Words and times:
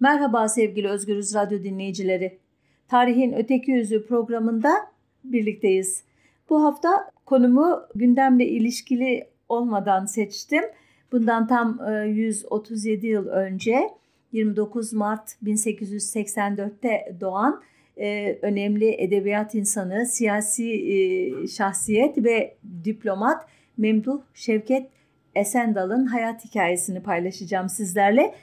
Merhaba 0.00 0.48
sevgili 0.48 0.88
Özgürüz 0.88 1.34
Radyo 1.34 1.62
dinleyicileri. 1.62 2.38
Tarihin 2.88 3.32
Öteki 3.32 3.70
Yüzü 3.70 4.06
programında 4.06 4.70
birlikteyiz. 5.24 6.02
Bu 6.50 6.64
hafta 6.64 7.10
konumu 7.26 7.82
gündemle 7.94 8.46
ilişkili 8.46 9.26
olmadan 9.48 10.06
seçtim. 10.06 10.62
Bundan 11.12 11.46
tam 11.46 11.80
137 12.06 13.06
e, 13.06 13.10
yıl 13.10 13.26
önce 13.26 13.90
29 14.32 14.92
Mart 14.92 15.36
1884'te 15.44 17.16
doğan 17.20 17.62
e, 17.96 18.38
önemli 18.42 19.02
edebiyat 19.02 19.54
insanı, 19.54 20.06
siyasi 20.06 20.72
e, 20.72 21.46
şahsiyet 21.46 22.24
ve 22.24 22.56
diplomat 22.84 23.46
Memduh 23.78 24.20
Şevket 24.34 24.86
Esendal'ın 25.34 26.06
hayat 26.06 26.44
hikayesini 26.44 27.02
paylaşacağım 27.02 27.68
sizlerle. 27.68 28.34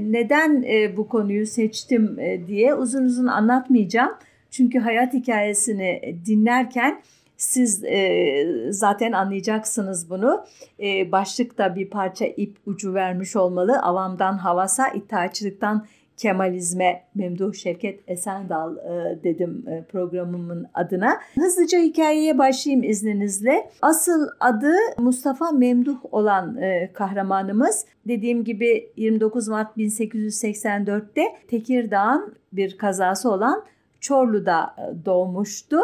Neden 0.00 0.64
bu 0.96 1.08
konuyu 1.08 1.46
seçtim 1.46 2.18
diye 2.46 2.74
uzun 2.74 3.04
uzun 3.04 3.26
anlatmayacağım. 3.26 4.12
Çünkü 4.50 4.78
hayat 4.78 5.14
hikayesini 5.14 6.16
dinlerken 6.26 7.02
siz 7.36 7.84
e, 7.84 8.46
zaten 8.70 9.12
anlayacaksınız 9.12 10.10
bunu. 10.10 10.44
E, 10.80 11.12
başlıkta 11.12 11.76
bir 11.76 11.90
parça 11.90 12.24
ip 12.24 12.56
ucu 12.66 12.94
vermiş 12.94 13.36
olmalı. 13.36 13.80
Avamdan 13.82 14.38
havasa, 14.38 14.88
itaatçılıktan 14.88 15.86
Kemalizme 16.16 17.02
Memduh 17.14 17.54
Şevket 17.54 18.00
Esendal 18.06 18.76
e, 18.76 19.24
dedim 19.24 19.64
e, 19.68 19.84
programımın 19.84 20.66
adına. 20.74 21.20
Hızlıca 21.34 21.78
hikayeye 21.78 22.38
başlayayım 22.38 22.84
izninizle. 22.84 23.70
Asıl 23.82 24.28
adı 24.40 24.72
Mustafa 24.98 25.50
Memduh 25.50 25.98
olan 26.12 26.56
e, 26.56 26.90
kahramanımız 26.92 27.86
dediğim 28.08 28.44
gibi 28.44 28.92
29 28.96 29.48
Mart 29.48 29.76
1884'te 29.76 31.22
Tekirdağ'ın 31.48 32.34
bir 32.52 32.78
kazası 32.78 33.30
olan 33.30 33.64
Çorlu'da 34.00 34.76
doğmuştu 35.04 35.78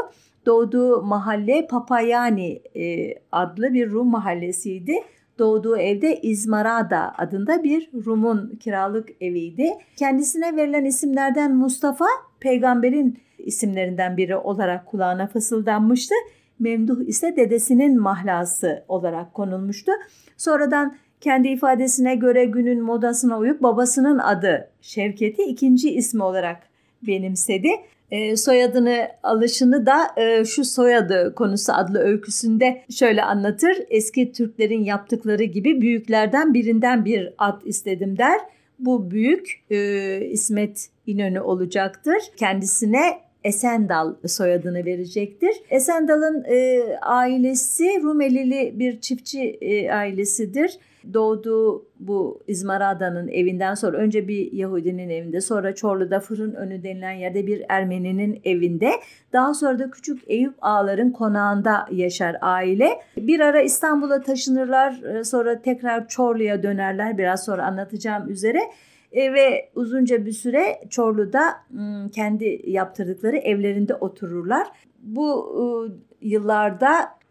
doğduğu 0.47 1.03
mahalle 1.03 1.67
Papayani 1.67 2.63
adlı 3.33 3.75
bir 3.75 3.91
Rum 3.91 4.11
mahallesiydi. 4.11 4.93
Doğduğu 5.39 5.77
evde 5.77 6.21
İzmarada 6.21 7.15
adında 7.19 7.63
bir 7.63 7.91
Rum'un 8.07 8.57
kiralık 8.61 9.09
eviydi. 9.21 9.71
Kendisine 9.97 10.57
verilen 10.57 10.85
isimlerden 10.85 11.57
Mustafa 11.57 12.07
peygamberin 12.41 13.19
isimlerinden 13.39 14.17
biri 14.17 14.37
olarak 14.37 14.87
kulağına 14.87 15.27
fısıldanmıştı. 15.27 16.15
Memduh 16.59 17.01
ise 17.01 17.37
dedesinin 17.37 18.01
mahlası 18.01 18.85
olarak 18.89 19.35
konulmuştu. 19.35 19.93
Sonradan 20.37 20.97
kendi 21.21 21.49
ifadesine 21.49 22.15
göre 22.15 22.45
günün 22.45 22.83
modasına 22.83 23.39
uyup 23.39 23.63
babasının 23.63 24.19
adı 24.19 24.71
Şevket'i 24.81 25.43
ikinci 25.43 25.91
ismi 25.91 26.23
olarak 26.23 26.63
benimsedi. 27.03 27.69
E, 28.13 28.37
soyadını 28.37 29.09
alışını 29.23 29.87
da 29.87 29.97
e, 30.17 30.45
şu 30.45 30.65
soyadı 30.65 31.35
konusu 31.37 31.73
adlı 31.73 31.99
öyküsünde 31.99 32.83
şöyle 32.91 33.23
anlatır. 33.23 33.77
Eski 33.91 34.33
Türklerin 34.33 34.85
yaptıkları 34.85 35.45
gibi 35.45 35.81
büyüklerden 35.81 36.55
birinden 36.55 37.05
bir 37.05 37.35
ad 37.39 37.63
istedim 37.65 38.19
der. 38.19 38.41
Bu 38.79 39.11
büyük 39.11 39.65
e, 39.71 40.21
İsmet 40.27 40.89
İnönü 41.07 41.41
olacaktır. 41.41 42.19
Kendisine 42.37 43.21
Esendal 43.45 44.15
soyadını 44.27 44.85
verecektir. 44.85 45.53
Esendal'ın 45.71 46.45
e, 46.45 46.83
ailesi 47.03 48.03
Rumelili 48.03 48.79
bir 48.79 49.01
çiftçi 49.01 49.59
e, 49.61 49.93
ailesidir 49.93 50.79
doğduğu 51.15 51.87
bu 52.01 52.41
İzmarada'nın 52.47 53.29
evinden 53.29 53.75
sonra 53.75 53.97
önce 53.97 54.29
bir 54.29 54.53
Yahudinin 54.53 55.09
evinde 55.09 55.41
sonra 55.41 55.75
Çorlu'da 55.75 56.21
fırın 56.21 56.55
önü 56.55 56.83
denilen 56.83 57.13
yerde 57.13 57.47
bir 57.47 57.63
Ermeninin 57.69 58.41
evinde 58.45 58.91
daha 59.33 59.55
sonra 59.55 59.79
da 59.79 59.91
küçük 59.91 60.23
Eyüp 60.27 60.55
ağaların 60.61 61.13
konağında 61.13 61.87
yaşar 61.91 62.37
aile. 62.41 62.91
Bir 63.17 63.41
ara 63.41 63.63
İstanbul'a 63.63 64.21
taşınırlar 64.21 65.03
e, 65.03 65.25
sonra 65.25 65.63
tekrar 65.63 66.09
Çorlu'ya 66.09 66.63
dönerler 66.63 67.19
biraz 67.19 67.45
sonra 67.45 67.67
anlatacağım 67.67 68.31
üzere. 68.31 68.61
E, 69.13 69.33
ve 69.33 69.71
uzunca 69.75 70.27
bir 70.27 70.33
süre 70.33 70.81
Çorlu'da 70.91 71.43
kendi 72.15 72.63
yaptırdıkları 72.67 73.37
evlerinde 73.37 73.95
otururlar. 73.95 74.69
Bu 75.03 75.57
e, 75.59 75.65
yıllarda 76.29 77.22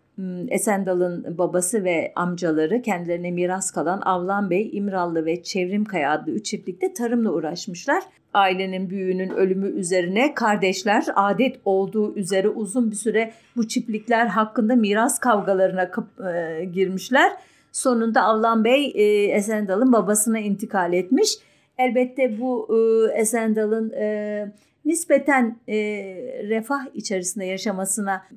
Esendal'ın 0.49 1.37
babası 1.37 1.83
ve 1.83 2.11
amcaları 2.15 2.81
kendilerine 2.81 3.31
miras 3.31 3.71
kalan 3.71 4.01
Avlan 4.01 4.49
Bey, 4.49 4.69
İmrallı 4.73 5.25
ve 5.25 5.43
Çevrimkaya 5.43 6.11
adlı 6.11 6.31
üç 6.31 6.45
çiftlikte 6.45 6.93
tarımla 6.93 7.31
uğraşmışlar. 7.31 8.03
Ailenin 8.33 8.89
büyüğünün 8.89 9.29
ölümü 9.29 9.69
üzerine 9.69 10.33
kardeşler 10.33 11.05
adet 11.15 11.59
olduğu 11.65 12.15
üzere 12.15 12.49
uzun 12.49 12.91
bir 12.91 12.95
süre 12.95 13.33
bu 13.55 13.67
çiftlikler 13.67 14.25
hakkında 14.25 14.75
miras 14.75 15.19
kavgalarına 15.19 15.91
e, 16.31 16.65
girmişler. 16.65 17.31
Sonunda 17.71 18.21
Avlan 18.21 18.63
Bey 18.63 18.91
e, 18.95 19.03
Esendal'ın 19.31 19.93
babasına 19.93 20.39
intikal 20.39 20.93
etmiş. 20.93 21.37
Elbette 21.77 22.39
bu 22.39 22.67
e, 22.75 23.11
Esendal'ın 23.19 23.89
e, 23.89 24.51
nispeten 24.85 25.59
e, 25.67 25.75
refah 26.43 26.85
içerisinde 26.93 27.45
yaşamasına 27.45 28.27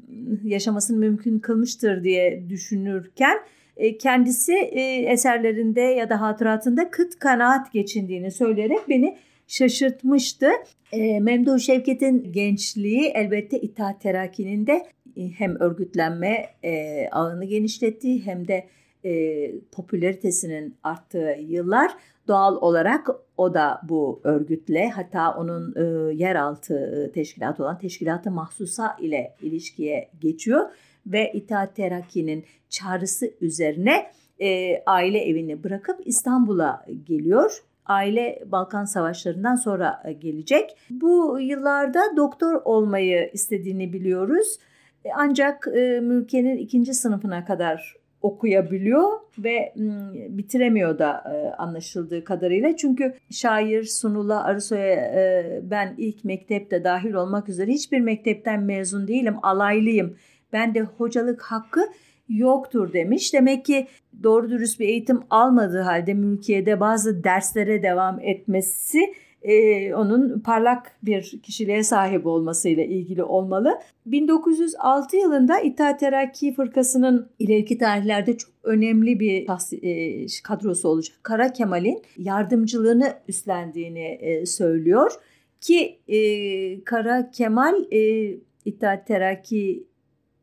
yaşamasını 0.44 0.96
mümkün 0.96 1.38
kılmıştır 1.38 2.04
diye 2.04 2.48
düşünürken 2.48 3.38
e, 3.76 3.98
kendisi 3.98 4.52
e, 4.52 4.82
eserlerinde 5.12 5.80
ya 5.80 6.10
da 6.10 6.20
hatıratında 6.20 6.90
kıt 6.90 7.18
kanaat 7.18 7.72
geçindiğini 7.72 8.30
söyleyerek 8.30 8.88
beni 8.88 9.16
şaşırtmıştı. 9.48 10.50
E, 10.92 11.20
Memduh 11.20 11.58
Şevket'in 11.58 12.32
gençliği 12.32 13.04
elbette 13.14 13.60
İttihat 13.60 14.00
Terakki'nin 14.00 14.66
de 14.66 14.86
e, 15.16 15.28
hem 15.28 15.60
örgütlenme 15.60 16.46
e, 16.64 17.06
ağını 17.12 17.44
genişlettiği 17.44 18.26
hem 18.26 18.48
de 18.48 18.66
e, 19.04 19.52
popülaritesinin 19.72 20.76
arttığı 20.82 21.36
yıllar 21.40 21.90
doğal 22.28 22.56
olarak 22.56 23.08
o 23.36 23.54
da 23.54 23.80
bu 23.88 24.20
örgütle 24.24 24.90
hatta 24.90 25.34
onun 25.34 25.74
e, 25.76 26.14
yeraltı 26.14 27.08
e, 27.08 27.12
teşkilatı 27.12 27.62
olan 27.62 27.78
Teşkilatı 27.78 28.30
Mahsusa 28.30 28.96
ile 29.00 29.34
ilişkiye 29.42 30.10
geçiyor 30.20 30.70
ve 31.06 31.32
İttihat 31.34 31.76
Terakki'nin 31.76 32.44
çağrısı 32.68 33.30
üzerine 33.40 34.10
e, 34.40 34.82
aile 34.86 35.18
evini 35.18 35.64
bırakıp 35.64 36.00
İstanbul'a 36.04 36.86
geliyor. 37.06 37.62
Aile 37.86 38.42
Balkan 38.46 38.84
Savaşları'ndan 38.84 39.54
sonra 39.54 40.02
e, 40.04 40.12
gelecek. 40.12 40.76
Bu 40.90 41.40
yıllarda 41.40 42.00
doktor 42.16 42.62
olmayı 42.64 43.30
istediğini 43.32 43.92
biliyoruz. 43.92 44.58
E, 45.04 45.08
ancak 45.16 45.68
e, 45.74 46.00
mülkenin 46.00 46.56
ikinci 46.56 46.94
sınıfına 46.94 47.44
kadar 47.44 48.03
okuyabiliyor 48.24 49.10
ve 49.38 49.72
bitiremiyor 50.28 50.98
da 50.98 51.24
anlaşıldığı 51.58 52.24
kadarıyla. 52.24 52.76
Çünkü 52.76 53.14
şair 53.30 53.84
Sunula 53.84 54.44
Arısoy'a 54.44 55.12
ben 55.70 55.94
ilk 55.98 56.24
mektepte 56.24 56.84
dahil 56.84 57.12
olmak 57.12 57.48
üzere 57.48 57.70
hiçbir 57.70 58.00
mektepten 58.00 58.62
mezun 58.62 59.08
değilim, 59.08 59.36
alaylıyım. 59.42 60.16
Ben 60.52 60.74
de 60.74 60.80
hocalık 60.80 61.42
hakkı 61.42 61.80
yoktur 62.28 62.92
demiş. 62.92 63.34
Demek 63.34 63.64
ki 63.64 63.86
doğru 64.22 64.50
dürüst 64.50 64.80
bir 64.80 64.88
eğitim 64.88 65.20
almadığı 65.30 65.80
halde 65.80 66.14
mülkiyede 66.14 66.80
bazı 66.80 67.24
derslere 67.24 67.82
devam 67.82 68.20
etmesi 68.20 68.98
e, 69.44 69.94
onun 69.94 70.40
parlak 70.40 70.92
bir 71.02 71.40
kişiliğe 71.42 71.82
sahip 71.82 72.26
olmasıyla 72.26 72.84
ilgili 72.84 73.22
olmalı. 73.22 73.80
1906 74.06 75.16
yılında 75.16 75.60
İttihat 75.60 76.00
Terakki 76.00 76.54
Fırkası'nın 76.54 77.28
ileriki 77.38 77.78
tarihlerde 77.78 78.36
çok 78.36 78.50
önemli 78.62 79.20
bir 79.20 79.46
kadrosu 80.42 80.88
olacak. 80.88 81.16
Kara 81.22 81.52
Kemal'in 81.52 82.02
yardımcılığını 82.18 83.14
üstlendiğini 83.28 84.18
e, 84.20 84.46
söylüyor 84.46 85.12
ki 85.60 85.98
e, 86.08 86.84
Kara 86.84 87.30
Kemal 87.30 87.92
e, 87.92 88.30
İttihat 88.64 89.06
Terakki 89.06 89.84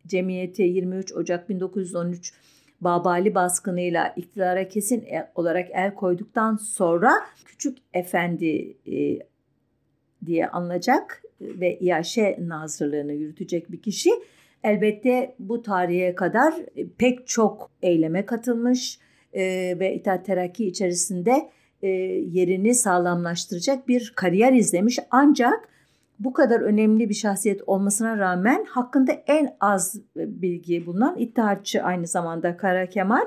Cemiyeti 0.07 0.63
23 0.63 1.13
Ocak 1.13 1.49
1913 1.49 2.33
Babali 2.81 3.35
baskınıyla 3.35 4.13
iktidara 4.15 4.67
kesin 4.67 5.01
e, 5.01 5.31
olarak 5.35 5.69
el 5.73 5.95
koyduktan 5.95 6.55
sonra 6.55 7.11
küçük 7.45 7.77
efendi 7.93 8.77
e, 8.85 9.19
diye 10.25 10.47
anılacak 10.47 11.23
ve 11.41 11.79
İAŞE 11.79 12.37
nazırlığını 12.39 13.13
yürütecek 13.13 13.71
bir 13.71 13.81
kişi. 13.81 14.09
Elbette 14.63 15.35
bu 15.39 15.61
tarihe 15.61 16.15
kadar 16.15 16.53
e, 16.75 16.87
pek 16.97 17.27
çok 17.27 17.71
eyleme 17.81 18.25
katılmış 18.25 18.99
e, 19.33 19.41
ve 19.79 19.95
İttihat 19.95 20.25
Terakki 20.25 20.67
içerisinde 20.67 21.49
e, 21.81 21.87
yerini 21.87 22.75
sağlamlaştıracak 22.75 23.87
bir 23.87 24.13
kariyer 24.15 24.53
izlemiş. 24.53 24.99
Ancak 25.11 25.69
bu 26.23 26.33
kadar 26.33 26.61
önemli 26.61 27.09
bir 27.09 27.13
şahsiyet 27.13 27.61
olmasına 27.67 28.17
rağmen 28.17 28.65
hakkında 28.69 29.11
en 29.11 29.55
az 29.59 30.01
bilgi 30.15 30.85
bulunan 30.85 31.17
İttihatçı 31.17 31.83
aynı 31.83 32.07
zamanda 32.07 32.57
Kara 32.57 32.85
Kemal. 32.85 33.25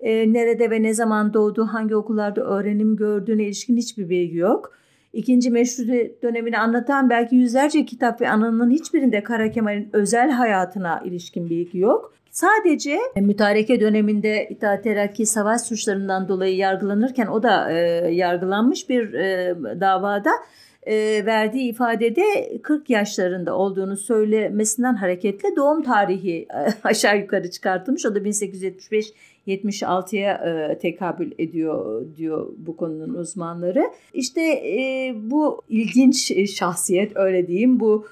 E, 0.00 0.32
nerede 0.32 0.70
ve 0.70 0.82
ne 0.82 0.94
zaman 0.94 1.34
doğdu, 1.34 1.66
hangi 1.66 1.96
okullarda 1.96 2.40
öğrenim 2.40 2.96
gördüğüne 2.96 3.44
ilişkin 3.44 3.76
hiçbir 3.76 4.08
bilgi 4.08 4.36
yok. 4.36 4.72
İkinci 5.12 5.50
meşrutiyet 5.50 6.22
dönemini 6.22 6.58
anlatan 6.58 7.10
belki 7.10 7.36
yüzlerce 7.36 7.84
kitap 7.84 8.20
ve 8.20 8.28
anının 8.28 8.70
hiçbirinde 8.70 9.22
Kara 9.22 9.50
Kemal'in 9.50 9.88
özel 9.92 10.30
hayatına 10.30 11.02
ilişkin 11.04 11.50
bilgi 11.50 11.78
yok. 11.78 12.14
Sadece 12.30 12.98
mütareke 13.16 13.80
döneminde 13.80 14.48
İttihat 14.50 14.84
Terakki 14.84 15.26
savaş 15.26 15.60
suçlarından 15.60 16.28
dolayı 16.28 16.56
yargılanırken 16.56 17.26
o 17.26 17.42
da 17.42 17.72
e, 17.72 17.76
yargılanmış 18.14 18.88
bir 18.88 19.12
e, 19.12 19.54
davada 19.80 20.30
e, 20.86 21.26
verdiği 21.26 21.70
ifadede 21.70 22.58
40 22.62 22.90
yaşlarında 22.90 23.56
olduğunu 23.56 23.96
söylemesinden 23.96 24.94
hareketle 24.94 25.56
doğum 25.56 25.82
tarihi 25.82 26.46
e, 26.54 26.58
aşağı 26.88 27.18
yukarı 27.18 27.50
çıkartılmış. 27.50 28.06
O 28.06 28.14
da 28.14 28.24
1875 28.24 29.12
76'ya 29.46 30.32
e, 30.34 30.78
tekabül 30.78 31.32
ediyor 31.38 32.06
diyor 32.16 32.52
bu 32.56 32.76
konunun 32.76 33.14
uzmanları. 33.14 33.84
İşte 34.14 34.62
bu 35.22 35.62
ilginç 35.68 36.48
şahsiyet 36.50 37.16
öyle 37.16 37.46
diyeyim 37.46 37.80
bu 37.80 38.06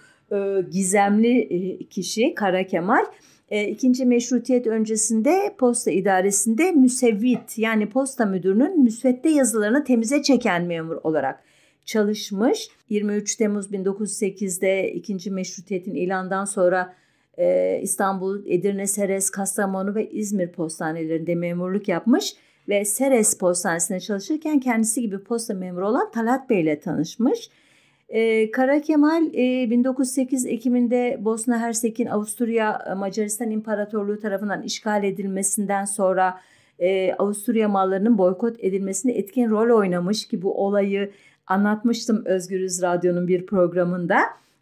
gizemli 0.71 1.79
kişi 1.91 2.35
Kara 2.35 2.67
Kemal 2.67 3.05
e, 3.53 3.69
ikinci 3.69 4.07
meşrutiyet 4.07 4.67
öncesinde 4.67 5.55
posta 5.59 5.91
idaresinde 5.91 6.73
müsevvit 6.73 7.59
yani 7.59 7.89
posta 7.89 8.27
müdürünün 8.27 8.83
müsvedde 8.83 9.29
yazılarını 9.29 9.85
temize 9.85 10.23
çeken 10.23 10.65
memur 10.65 10.97
olarak 11.03 11.41
çalışmış. 11.85 12.69
23 12.89 13.37
Temmuz 13.37 13.73
1908'de 13.73 14.93
ikinci 14.93 15.31
meşrutiyetin 15.31 15.95
ilandan 15.95 16.45
sonra 16.45 16.95
e, 17.39 17.79
İstanbul, 17.83 18.47
Edirne, 18.47 18.87
Seres, 18.87 19.31
Kastamonu 19.31 19.95
ve 19.95 20.11
İzmir 20.11 20.53
postanelerinde 20.53 21.35
memurluk 21.35 21.89
yapmış 21.89 22.35
ve 22.69 22.85
Seres 22.85 23.39
postanesinde 23.39 24.01
çalışırken 24.01 24.61
kendisi 24.61 25.01
gibi 25.03 25.19
posta 25.19 25.55
memuru 25.55 25.89
olan 25.89 26.11
Talat 26.11 26.51
Bey 26.51 26.61
ile 26.61 26.81
tanışmış. 26.81 27.51
Ee, 28.09 28.51
Kara 28.51 28.81
Kemal 28.81 29.27
e, 29.35 29.71
1908 29.71 30.47
Ekim'inde 30.47 31.19
Bosna 31.21 31.59
Hersek'in 31.59 32.07
Avusturya 32.07 32.95
Macaristan 32.97 33.51
İmparatorluğu 33.51 34.21
tarafından 34.21 34.63
işgal 34.63 35.05
edilmesinden 35.05 35.85
sonra 35.85 36.41
e, 36.79 37.15
Avusturya 37.15 37.69
mallarının 37.69 38.19
boykot 38.19 38.57
edilmesinde 38.59 39.13
etkin 39.13 39.51
rol 39.51 39.79
oynamış 39.79 40.29
ki 40.29 40.43
bu 40.43 40.65
olayı 40.67 41.11
anlatmıştım 41.47 42.23
Özgürüz 42.25 42.83
Radyo'nun 42.83 43.29
bir 43.29 43.47
programında. 43.47 44.19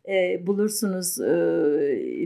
E, 0.09 0.47
bulursunuz 0.47 1.21
e, 1.21 1.32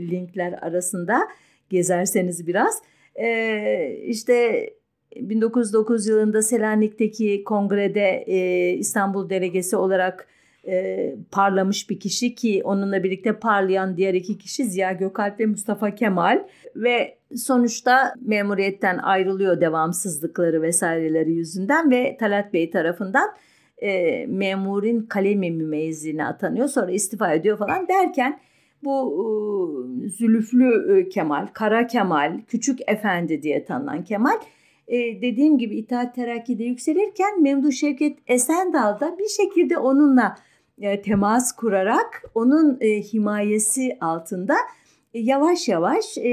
linkler 0.09 0.53
arasında 0.61 1.27
gezerseniz 1.69 2.47
biraz. 2.47 2.81
E, 3.15 3.97
işte 4.05 4.69
1909 5.15 6.07
yılında 6.07 6.41
Selanik'teki 6.41 7.43
kongrede 7.43 8.23
e, 8.27 8.69
İstanbul 8.73 9.29
delegesi 9.29 9.77
olarak 9.77 10.27
e, 10.67 11.15
parlamış 11.31 11.89
bir 11.89 11.99
kişi 11.99 12.35
ki 12.35 12.61
onunla 12.63 13.03
birlikte 13.03 13.39
parlayan 13.39 13.97
diğer 13.97 14.13
iki 14.13 14.37
kişi 14.37 14.65
Ziya 14.65 14.91
Gökalp 14.91 15.39
ve 15.39 15.45
Mustafa 15.45 15.95
Kemal 15.95 16.43
ve 16.75 17.17
sonuçta 17.35 18.13
memuriyetten 18.21 18.97
ayrılıyor 18.97 19.61
devamsızlıkları 19.61 20.61
vesaireleri 20.61 21.31
yüzünden 21.31 21.91
ve 21.91 22.17
Talat 22.19 22.53
Bey 22.53 22.69
tarafından 22.69 23.29
e, 23.77 24.25
memurin 24.25 25.01
kalemi 25.01 25.51
mümeyyizliğine 25.51 26.25
atanıyor 26.25 26.67
sonra 26.67 26.91
istifa 26.91 27.33
ediyor 27.33 27.57
falan 27.57 27.87
derken 27.87 28.39
bu 28.83 29.13
e, 30.05 30.09
Zülüflü 30.09 30.97
e, 30.97 31.09
Kemal, 31.09 31.47
Kara 31.53 31.87
Kemal, 31.87 32.41
Küçük 32.47 32.79
Efendi 32.87 33.41
diye 33.41 33.65
tanınan 33.65 34.03
Kemal 34.03 34.37
e, 34.87 35.21
dediğim 35.21 35.57
gibi 35.57 35.75
İttihat 35.75 36.15
Terakki'de 36.15 36.63
yükselirken 36.63 37.41
Memduh 37.41 37.71
Şevket 37.71 38.17
Esendal 38.27 38.99
da 38.99 39.17
bir 39.19 39.27
şekilde 39.27 39.77
onunla 39.77 40.35
e, 40.81 41.01
temas 41.01 41.55
kurarak 41.55 42.23
onun 42.35 42.77
e, 42.81 43.01
himayesi 43.01 43.97
altında 44.01 44.55
e, 45.13 45.19
yavaş 45.19 45.67
yavaş 45.67 46.17
e, 46.17 46.31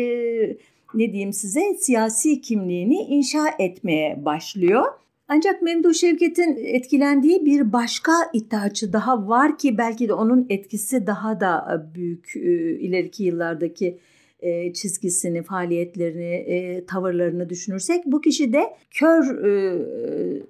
ne 0.95 1.13
diyeyim 1.13 1.33
size 1.33 1.75
siyasi 1.75 2.41
kimliğini 2.41 2.97
inşa 2.97 3.45
etmeye 3.59 4.25
başlıyor. 4.25 4.85
Ancak 5.35 5.63
Memduh 5.63 5.93
Şevket'in 5.93 6.57
etkilendiği 6.57 7.45
bir 7.45 7.73
başka 7.73 8.13
iddiaçı 8.33 8.93
daha 8.93 9.29
var 9.29 9.59
ki 9.59 9.79
belki 9.79 10.09
de 10.09 10.15
onun 10.15 10.47
etkisi 10.49 11.07
daha 11.07 11.41
da 11.41 11.87
büyük 11.95 12.37
e, 12.37 12.41
ileriki 12.79 13.25
yıllardaki 13.25 13.99
e, 14.41 14.73
çizgisini, 14.73 15.43
faaliyetlerini, 15.43 16.35
e, 16.35 16.87
tavırlarını 16.87 17.49
düşünürsek 17.49 18.07
bu 18.07 18.21
kişi 18.21 18.53
de 18.53 18.63
kör 18.91 19.45
e, 19.45 20.43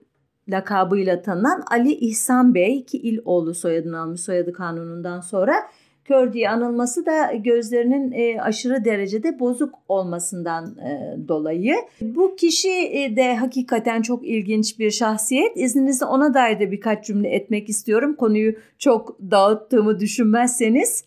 lakabıyla 0.49 1.23
tanınan 1.23 1.63
Ali 1.71 1.93
İhsan 1.93 2.55
Bey 2.55 2.85
ki 2.85 2.99
İloğlu 2.99 3.55
soyadını 3.55 4.01
almış 4.01 4.21
soyadı 4.21 4.53
kanunundan 4.53 5.21
sonra 5.21 5.55
kör 6.05 6.33
diye 6.33 6.51
anılması 6.51 7.07
da 7.07 7.33
gözlerinin 7.33 8.13
e, 8.13 8.41
aşırı 8.41 8.85
derecede 8.85 9.39
bozuk 9.39 9.75
olmasından 9.89 10.79
e, 10.79 11.17
dolayı. 11.29 11.77
Bu 12.01 12.37
kişi 12.37 12.71
e, 12.71 13.17
de 13.17 13.37
hakikaten 13.37 14.03
çok 14.03 14.27
ilginç 14.27 14.79
bir 14.79 14.91
şahsiyet. 14.91 15.57
İzninizle 15.57 16.07
ona 16.07 16.35
dair 16.35 16.61
de 16.61 16.71
birkaç 16.71 17.07
cümle 17.07 17.29
etmek 17.29 17.69
istiyorum. 17.69 18.15
Konuyu 18.15 18.55
çok 18.79 19.19
dağıttığımı 19.31 20.01
düşünmezseniz. 20.01 21.05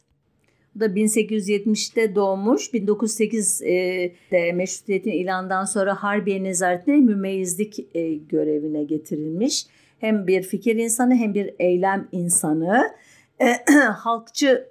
Bu 0.75 0.79
da 0.79 0.85
1870'te 0.85 2.15
doğmuş. 2.15 2.69
1908'de 2.73 4.51
meşrutiyetin 4.51 5.11
ilandan 5.11 5.65
sonra 5.65 6.03
Harbiye 6.03 6.43
Nezaretine 6.43 6.95
mümeyyizlik 6.95 7.79
e, 7.95 8.13
görevine 8.13 8.83
getirilmiş. 8.83 9.65
Hem 9.99 10.27
bir 10.27 10.43
fikir 10.43 10.75
insanı 10.75 11.15
hem 11.15 11.33
bir 11.33 11.53
eylem 11.59 12.07
insanı. 12.11 12.83
E, 13.39 13.53
halkçılık 13.97 14.67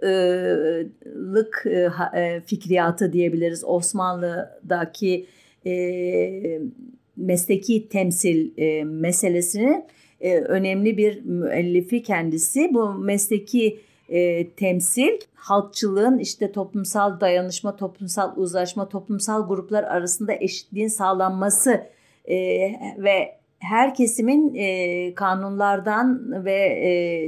e, 2.16 2.40
fikriyatı 2.46 3.12
diyebiliriz. 3.12 3.64
Osmanlı'daki 3.64 5.26
e, 5.66 6.60
mesleki 7.16 7.88
temsil 7.88 8.58
e, 8.58 8.84
meselesinin 8.84 9.84
e, 10.20 10.38
önemli 10.38 10.96
bir 10.96 11.24
müellifi 11.24 12.02
kendisi. 12.02 12.74
Bu 12.74 12.94
mesleki 12.94 13.80
e, 14.08 14.50
temsil 14.50 15.18
halkçılığın 15.34 16.18
işte 16.18 16.52
toplumsal 16.52 17.20
dayanışma, 17.20 17.76
toplumsal 17.76 18.36
uzlaşma, 18.36 18.88
toplumsal 18.88 19.48
gruplar 19.48 19.84
arasında 19.84 20.32
eşitliğin 20.34 20.88
sağlanması 20.88 21.86
ve 22.98 23.38
her 23.58 23.94
kesimin 23.94 24.54
kanunlardan 25.14 26.32
ve 26.44 26.80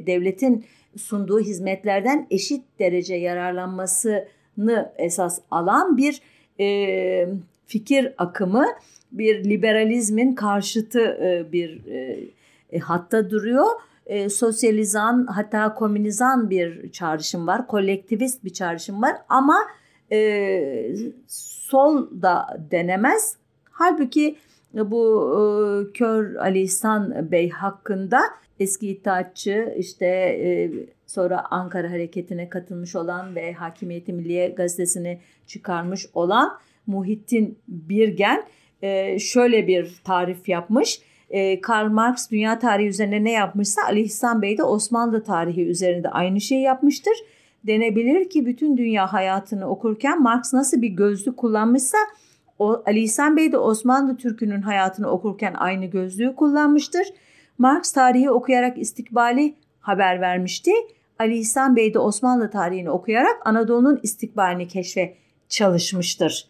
devletin 0.06 0.64
sunduğu 0.96 1.40
hizmetlerden 1.40 2.26
eşit 2.30 2.64
derece 2.78 3.14
yararlanmasını 3.14 4.92
esas 4.99 5.40
alan 5.50 5.97
bir 5.97 6.20
e, 6.61 7.28
fikir 7.66 8.14
akımı, 8.18 8.66
bir 9.12 9.44
liberalizmin 9.44 10.35
karşıtı 10.35 11.00
e, 11.00 11.52
bir 11.52 11.87
e, 11.87 12.28
e, 12.73 12.78
hatta 12.78 13.30
duruyor 13.30 13.66
e, 14.06 14.28
sosyalizan 14.28 15.26
hatta 15.26 15.75
komünizan 15.75 16.50
bir 16.50 16.92
çağrışım 16.92 17.47
var. 17.47 17.66
Kolektivist 17.66 18.44
bir 18.44 18.52
çağrışım 18.52 19.02
var 19.02 19.16
ama 19.28 19.59
e, 20.12 20.97
sol 21.28 22.23
da 22.23 22.66
denemez. 22.70 23.37
Halbuki 23.70 24.37
bu 24.75 25.32
e, 25.32 25.92
Kör 25.92 26.35
Ali 26.35 26.61
İhsan 26.61 27.32
Bey 27.32 27.50
hakkında 27.50 28.20
eski 28.60 28.88
iddiatçı 28.88 29.75
işte 29.78 30.06
e, 30.06 30.70
sonra 31.06 31.44
Ankara 31.50 31.90
hareketine 31.90 32.48
katılmış 32.48 32.96
olan 32.96 33.34
ve 33.34 33.52
Hakimiyeti 33.52 34.12
Milliye 34.12 34.48
gazetesini 34.48 35.18
çıkarmış 35.46 36.06
olan 36.14 36.58
Muhittin 36.86 37.58
Birgen 37.68 38.44
e, 38.82 39.18
şöyle 39.18 39.66
bir 39.66 39.94
tarif 40.04 40.48
yapmış 40.48 41.00
e, 41.30 41.60
Karl 41.60 41.90
Marx 41.90 42.30
dünya 42.30 42.58
tarihi 42.58 42.88
üzerine 42.88 43.25
ne 43.25 43.32
yapmışsa 43.32 43.82
Ali 43.82 44.00
İhsan 44.00 44.42
Bey 44.42 44.58
de 44.58 44.62
Osmanlı 44.62 45.25
tarihi 45.25 45.66
üzerinde 45.66 46.08
aynı 46.08 46.40
şeyi 46.40 46.62
yapmıştır. 46.62 47.14
Denebilir 47.66 48.30
ki 48.30 48.46
bütün 48.46 48.76
dünya 48.76 49.12
hayatını 49.12 49.68
okurken 49.68 50.22
Marx 50.22 50.52
nasıl 50.52 50.82
bir 50.82 50.88
gözlük 50.88 51.36
kullanmışsa 51.36 51.98
o, 52.58 52.82
Ali 52.86 53.00
İhsan 53.00 53.36
Bey 53.36 53.52
de 53.52 53.58
Osmanlı 53.58 54.16
Türk'ünün 54.16 54.62
hayatını 54.62 55.10
okurken 55.10 55.54
aynı 55.56 55.86
gözlüğü 55.86 56.34
kullanmıştır. 56.34 57.06
Marx 57.58 57.92
tarihi 57.92 58.30
okuyarak 58.30 58.78
istikbali 58.78 59.54
haber 59.80 60.20
vermişti. 60.20 60.72
Ali 61.18 61.38
İhsan 61.38 61.76
Bey 61.76 61.94
de 61.94 61.98
Osmanlı 61.98 62.50
tarihini 62.50 62.90
okuyarak 62.90 63.36
Anadolu'nun 63.44 64.00
istikbalini 64.02 64.68
keşfe 64.68 65.14
çalışmıştır. 65.48 66.48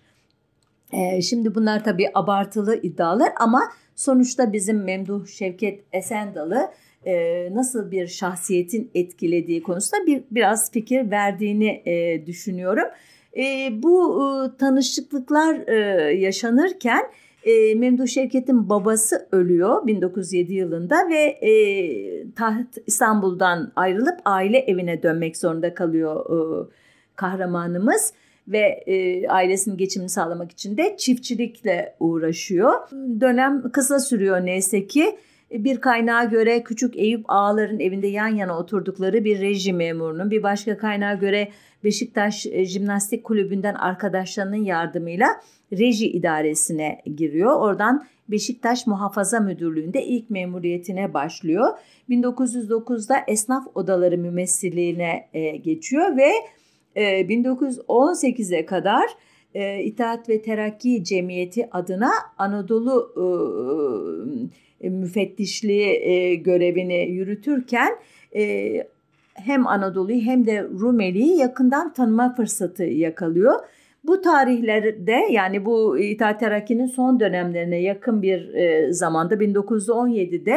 Ee, 0.93 1.23
şimdi 1.23 1.55
bunlar 1.55 1.85
tabii 1.85 2.11
abartılı 2.15 2.77
iddialar 2.83 3.33
ama 3.41 3.63
Sonuçta 3.97 4.53
bizim 4.53 4.85
Memduh 4.85 5.27
Şevket 5.27 5.85
Esendal'ı 5.93 6.71
e, 7.07 7.49
nasıl 7.55 7.91
bir 7.91 8.07
şahsiyetin 8.07 8.91
etkilediği 8.95 9.63
konusunda 9.63 10.07
bir 10.07 10.23
biraz 10.31 10.73
fikir 10.73 11.11
verdiğini 11.11 11.83
e, 11.87 12.27
düşünüyorum. 12.27 12.89
E, 13.37 13.71
bu 13.83 14.23
e, 14.23 14.57
tanışıklıklar 14.57 15.69
e, 15.69 15.77
yaşanırken 16.15 17.03
e, 17.47 17.75
Memduh 17.75 18.07
Şevket'in 18.07 18.69
babası 18.69 19.29
ölüyor 19.33 19.87
1907 19.87 20.55
yılında 20.55 21.09
ve 21.11 21.23
e, 21.23 22.33
taht 22.33 22.79
İstanbul'dan 22.87 23.73
ayrılıp 23.77 24.19
aile 24.25 24.59
evine 24.59 25.03
dönmek 25.03 25.37
zorunda 25.37 25.75
kalıyor 25.75 26.27
e, 26.27 26.69
kahramanımız 27.17 28.13
ve 28.49 28.83
e, 28.87 29.29
ailesinin 29.29 29.77
geçimini 29.77 30.09
sağlamak 30.09 30.53
için 30.53 30.77
de 30.77 30.97
çiftçilikle 30.97 31.97
uğraşıyor. 32.01 32.73
Dönem 33.21 33.71
kısa 33.73 34.01
sürüyor 34.01 34.47
neyse 34.47 34.87
ki 34.87 35.17
bir 35.51 35.81
kaynağa 35.81 36.25
göre 36.25 36.63
Küçük 36.63 36.97
Eyüp 36.97 37.25
ağaların 37.29 37.81
evinde 37.81 38.07
yan 38.07 38.29
yana 38.29 38.59
oturdukları 38.59 39.25
bir 39.25 39.41
reji 39.41 39.73
memurunun, 39.73 40.31
bir 40.31 40.43
başka 40.43 40.79
kaynağa 40.79 41.15
göre 41.15 41.49
Beşiktaş 41.87 42.47
e, 42.47 42.65
Jimnastik 42.65 43.25
Kulübü'nden 43.25 43.75
arkadaşlarının 43.75 44.65
yardımıyla 44.65 45.27
reji 45.73 46.09
idaresine 46.09 47.03
giriyor. 47.17 47.61
Oradan 47.61 48.07
Beşiktaş 48.29 48.87
Muhafaza 48.87 49.41
Müdürlüğü'nde 49.41 50.05
ilk 50.05 50.31
memuriyetine 50.31 51.15
başlıyor. 51.15 51.79
1909'da 52.11 53.17
esnaf 53.29 53.67
odaları 53.75 54.19
mümessilliğine 54.19 55.29
e, 55.35 55.57
geçiyor 55.57 56.17
ve 56.17 56.31
1918'e 56.97 58.67
kadar 58.67 59.07
İttihat 59.83 60.29
ve 60.29 60.43
Terakki 60.43 61.05
Cemiyeti 61.05 61.69
adına 61.71 62.11
Anadolu 62.39 63.13
e, 64.81 64.89
müfettişliği 64.89 65.87
e, 65.87 66.35
görevini 66.35 67.09
yürütürken 67.09 67.93
e, 68.37 68.87
hem 69.45 69.67
Anadolu'yu 69.67 70.21
hem 70.21 70.47
de 70.47 70.63
Rumeli'yi 70.63 71.39
yakından 71.39 71.93
tanıma 71.93 72.35
fırsatı 72.35 72.85
yakalıyor. 72.85 73.55
Bu 74.05 74.21
tarihlerde 74.21 75.17
yani 75.31 75.65
bu 75.65 75.99
İttihat 75.99 76.41
Terakki'nin 76.41 76.87
son 76.87 77.21
dönemlerine 77.21 77.83
yakın 77.83 78.23
bir 78.23 78.55
e, 78.55 78.93
zamanda 78.93 79.35
1917'de 79.35 80.57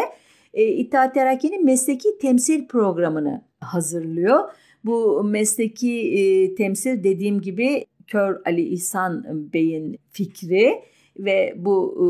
e, 0.53 0.63
İttihat 0.63 1.13
Terakki'nin 1.13 1.65
mesleki 1.65 2.17
temsil 2.21 2.67
programını 2.67 3.41
hazırlıyor. 3.59 4.39
Bu 4.85 5.23
mesleki 5.23 6.19
e, 6.19 6.55
temsil 6.55 7.03
dediğim 7.03 7.41
gibi 7.41 7.85
Kör 8.07 8.41
Ali 8.45 8.61
İhsan 8.61 9.25
Bey'in 9.53 9.99
fikri 10.11 10.81
ve 11.19 11.53
bu 11.57 11.95
e, 11.97 12.05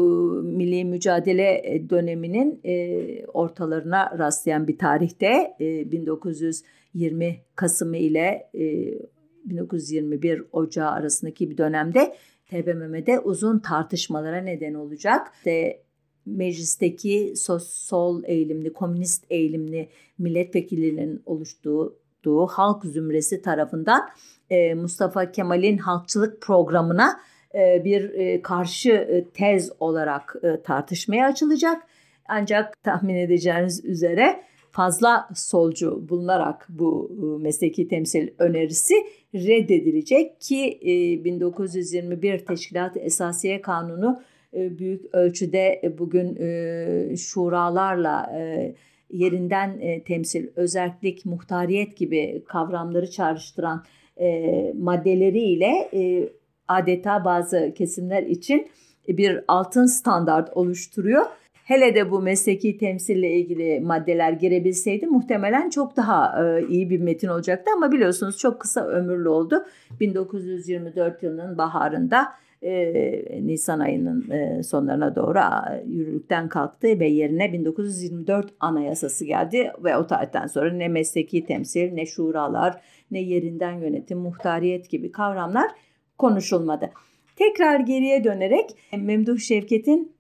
milli 0.48 0.86
mücadele 0.86 1.82
döneminin 1.90 2.60
e, 2.64 3.26
ortalarına 3.26 4.18
rastlayan 4.20 4.68
bir 4.68 4.78
tarihte 4.78 5.56
e, 5.60 5.92
1920 5.92 7.40
Kasım'ı 7.56 7.98
ile 7.98 8.50
e, 8.54 8.94
1921 9.46 10.44
Ocağı 10.52 10.90
arasındaki 10.92 11.50
bir 11.50 11.58
dönemde 11.58 12.16
TBMM'de 12.50 13.20
uzun 13.20 13.60
tartışmalara 13.60 14.42
neden 14.42 14.74
olacak. 14.74 15.28
İşte 15.38 15.82
meclisteki 16.26 17.34
sol 17.60 18.24
eğilimli, 18.24 18.74
komünist 18.74 19.26
eğilimli 19.30 19.90
milletvekillerinin 20.18 21.22
oluştuğu 21.26 22.48
halk 22.50 22.86
zümresi 22.86 23.42
tarafından 23.42 24.10
e, 24.50 24.74
Mustafa 24.74 25.32
Kemal'in 25.32 25.78
halkçılık 25.78 26.42
programına 26.42 27.10
e, 27.12 27.16
bir 27.56 28.10
e, 28.14 28.42
karşı 28.42 28.92
e, 28.92 29.26
tez 29.34 29.72
olarak 29.80 30.36
tartışmaya 30.64 31.28
açılacak. 31.28 31.84
Ancak 32.28 32.84
tahmin 32.84 33.16
edeceğiniz 33.16 33.86
üzere 33.86 34.44
fazla 34.72 35.30
solcu 35.36 36.10
bulunarak 36.10 36.68
bu 36.70 37.12
mesleki 37.42 37.88
temsil 37.88 38.28
önerisi 38.40 38.94
reddedilecek 39.34 40.42
ki 40.42 40.80
1921 41.26 42.40
Teşkilat-ı 42.40 43.00
Esasiye 43.00 43.62
Kanunu 43.62 44.22
büyük 44.54 45.16
ölçüde 45.16 45.96
bugün 45.98 46.36
şuralarla 47.16 48.32
yerinden 49.10 50.02
temsil, 50.06 50.48
özellik, 50.56 51.26
muhtariyet 51.26 51.98
gibi 51.98 52.44
kavramları 52.48 53.12
çağrıştıran 53.12 53.84
maddeleriyle 54.74 55.90
adeta 56.70 57.26
bazı 57.26 57.74
kesimler 57.78 58.24
için 58.24 58.68
bir 59.08 59.44
altın 59.48 59.86
standart 59.86 60.58
oluşturuyor. 60.58 61.26
Hele 61.54 61.96
de 61.96 62.12
bu 62.12 62.22
mesleki 62.22 62.78
temsille 62.78 63.32
ilgili 63.32 63.80
maddeler 63.80 64.32
girebilseydi 64.32 65.08
muhtemelen 65.08 65.70
çok 65.70 65.98
daha 65.98 66.44
e, 66.44 66.68
iyi 66.68 66.90
bir 66.90 67.00
metin 67.00 67.28
olacaktı 67.28 67.72
ama 67.76 67.92
biliyorsunuz 67.92 68.38
çok 68.38 68.60
kısa 68.60 68.88
ömürlü 68.88 69.30
oldu. 69.30 69.66
1924 70.00 71.24
yılının 71.24 71.58
baharında 71.58 72.28
e, 72.62 73.46
Nisan 73.48 73.80
ayının 73.80 74.32
e, 74.32 74.64
sonlarına 74.64 75.16
doğru 75.16 75.40
yürürlükten 75.88 76.50
kalktı 76.50 76.88
ve 77.00 77.08
yerine 77.08 77.54
1924 77.54 78.54
anayasası 78.60 79.26
geldi 79.26 79.72
ve 79.84 79.98
o 79.98 80.08
tarihten 80.08 80.48
sonra 80.48 80.74
ne 80.74 80.88
mesleki 80.88 81.46
temsil 81.46 81.94
ne 81.94 82.06
şuralar 82.06 82.82
ne 83.12 83.22
yerinden 83.22 83.72
yönetim 83.72 84.18
muhtariyet 84.18 84.90
gibi 84.90 85.12
kavramlar 85.12 85.72
konuşulmadı. 86.20 86.92
Tekrar 87.36 87.80
geriye 87.80 88.24
dönerek 88.24 88.70
Memduh 88.98 89.40
Şevket'in 89.40 90.12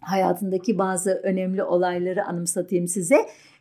hayatındaki 0.00 0.78
bazı 0.78 1.10
önemli 1.10 1.62
olayları 1.62 2.24
anımsatayım 2.24 2.88
size. 2.88 3.16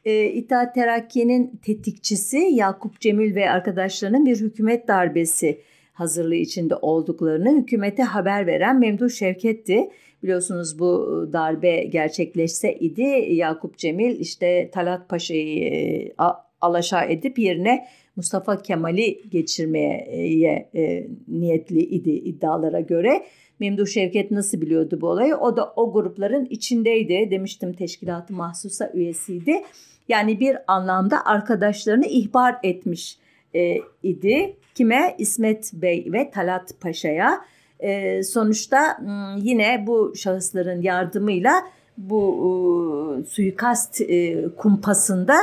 E, 0.06 0.26
İttihat 0.26 0.76
Terakki'nin 0.76 1.60
tetikçisi 1.66 2.38
Yakup 2.38 3.00
Cemil 3.00 3.36
ve 3.36 3.50
arkadaşlarının 3.50 4.26
bir 4.26 4.42
hükümet 4.42 4.88
darbesi 4.88 5.62
hazırlığı 5.94 6.36
içinde 6.36 6.76
olduklarını 6.76 7.62
hükümete 7.62 8.04
haber 8.04 8.48
veren 8.48 8.80
Memduh 8.80 9.10
Şevket'ti. 9.10 9.90
Biliyorsunuz 10.24 10.80
bu 10.80 11.30
darbe 11.34 11.84
gerçekleşse 11.84 12.74
idi 12.74 13.28
Yakup 13.30 13.78
Cemil 13.78 14.20
işte 14.20 14.70
Talat 14.74 15.10
Paşa'yı 15.10 15.74
e, 15.74 16.14
alaşağı 16.62 17.06
edip 17.06 17.40
yerine 17.40 17.88
Mustafa 18.16 18.62
Kemal'i 18.62 19.30
geçirmeye 19.30 20.70
e, 20.76 21.08
niyetli 21.28 21.80
idi 21.80 22.10
iddialara 22.10 22.80
göre. 22.80 23.26
Memduh 23.60 23.88
Şevket 23.88 24.32
nasıl 24.32 24.62
biliyordu 24.62 24.98
bu 25.02 25.08
olayı? 25.08 25.36
O 25.36 25.58
da 25.58 25.74
o 25.76 25.94
grupların 25.94 26.46
içindeydi. 26.46 27.32
Demiştim 27.32 27.74
teşkilatı 27.74 28.34
mahsusa 28.34 28.92
üyesiydi. 28.94 29.64
Yani 30.08 30.40
bir 30.40 30.58
anlamda 30.68 31.26
arkadaşlarını 31.26 32.06
ihbar 32.06 32.56
etmiş 32.64 33.18
e, 33.56 33.78
idi. 34.04 34.58
Kime? 34.76 35.16
İsmet 35.18 35.72
Bey 35.74 36.08
ve 36.14 36.32
Talat 36.32 36.82
Paşa'ya. 36.82 37.42
E, 37.80 38.24
sonuçta 38.24 38.98
yine 39.38 39.84
bu 39.88 40.14
şahısların 40.16 40.82
yardımıyla 40.82 41.52
bu 41.98 43.22
e, 43.22 43.24
suikast 43.26 44.02
e, 44.02 44.46
kumpasında 44.58 45.36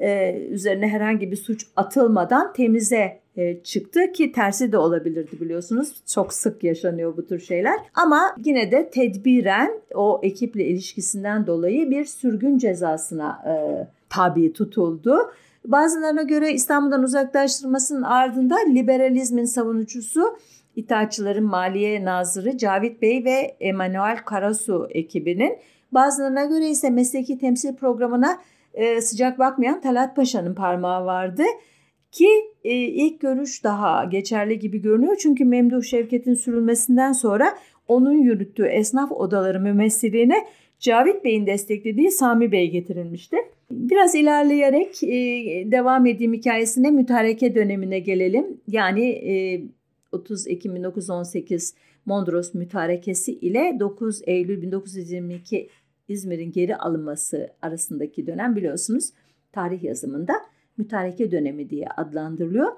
e, 0.00 0.38
üzerine 0.50 0.88
herhangi 0.88 1.30
bir 1.30 1.36
suç 1.36 1.66
atılmadan 1.76 2.52
temize 2.52 3.20
e, 3.36 3.62
çıktı 3.62 4.12
ki 4.12 4.32
tersi 4.32 4.72
de 4.72 4.78
olabilirdi 4.78 5.40
biliyorsunuz. 5.40 5.94
Çok 6.06 6.32
sık 6.32 6.64
yaşanıyor 6.64 7.16
bu 7.16 7.26
tür 7.26 7.40
şeyler. 7.40 7.76
Ama 7.94 8.36
yine 8.44 8.72
de 8.72 8.90
tedbiren 8.90 9.80
o 9.94 10.20
ekiple 10.22 10.64
ilişkisinden 10.64 11.46
dolayı 11.46 11.90
bir 11.90 12.04
sürgün 12.04 12.58
cezasına 12.58 13.42
e, 13.46 13.52
tabi 14.08 14.52
tutuldu. 14.52 15.16
Bazılarına 15.64 16.22
göre 16.22 16.52
İstanbul'dan 16.52 17.02
uzaklaştırmasının 17.02 18.02
ardında 18.02 18.56
liberalizmin 18.68 19.44
savunucusu 19.44 20.36
İttihatçıların 20.76 21.44
Maliye 21.44 22.04
Nazırı 22.04 22.56
Cavit 22.56 23.02
Bey 23.02 23.24
ve 23.24 23.56
Emanuel 23.60 24.16
Karasu 24.24 24.88
ekibinin 24.90 25.58
bazılarına 25.92 26.44
göre 26.44 26.68
ise 26.68 26.90
mesleki 26.90 27.38
temsil 27.38 27.74
programına 27.74 28.38
e, 28.74 29.00
sıcak 29.00 29.38
bakmayan 29.38 29.80
Talat 29.80 30.16
Paşa'nın 30.16 30.54
parmağı 30.54 31.04
vardı. 31.04 31.42
Ki 32.12 32.28
e, 32.64 32.74
ilk 32.74 33.20
görüş 33.20 33.64
daha 33.64 34.04
geçerli 34.04 34.58
gibi 34.58 34.82
görünüyor. 34.82 35.16
Çünkü 35.20 35.44
Memduh 35.44 35.82
Şevket'in 35.82 36.34
sürülmesinden 36.34 37.12
sonra 37.12 37.58
onun 37.88 38.12
yürüttüğü 38.12 38.66
esnaf 38.66 39.12
odaları 39.12 39.60
mümessiliğine 39.60 40.46
Cavit 40.78 41.24
Bey'in 41.24 41.46
desteklediği 41.46 42.10
Sami 42.10 42.52
Bey 42.52 42.70
getirilmişti. 42.70 43.36
Biraz 43.70 44.14
ilerleyerek 44.14 45.02
e, 45.02 45.16
devam 45.70 46.06
edeyim 46.06 46.32
hikayesine 46.32 46.90
mütareke 46.90 47.54
dönemine 47.54 47.98
gelelim. 47.98 48.60
Yani 48.68 49.08
e, 49.08 49.62
30 50.12 50.46
Ekim 50.48 50.74
1918 50.74 51.74
Mondros 52.06 52.54
mütarekesi 52.54 53.32
ile 53.32 53.76
9 53.80 54.22
Eylül 54.26 54.62
1922 54.62 55.68
İzmir'in 56.10 56.52
geri 56.52 56.76
alınması 56.76 57.48
arasındaki 57.62 58.26
dönem 58.26 58.56
biliyorsunuz 58.56 59.10
tarih 59.52 59.82
yazımında 59.82 60.32
mütareke 60.76 61.30
dönemi 61.30 61.70
diye 61.70 61.86
adlandırılıyor. 61.96 62.72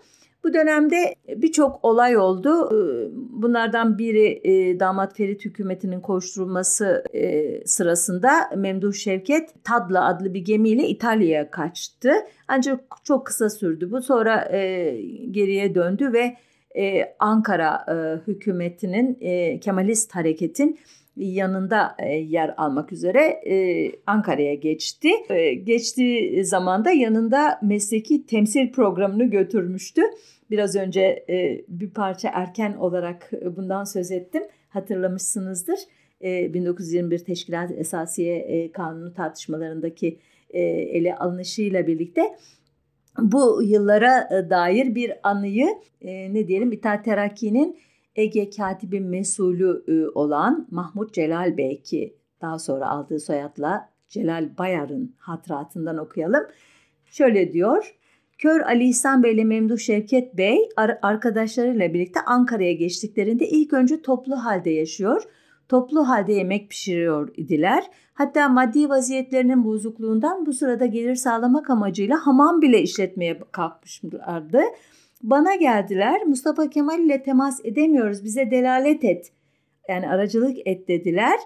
Bu 0.45 0.55
dönemde 0.55 1.15
birçok 1.37 1.85
olay 1.85 2.17
oldu. 2.17 2.69
Ee, 2.69 3.09
bunlardan 3.15 3.99
biri 3.99 4.41
e, 4.45 4.81
damat 4.81 5.17
Ferit 5.17 5.45
hükümetinin 5.45 6.01
koşturulması 6.01 7.05
e, 7.15 7.67
sırasında 7.67 8.31
Memduh 8.57 8.93
Şevket 8.93 9.65
Tadla 9.65 10.07
adlı 10.07 10.35
bir 10.35 10.41
gemiyle 10.41 10.89
İtalya'ya 10.89 11.51
kaçtı. 11.51 12.13
Ancak 12.49 12.81
çok 13.05 13.27
kısa 13.27 13.51
sürdü 13.51 13.91
bu. 13.91 14.03
Sonra 14.03 14.49
e, 14.53 14.93
geriye 15.31 15.75
döndü 15.75 16.13
ve 16.13 16.37
Ankara 17.19 17.87
hükümetinin 18.27 19.15
Kemalist 19.59 20.15
hareketin 20.15 20.79
yanında 21.17 21.97
e, 21.99 22.09
yer 22.15 22.55
almak 22.57 22.93
üzere 22.93 23.21
e, 23.21 23.93
Ankara'ya 24.07 24.55
geçti. 24.55 25.09
E, 25.31 25.55
geçtiği 25.55 26.45
zamanda 26.45 26.91
yanında 26.91 27.59
mesleki 27.63 28.27
temsil 28.27 28.73
programını 28.73 29.25
götürmüştü. 29.25 30.03
Biraz 30.51 30.77
önce 30.77 31.25
bir 31.69 31.91
parça 31.91 32.31
erken 32.33 32.73
olarak 32.73 33.31
bundan 33.57 33.85
söz 33.85 34.11
ettim. 34.11 34.43
Hatırlamışsınızdır. 34.69 35.79
1921 36.21 37.19
Teşkilat 37.19 37.71
Esasiye 37.71 38.71
Kanunu 38.73 39.15
tartışmalarındaki 39.15 40.19
ele 40.51 41.17
alınışıyla 41.17 41.87
birlikte 41.87 42.23
bu 43.19 43.63
yıllara 43.63 44.47
dair 44.51 44.95
bir 44.95 45.13
anıyı 45.23 45.69
ne 46.05 46.49
diyelim 46.49 46.73
İttihat 46.73 47.05
Terakki'nin 47.05 47.79
Ege 48.17 48.51
Katibi 48.51 49.01
mesulü 49.01 49.85
e, 49.89 50.09
olan 50.09 50.67
Mahmut 50.71 51.15
Celal 51.15 51.57
Bey 51.57 51.83
ki 51.83 52.17
daha 52.41 52.59
sonra 52.59 52.91
aldığı 52.91 53.21
soyadla 53.21 53.89
Celal 54.09 54.59
Bayar'ın 54.59 55.15
hatıratından 55.19 55.99
okuyalım. 55.99 56.47
Şöyle 57.07 57.53
diyor. 57.53 57.95
Kör 58.39 58.61
Ali 58.61 58.85
İhsan 58.85 59.23
Bey 59.23 59.33
ile 59.35 59.45
Memduh 59.45 59.79
Şevket 59.79 60.37
Bey 60.37 60.69
arkadaşlarıyla 61.03 61.95
birlikte 61.95 62.21
Ankara'ya 62.21 62.73
geçtiklerinde 62.73 63.49
ilk 63.49 63.73
önce 63.73 64.03
toplu 64.03 64.37
halde 64.37 64.71
yaşıyor. 64.71 65.23
Toplu 65.69 66.09
halde 66.09 66.33
yemek 66.33 66.71
pişiriyor 66.71 67.35
idiler. 67.37 67.85
Hatta 68.15 68.49
maddi 68.49 68.89
vaziyetlerinin 68.89 69.65
bozukluğundan 69.65 70.47
bu 70.47 70.53
sırada 70.53 70.87
gelir 70.87 71.15
sağlamak 71.15 71.71
amacıyla 71.71 72.27
hamam 72.27 72.63
bile 72.63 72.83
işletmeye 72.83 73.41
kalkmışlardı. 73.53 74.61
Bana 75.23 75.55
geldiler 75.55 76.23
Mustafa 76.27 76.71
Kemal 76.71 77.01
ile 77.01 77.23
temas 77.23 77.61
edemiyoruz 77.65 78.25
bize 78.25 78.51
delalet 78.51 79.05
et 79.05 79.33
yani 79.89 80.09
aracılık 80.09 80.59
et 80.65 80.89
dediler. 80.89 81.39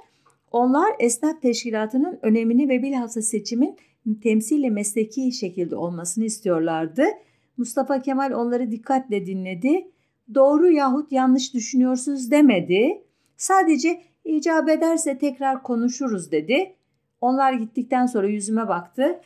Onlar 0.53 0.95
esnaf 0.99 1.43
teşkilatının 1.43 2.19
önemini 2.23 2.69
ve 2.69 2.83
bilhassa 2.83 3.23
seçimin 3.23 3.77
temsille 4.23 4.71
mesleki 4.71 5.33
şekilde 5.33 5.77
olmasını 5.77 6.25
istiyorlardı. 6.25 7.05
Mustafa 7.57 8.03
Kemal 8.03 8.33
onları 8.33 8.71
dikkatle 8.71 9.27
dinledi. 9.27 9.89
Doğru 10.35 10.71
yahut 10.71 11.13
yanlış 11.13 11.55
düşünüyorsunuz 11.55 12.31
demedi. 12.31 13.03
Sadece 13.37 14.03
icap 14.25 14.69
ederse 14.69 15.19
tekrar 15.19 15.63
konuşuruz 15.63 16.33
dedi. 16.33 16.75
Onlar 17.21 17.53
gittikten 17.53 18.07
sonra 18.07 18.27
yüzüme 18.27 18.69
baktı. 18.69 19.21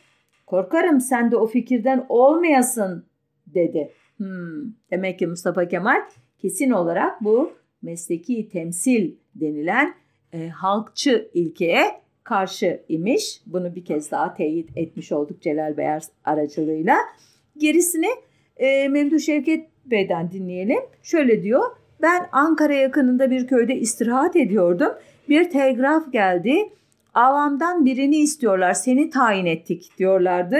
Korkarım 0.45 1.01
sen 1.01 1.31
de 1.31 1.37
o 1.37 1.47
fikirden 1.47 2.05
olmayasın 2.09 3.05
dedi. 3.47 3.91
Hmm, 4.21 4.73
demek 4.91 5.19
ki 5.19 5.27
Mustafa 5.27 5.67
Kemal 5.67 6.01
kesin 6.37 6.71
olarak 6.71 7.23
bu 7.23 7.51
mesleki 7.81 8.49
temsil 8.49 9.11
denilen 9.35 9.93
e, 10.33 10.49
halkçı 10.49 11.29
ilkeye 11.33 11.83
karşı 12.23 12.81
imiş. 12.89 13.41
Bunu 13.45 13.75
bir 13.75 13.85
kez 13.85 14.11
daha 14.11 14.33
teyit 14.33 14.69
etmiş 14.75 15.11
olduk 15.11 15.41
Celal 15.41 15.77
Beyar 15.77 16.03
aracılığıyla. 16.23 16.97
Gerisini 17.57 18.09
e, 18.57 18.87
Memduh 18.87 19.19
Şevket 19.19 19.67
Bey'den 19.85 20.31
dinleyelim. 20.31 20.81
Şöyle 21.03 21.43
diyor. 21.43 21.63
Ben 22.01 22.29
Ankara 22.31 22.73
yakınında 22.73 23.31
bir 23.31 23.47
köyde 23.47 23.75
istirahat 23.75 24.35
ediyordum. 24.35 24.91
Bir 25.29 25.49
telgraf 25.49 26.11
geldi. 26.11 26.69
Avamdan 27.13 27.85
birini 27.85 28.17
istiyorlar. 28.17 28.73
Seni 28.73 29.09
tayin 29.09 29.45
ettik 29.45 29.91
diyorlardı. 29.97 30.57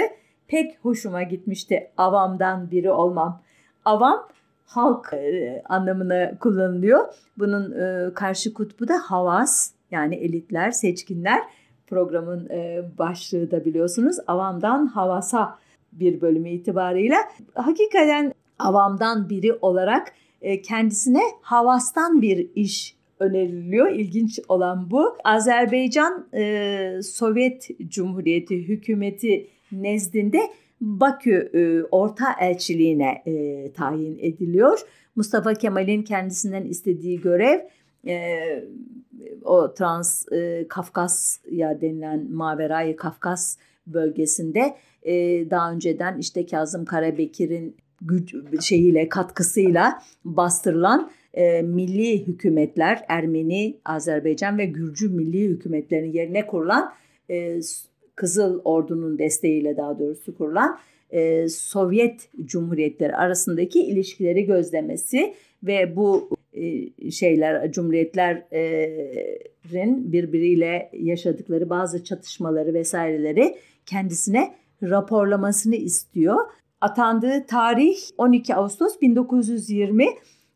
Pek 0.47 0.79
hoşuma 0.81 1.23
gitmişti 1.23 1.91
avamdan 1.97 2.71
biri 2.71 2.91
olmam 2.91 3.41
avam 3.85 4.27
halk 4.65 5.13
e, 5.13 5.61
anlamına 5.69 6.37
kullanılıyor. 6.39 6.99
Bunun 7.37 7.71
e, 7.71 8.13
karşı 8.13 8.53
kutbu 8.53 8.87
da 8.87 8.93
havas 9.05 9.71
yani 9.91 10.15
elitler, 10.15 10.71
seçkinler. 10.71 11.41
Programın 11.87 12.49
e, 12.49 12.83
başlığı 12.97 13.51
da 13.51 13.65
biliyorsunuz 13.65 14.17
avamdan 14.27 14.87
havasa 14.87 15.57
bir 15.91 16.21
bölümü 16.21 16.49
itibarıyla. 16.49 17.17
Hakikaten 17.53 18.33
avamdan 18.59 19.29
biri 19.29 19.53
olarak 19.53 20.13
kendisine 20.63 21.21
havastan 21.41 22.21
bir 22.21 22.49
iş 22.55 22.95
öneriliyor. 23.19 23.91
İlginç 23.91 24.39
olan 24.47 24.91
bu. 24.91 25.17
Azerbaycan 25.23 26.25
Sovyet 27.01 27.67
Cumhuriyeti 27.89 28.67
hükümeti 28.67 29.47
nezdinde 29.71 30.39
Bakü 30.81 31.51
e, 31.53 31.83
Orta 31.91 32.25
Elçiliğine 32.41 33.23
e, 33.25 33.71
tayin 33.73 34.17
ediliyor. 34.21 34.79
Mustafa 35.15 35.53
Kemal'in 35.53 36.03
kendisinden 36.03 36.65
istediği 36.65 37.21
görev 37.21 37.59
e, 38.07 38.39
o 39.43 39.73
Trans 39.73 40.31
e, 40.31 40.65
Kafkasya 40.69 41.81
denilen 41.81 42.31
Maverayı 42.31 42.95
Kafkas 42.95 43.57
bölgesinde 43.87 44.75
daha 45.49 45.71
önceden 45.71 46.17
işte 46.17 46.45
Kazım 46.45 46.85
Karabekir'in 46.85 47.75
güç 48.01 48.35
şeyiyle 48.65 49.09
katkısıyla 49.09 50.01
bastırılan 50.25 51.11
e, 51.33 51.61
milli 51.61 52.27
hükümetler 52.27 53.05
Ermeni, 53.07 53.77
Azerbaycan 53.85 54.57
ve 54.57 54.65
Gürcü 54.65 55.09
milli 55.09 55.47
hükümetlerinin 55.47 56.13
yerine 56.13 56.47
kurulan 56.47 56.93
e, 57.29 57.59
Kızıl 58.21 58.61
Ordu'nun 58.63 59.19
desteğiyle 59.19 59.77
daha 59.77 59.99
doğrusu 59.99 60.37
kurulan 60.37 60.79
e, 61.11 61.49
Sovyet 61.49 62.29
Cumhuriyetleri 62.45 63.15
arasındaki 63.15 63.85
ilişkileri 63.85 64.45
gözlemesi 64.45 65.33
ve 65.63 65.95
bu 65.95 66.29
e, 66.53 67.11
şeyler 67.11 67.71
cumhuriyetlerin 67.71 70.11
birbiriyle 70.11 70.89
yaşadıkları 70.93 71.69
bazı 71.69 72.03
çatışmaları 72.03 72.73
vesaireleri 72.73 73.55
kendisine 73.85 74.55
raporlamasını 74.83 75.75
istiyor. 75.75 76.37
Atandığı 76.81 77.45
tarih 77.45 77.97
12 78.17 78.55
Ağustos 78.55 79.01
1920. 79.01 80.05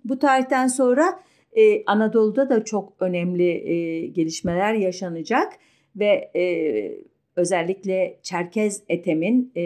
Bu 0.03 0.19
tarihten 0.19 0.67
sonra 0.67 1.19
e, 1.53 1.85
Anadolu'da 1.85 2.49
da 2.49 2.63
çok 2.63 2.93
önemli 2.99 3.49
e, 3.49 4.07
gelişmeler 4.07 4.73
yaşanacak 4.73 5.53
ve 5.95 6.31
e, 6.35 7.05
özellikle 7.35 8.19
Çerkez 8.21 8.83
Etem'in 8.89 9.51
e, 9.55 9.63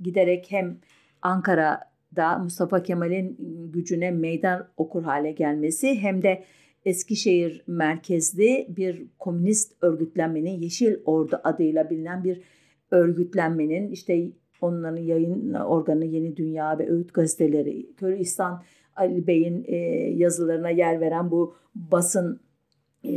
giderek 0.00 0.46
hem 0.48 0.78
Ankara'da 1.22 2.38
Mustafa 2.38 2.82
Kemal'in 2.82 3.36
gücüne 3.72 4.10
meydan 4.10 4.68
okur 4.76 5.02
hale 5.02 5.32
gelmesi 5.32 5.94
hem 5.94 6.22
de 6.22 6.44
Eskişehir 6.84 7.62
merkezli 7.66 8.66
bir 8.68 9.06
komünist 9.18 9.72
örgütlenmenin 9.82 10.60
Yeşil 10.60 10.96
Ordu 11.04 11.40
adıyla 11.44 11.90
bilinen 11.90 12.24
bir 12.24 12.40
örgütlenmenin 12.90 13.90
işte 13.90 14.32
onların 14.60 15.02
yayın 15.02 15.54
organı 15.54 16.04
Yeni 16.04 16.36
Dünya 16.36 16.78
ve 16.78 16.90
Öğüt 16.90 17.14
gazeteleri, 17.14 17.94
Kör 17.96 18.12
İhsan 18.12 18.62
Ali 18.96 19.26
Bey'in 19.26 19.64
e, 19.66 19.76
yazılarına 20.16 20.70
yer 20.70 21.00
veren 21.00 21.30
bu 21.30 21.54
basın 21.74 22.40
e, 23.04 23.12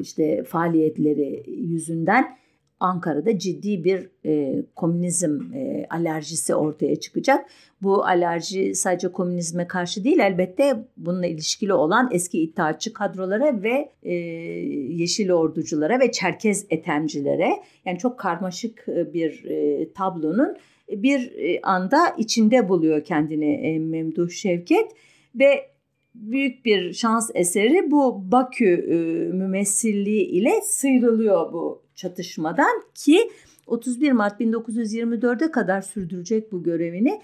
işte 0.00 0.42
faaliyetleri 0.42 1.50
yüzünden 1.50 2.36
Ankara'da 2.80 3.38
ciddi 3.38 3.84
bir 3.84 4.10
e, 4.24 4.62
komünizm 4.74 5.54
e, 5.54 5.86
alerjisi 5.90 6.54
ortaya 6.54 6.96
çıkacak. 6.96 7.50
Bu 7.82 8.04
alerji 8.04 8.74
sadece 8.74 9.08
komünizme 9.08 9.66
karşı 9.66 10.04
değil 10.04 10.18
elbette 10.18 10.84
bununla 10.96 11.26
ilişkili 11.26 11.72
olan 11.72 12.08
eski 12.12 12.40
iddiaçı 12.40 12.92
kadrolara 12.92 13.62
ve 13.62 13.92
e, 14.02 14.14
Yeşil 14.94 15.30
Orduculara 15.30 16.00
ve 16.00 16.12
Çerkez 16.12 16.66
etemcilere 16.70 17.50
yani 17.84 17.98
çok 17.98 18.18
karmaşık 18.18 18.88
e, 18.88 19.12
bir 19.12 19.44
e, 19.44 19.92
tablonun 19.92 20.56
bir 20.88 21.32
e, 21.36 21.60
anda 21.60 21.98
içinde 22.18 22.68
buluyor 22.68 23.04
kendini 23.04 23.54
e, 23.54 23.78
Memduh 23.78 24.30
Şevket 24.30 24.90
ve 25.34 25.70
büyük 26.14 26.64
bir 26.64 26.92
şans 26.92 27.30
eseri 27.34 27.90
bu 27.90 28.32
Bakü 28.32 28.68
e, 28.90 28.94
mümessilliği 29.32 30.26
ile 30.26 30.60
sıyrılıyor 30.62 31.52
bu 31.52 31.85
çatışmadan 31.96 32.82
ki 32.94 33.30
31 33.66 34.12
Mart 34.12 34.40
1924'e 34.40 35.50
kadar 35.50 35.80
sürdürecek 35.80 36.52
bu 36.52 36.62
görevini. 36.62 37.20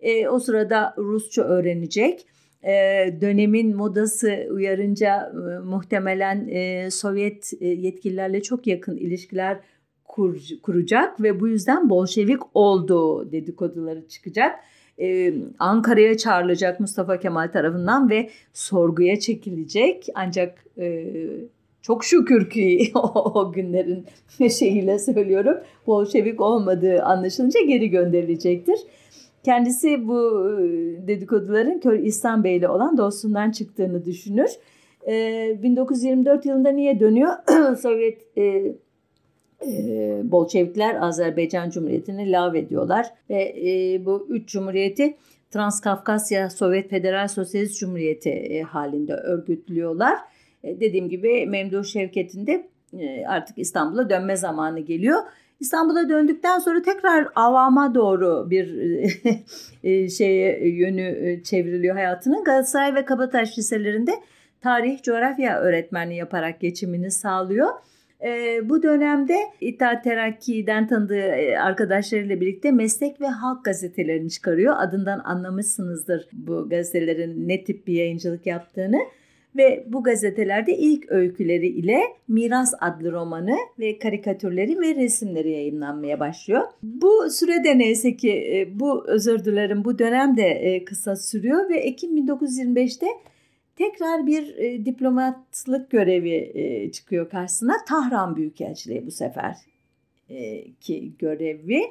E, 0.00 0.28
o 0.28 0.38
sırada 0.38 0.94
Rusça 0.98 1.42
öğrenecek. 1.42 2.26
E, 2.62 2.72
dönemin 3.20 3.76
modası 3.76 4.46
uyarınca 4.50 5.32
e, 5.32 5.58
muhtemelen 5.58 6.48
e, 6.48 6.90
Sovyet 6.90 7.52
e, 7.60 7.68
yetkililerle 7.68 8.42
çok 8.42 8.66
yakın 8.66 8.96
ilişkiler 8.96 9.60
kur, 10.04 10.40
kuracak 10.62 11.22
ve 11.22 11.40
bu 11.40 11.48
yüzden 11.48 11.90
Bolşevik 11.90 12.40
olduğu 12.54 13.32
dedikoduları 13.32 14.08
çıkacak. 14.08 14.60
Ee, 15.00 15.34
Ankara'ya 15.58 16.16
çağrılacak 16.16 16.80
Mustafa 16.80 17.18
Kemal 17.18 17.48
tarafından 17.48 18.10
ve 18.10 18.30
sorguya 18.52 19.20
çekilecek. 19.20 20.06
Ancak 20.14 20.64
e, 20.78 21.14
çok 21.84 22.04
şükür 22.04 22.50
ki 22.50 22.92
o, 23.14 23.52
günlerin 23.52 24.06
şeyiyle 24.48 24.98
söylüyorum 24.98 25.56
Bolşevik 25.86 26.40
olmadığı 26.40 27.02
anlaşılınca 27.02 27.60
geri 27.60 27.90
gönderilecektir. 27.90 28.78
Kendisi 29.42 30.08
bu 30.08 30.48
e, 30.50 30.62
dedikoduların 31.06 31.80
Kör 31.80 31.98
İhsan 31.98 32.44
Bey 32.44 32.56
ile 32.56 32.68
olan 32.68 32.96
dostundan 32.96 33.50
çıktığını 33.50 34.04
düşünür. 34.04 34.50
E, 35.08 35.62
1924 35.62 36.46
yılında 36.46 36.70
niye 36.70 37.00
dönüyor? 37.00 37.32
Sovyet 37.76 38.38
e, 38.38 38.74
Bolşevikler 40.24 40.96
Azerbaycan 41.00 41.70
Cumhuriyeti'ni 41.70 42.32
lav 42.32 42.54
ediyorlar 42.54 43.06
ve 43.30 43.54
bu 44.06 44.26
üç 44.28 44.48
cumhuriyeti 44.48 45.16
Transkafkasya 45.50 46.50
Sovyet 46.50 46.90
Federal 46.90 47.28
Sosyalist 47.28 47.78
Cumhuriyeti 47.80 48.62
halinde 48.62 49.14
örgütlüyorlar. 49.14 50.18
E, 50.64 50.80
dediğim 50.80 51.08
gibi 51.08 51.46
Memduh 51.46 51.84
Şevket'in 51.84 52.46
de 52.46 52.68
e, 52.98 53.26
artık 53.26 53.58
İstanbul'a 53.58 54.10
dönme 54.10 54.36
zamanı 54.36 54.80
geliyor. 54.80 55.18
İstanbul'a 55.60 56.08
döndükten 56.08 56.58
sonra 56.58 56.82
tekrar 56.82 57.28
avama 57.34 57.94
doğru 57.94 58.50
bir 58.50 58.78
e, 59.84 60.08
şeye 60.08 60.68
yönü 60.68 61.42
çevriliyor 61.42 61.94
hayatının. 61.94 62.44
Galatasaray 62.44 62.94
ve 62.94 63.04
Kabataş 63.04 63.58
liselerinde 63.58 64.12
tarih, 64.60 65.02
coğrafya 65.02 65.60
öğretmenliği 65.60 66.18
yaparak 66.18 66.60
geçimini 66.60 67.10
sağlıyor. 67.10 67.68
E, 68.24 68.60
bu 68.68 68.82
dönemde 68.82 69.36
İttihat 69.60 70.04
Terakki'den 70.04 70.88
tanıdığı 70.88 71.32
arkadaşlarıyla 71.60 72.40
birlikte 72.40 72.70
meslek 72.70 73.20
ve 73.20 73.26
halk 73.26 73.64
gazetelerini 73.64 74.30
çıkarıyor. 74.30 74.74
Adından 74.78 75.18
anlamışsınızdır 75.18 76.28
bu 76.32 76.68
gazetelerin 76.68 77.48
ne 77.48 77.64
tip 77.64 77.86
bir 77.86 77.94
yayıncılık 77.94 78.46
yaptığını. 78.46 78.98
Ve 79.56 79.84
bu 79.88 80.02
gazetelerde 80.02 80.76
ilk 80.76 81.12
öyküleri 81.12 81.68
ile 81.68 82.00
Miras 82.28 82.74
adlı 82.80 83.12
romanı 83.12 83.56
ve 83.78 83.98
karikatürleri 83.98 84.80
ve 84.80 84.94
resimleri 84.94 85.50
yayınlanmaya 85.50 86.20
başlıyor. 86.20 86.62
Bu 86.82 87.30
sürede 87.30 87.78
neyse 87.78 88.16
ki 88.16 88.30
e, 88.32 88.80
bu 88.80 89.08
özür 89.08 89.44
dilerim 89.44 89.84
bu 89.84 89.98
dönem 89.98 90.36
de 90.36 90.48
e, 90.48 90.84
kısa 90.84 91.16
sürüyor 91.16 91.68
ve 91.68 91.76
Ekim 91.76 92.16
1925'te 92.16 93.06
tekrar 93.76 94.26
bir 94.26 94.56
e, 94.56 94.84
diplomatlık 94.84 95.90
görevi 95.90 96.90
çıkıyor 96.92 97.30
karşısına. 97.30 97.76
Tahran 97.88 98.36
Büyükelçiliği 98.36 99.06
bu 99.06 99.10
sefer 99.10 99.56
ki 100.80 101.12
görevi. 101.18 101.82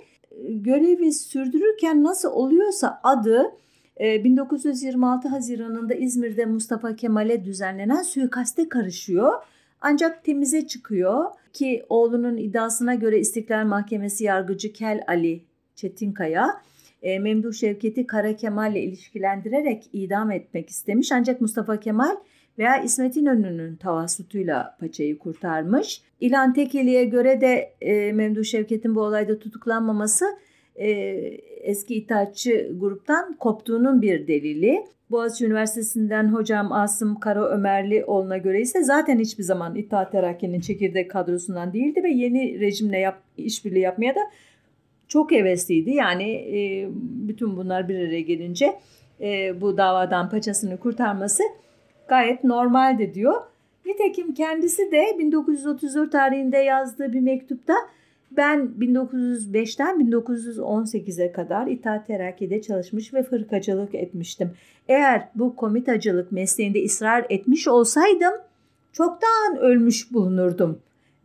Görevi 0.49 1.11
sürdürürken 1.11 2.03
nasıl 2.03 2.31
oluyorsa 2.31 2.99
adı 3.03 3.51
1926 3.99 5.27
Haziran'ında 5.27 5.93
İzmir'de 5.93 6.45
Mustafa 6.45 6.95
Kemal'e 6.95 7.45
düzenlenen 7.45 8.01
suikaste 8.01 8.69
karışıyor. 8.69 9.33
Ancak 9.81 10.23
temize 10.23 10.67
çıkıyor 10.67 11.25
ki 11.53 11.85
oğlunun 11.89 12.37
iddiasına 12.37 12.95
göre 12.95 13.19
İstiklal 13.19 13.65
Mahkemesi 13.65 14.23
yargıcı 14.23 14.73
Kel 14.73 15.03
Ali 15.07 15.45
Çetinkaya 15.75 16.61
e, 17.03 17.19
Memduh 17.19 17.53
Şevket'i 17.53 18.07
Kara 18.07 18.35
Kemal 18.35 18.71
ile 18.71 18.83
ilişkilendirerek 18.83 19.89
idam 19.93 20.31
etmek 20.31 20.69
istemiş. 20.69 21.11
Ancak 21.11 21.41
Mustafa 21.41 21.79
Kemal 21.79 22.15
veya 22.57 22.77
İsmet 22.77 23.17
İnönü'nün 23.17 23.75
tavasutuyla 23.75 24.77
paçayı 24.79 25.17
kurtarmış. 25.17 26.01
İlhan 26.19 26.53
Tekeli'ye 26.53 27.05
göre 27.05 27.41
de 27.41 27.73
e, 27.81 28.11
Memduh 28.11 28.43
Şevket'in 28.43 28.95
bu 28.95 29.01
olayda 29.01 29.39
tutuklanmaması 29.39 30.25
e, 30.75 30.87
eski 31.61 31.95
itaatçı 31.95 32.71
gruptan 32.79 33.33
koptuğunun 33.33 34.01
bir 34.01 34.27
delili. 34.27 34.85
Boğaziçi 35.11 35.45
Üniversitesi'nden 35.45 36.33
hocam 36.33 36.71
Asım 36.71 37.19
Kara 37.19 37.45
Ömerlioğlu'na 37.45 38.37
göre 38.37 38.61
ise 38.61 38.83
zaten 38.83 39.19
hiçbir 39.19 39.43
zaman 39.43 39.75
İttihat 39.75 40.11
Terakki'nin 40.11 40.59
çekirdek 40.59 41.11
kadrosundan 41.11 41.73
değildi 41.73 42.03
ve 42.03 42.09
yeni 42.09 42.59
rejimle 42.59 42.97
yap, 42.99 43.21
işbirliği 43.37 43.79
yapmaya 43.79 44.15
da 44.15 44.19
çok 45.07 45.31
hevesliydi. 45.31 45.91
Yani 45.91 46.31
e, 46.31 46.89
bütün 46.99 47.57
bunlar 47.57 47.89
bir 47.89 47.95
araya 47.95 48.21
gelince 48.21 48.75
e, 49.21 49.61
bu 49.61 49.77
davadan 49.77 50.29
paçasını 50.29 50.77
kurtarması 50.77 51.43
gayet 52.07 52.43
normaldi 52.43 53.13
diyor. 53.13 53.41
Nitekim 53.85 54.33
kendisi 54.33 54.91
de 54.91 55.15
1934 55.19 56.11
tarihinde 56.11 56.57
yazdığı 56.57 57.13
bir 57.13 57.19
mektupta 57.19 57.73
ben 58.37 58.71
1905'ten 58.79 59.99
1918'e 59.99 61.31
kadar 61.31 61.67
İttihat 61.67 62.07
Terakki'de 62.07 62.61
çalışmış 62.61 63.13
ve 63.13 63.23
fırkacılık 63.23 63.95
etmiştim. 63.95 64.51
Eğer 64.87 65.29
bu 65.35 65.55
komitacılık 65.55 66.31
mesleğinde 66.31 66.85
ısrar 66.85 67.25
etmiş 67.29 67.67
olsaydım 67.67 68.33
çoktan 68.93 69.57
ölmüş 69.59 70.13
bulunurdum 70.13 70.79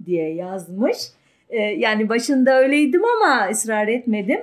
diye 0.06 0.34
yazmış. 0.34 0.96
Ee, 1.50 1.60
yani 1.60 2.08
başında 2.08 2.58
öyleydim 2.58 3.02
ama 3.04 3.50
ısrar 3.50 3.88
etmedim. 3.88 4.40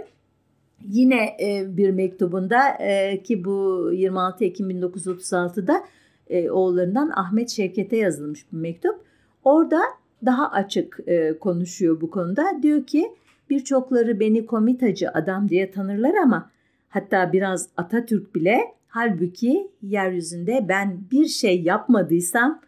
Yine 0.89 1.37
e, 1.41 1.77
bir 1.77 1.89
mektubunda 1.89 2.69
e, 2.79 3.23
ki 3.23 3.45
bu 3.45 3.89
26 3.93 4.45
Ekim 4.45 4.69
1936'da 4.69 5.83
e, 6.29 6.49
oğullarından 6.49 7.11
Ahmet 7.15 7.49
Şevket'e 7.49 7.97
yazılmış 7.97 8.51
bir 8.53 8.57
mektup. 8.57 8.95
Orada 9.43 9.81
daha 10.25 10.51
açık 10.51 10.99
konuşuyor 11.39 12.01
bu 12.01 12.09
konuda. 12.09 12.59
Diyor 12.61 12.85
ki 12.85 13.11
birçokları 13.49 14.19
beni 14.19 14.45
komitacı 14.45 15.09
adam 15.09 15.49
diye 15.49 15.71
tanırlar 15.71 16.13
ama 16.23 16.51
hatta 16.89 17.33
biraz 17.33 17.69
Atatürk 17.77 18.35
bile 18.35 18.59
halbuki 18.87 19.71
yeryüzünde 19.81 20.65
ben 20.69 20.97
bir 21.11 21.25
şey 21.25 21.61
yapmadıysam 21.61 22.61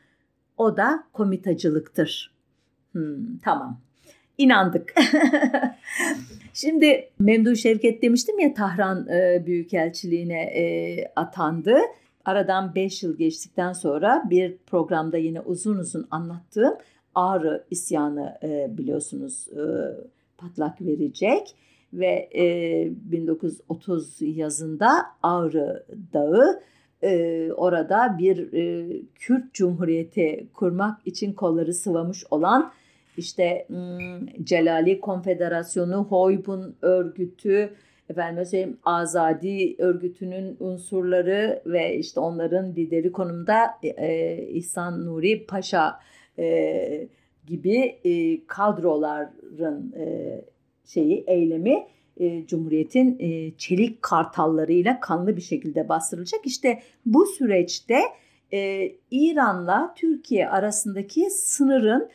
o 0.57 0.77
da 0.77 1.03
komitacılıktır. 1.13 2.33
Hmm, 2.91 3.37
tamam 3.43 3.79
inandık. 4.37 4.93
Şimdi 6.53 7.09
Memduh 7.19 7.55
Şevket 7.55 8.01
demiştim 8.01 8.39
ya 8.39 8.53
Tahran 8.53 9.07
e, 9.07 9.43
Büyükelçiliğine 9.45 10.41
e, 10.41 10.63
atandı. 11.15 11.77
Aradan 12.25 12.75
5 12.75 13.03
yıl 13.03 13.17
geçtikten 13.17 13.73
sonra 13.73 14.23
bir 14.29 14.57
programda 14.57 15.17
yine 15.17 15.41
uzun 15.41 15.77
uzun 15.77 16.07
anlattığım 16.11 16.73
Ağrı 17.17 17.63
isyanı 17.71 18.37
e, 18.43 18.77
biliyorsunuz 18.77 19.47
e, 19.47 19.63
patlak 20.37 20.81
verecek 20.81 21.55
ve 21.93 22.29
e, 22.35 22.89
1930 23.11 24.17
yazında 24.21 25.05
Ağrı 25.23 25.85
Dağı 26.13 26.61
e, 27.03 27.51
orada 27.51 28.15
bir 28.19 28.53
e, 28.53 28.87
Kürt 29.15 29.53
Cumhuriyeti 29.53 30.47
kurmak 30.53 31.07
için 31.07 31.33
kolları 31.33 31.73
sıvamış 31.73 32.23
olan 32.31 32.71
işte 33.17 33.67
Celali 34.43 35.01
Konfederasyonu, 35.01 36.05
Hoybun 36.09 36.75
örgütü, 36.81 37.69
efendim 38.09 38.45
söyleyeyim 38.45 38.77
Azadi 38.85 39.75
örgütünün 39.77 40.57
unsurları 40.59 41.61
ve 41.65 41.97
işte 41.97 42.19
onların 42.19 42.75
lideri 42.75 43.11
konumda 43.11 43.67
e, 43.83 44.37
İhsan 44.37 45.05
Nuri 45.05 45.45
Paşa 45.45 45.99
e, 46.39 47.07
gibi 47.47 47.99
e, 48.03 48.45
kadroların 48.47 49.93
e, 49.99 50.05
şeyi 50.85 51.23
eylemi 51.27 51.87
e, 52.17 52.47
Cumhuriyet'in 52.47 53.17
e, 53.19 53.57
çelik 53.57 54.01
kartallarıyla 54.01 54.99
kanlı 54.99 55.37
bir 55.37 55.41
şekilde 55.41 55.89
bastırılacak. 55.89 56.41
İşte 56.45 56.79
bu 57.05 57.25
süreçte 57.25 57.99
e, 58.53 58.91
İran'la 59.11 59.93
Türkiye 59.97 60.49
arasındaki 60.49 61.29
sınırın 61.29 62.09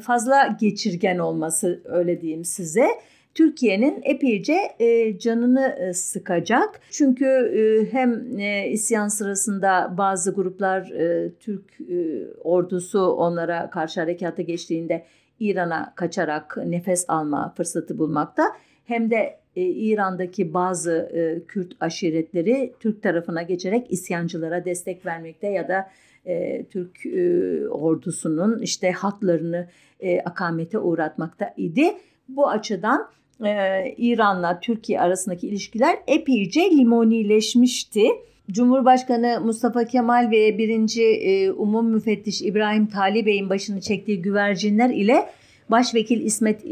fazla 0.00 0.56
geçirgen 0.60 1.18
olması 1.18 1.82
öyle 1.84 2.20
diyeyim 2.20 2.44
size. 2.44 2.86
Türkiye'nin 3.36 4.00
epeyce 4.02 4.58
e, 4.78 5.18
canını 5.18 5.76
e, 5.80 5.92
sıkacak. 5.92 6.80
Çünkü 6.90 7.24
e, 7.26 7.92
hem 7.92 8.38
e, 8.38 8.68
isyan 8.68 9.08
sırasında 9.08 9.94
bazı 9.98 10.34
gruplar 10.34 10.90
e, 10.90 11.32
Türk 11.40 11.80
e, 11.80 12.26
ordusu 12.44 13.00
onlara 13.00 13.70
karşı 13.70 14.00
harekata 14.00 14.42
geçtiğinde 14.42 15.04
İran'a 15.40 15.92
kaçarak 15.94 16.56
nefes 16.66 17.04
alma 17.08 17.54
fırsatı 17.56 17.98
bulmakta. 17.98 18.42
Hem 18.84 19.10
de 19.10 19.38
e, 19.56 19.62
İran'daki 19.62 20.54
bazı 20.54 20.92
e, 20.92 21.46
Kürt 21.46 21.72
aşiretleri 21.80 22.72
Türk 22.80 23.02
tarafına 23.02 23.42
geçerek 23.42 23.92
isyancılara 23.92 24.64
destek 24.64 25.06
vermekte 25.06 25.46
ya 25.46 25.68
da 25.68 25.90
e, 26.26 26.64
Türk 26.64 27.06
e, 27.06 27.68
ordusunun 27.68 28.62
işte 28.62 28.92
hatlarını 28.92 29.68
e, 30.00 30.20
akamete 30.20 30.78
uğratmakta 30.78 31.54
idi. 31.56 31.94
Bu 32.28 32.48
açıdan 32.48 33.08
e, 33.44 33.94
İran'la 33.98 34.60
Türkiye 34.60 35.00
arasındaki 35.00 35.48
ilişkiler 35.48 35.96
epeyce 36.06 36.60
limonileşmişti. 36.60 38.06
Cumhurbaşkanı 38.50 39.40
Mustafa 39.44 39.84
Kemal 39.84 40.30
ve 40.30 40.58
birinci 40.58 41.04
e, 41.04 41.50
Umum 41.50 41.90
Müfettiş 41.90 42.42
İbrahim 42.42 42.86
Tali 42.86 43.26
Bey'in 43.26 43.50
başını 43.50 43.80
çektiği 43.80 44.22
güvercinler 44.22 44.90
ile 44.90 45.26
Başvekil 45.70 46.20
İsmet 46.20 46.64
e, 46.64 46.68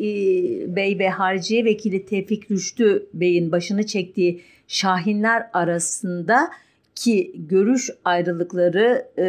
Bey 0.76 0.98
ve 0.98 1.08
Harciye 1.08 1.64
Vekili 1.64 2.06
Tevfik 2.06 2.50
Rüştü 2.50 3.06
Bey'in 3.14 3.52
başını 3.52 3.86
çektiği 3.86 4.40
Şahinler 4.68 5.46
arasında 5.52 6.50
ki 6.94 7.32
görüş 7.34 7.90
ayrılıkları 8.04 9.08
e, 9.18 9.22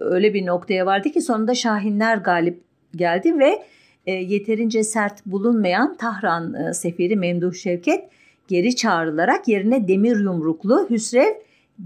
öyle 0.00 0.34
bir 0.34 0.46
noktaya 0.46 0.86
vardı 0.86 1.10
ki 1.10 1.20
sonunda 1.20 1.54
Şahinler 1.54 2.16
galip 2.16 2.60
geldi 2.96 3.38
ve 3.38 3.62
e, 4.06 4.12
yeterince 4.12 4.84
sert 4.84 5.26
bulunmayan 5.26 5.96
Tahran 5.96 6.54
e, 6.54 6.74
seferi 6.74 7.16
Memduh 7.16 7.52
Şevket 7.52 8.08
geri 8.48 8.76
çağrılarak 8.76 9.48
yerine 9.48 9.88
demir 9.88 10.16
yumruklu 10.16 10.86
Hüsrev 10.90 11.34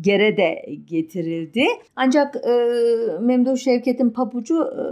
gere 0.00 0.36
de 0.36 0.64
getirildi. 0.86 1.64
Ancak 1.96 2.36
e, 2.36 2.50
Memduh 3.20 3.56
Şevket'in 3.56 4.10
pabucu 4.10 4.62
e, 4.64 4.82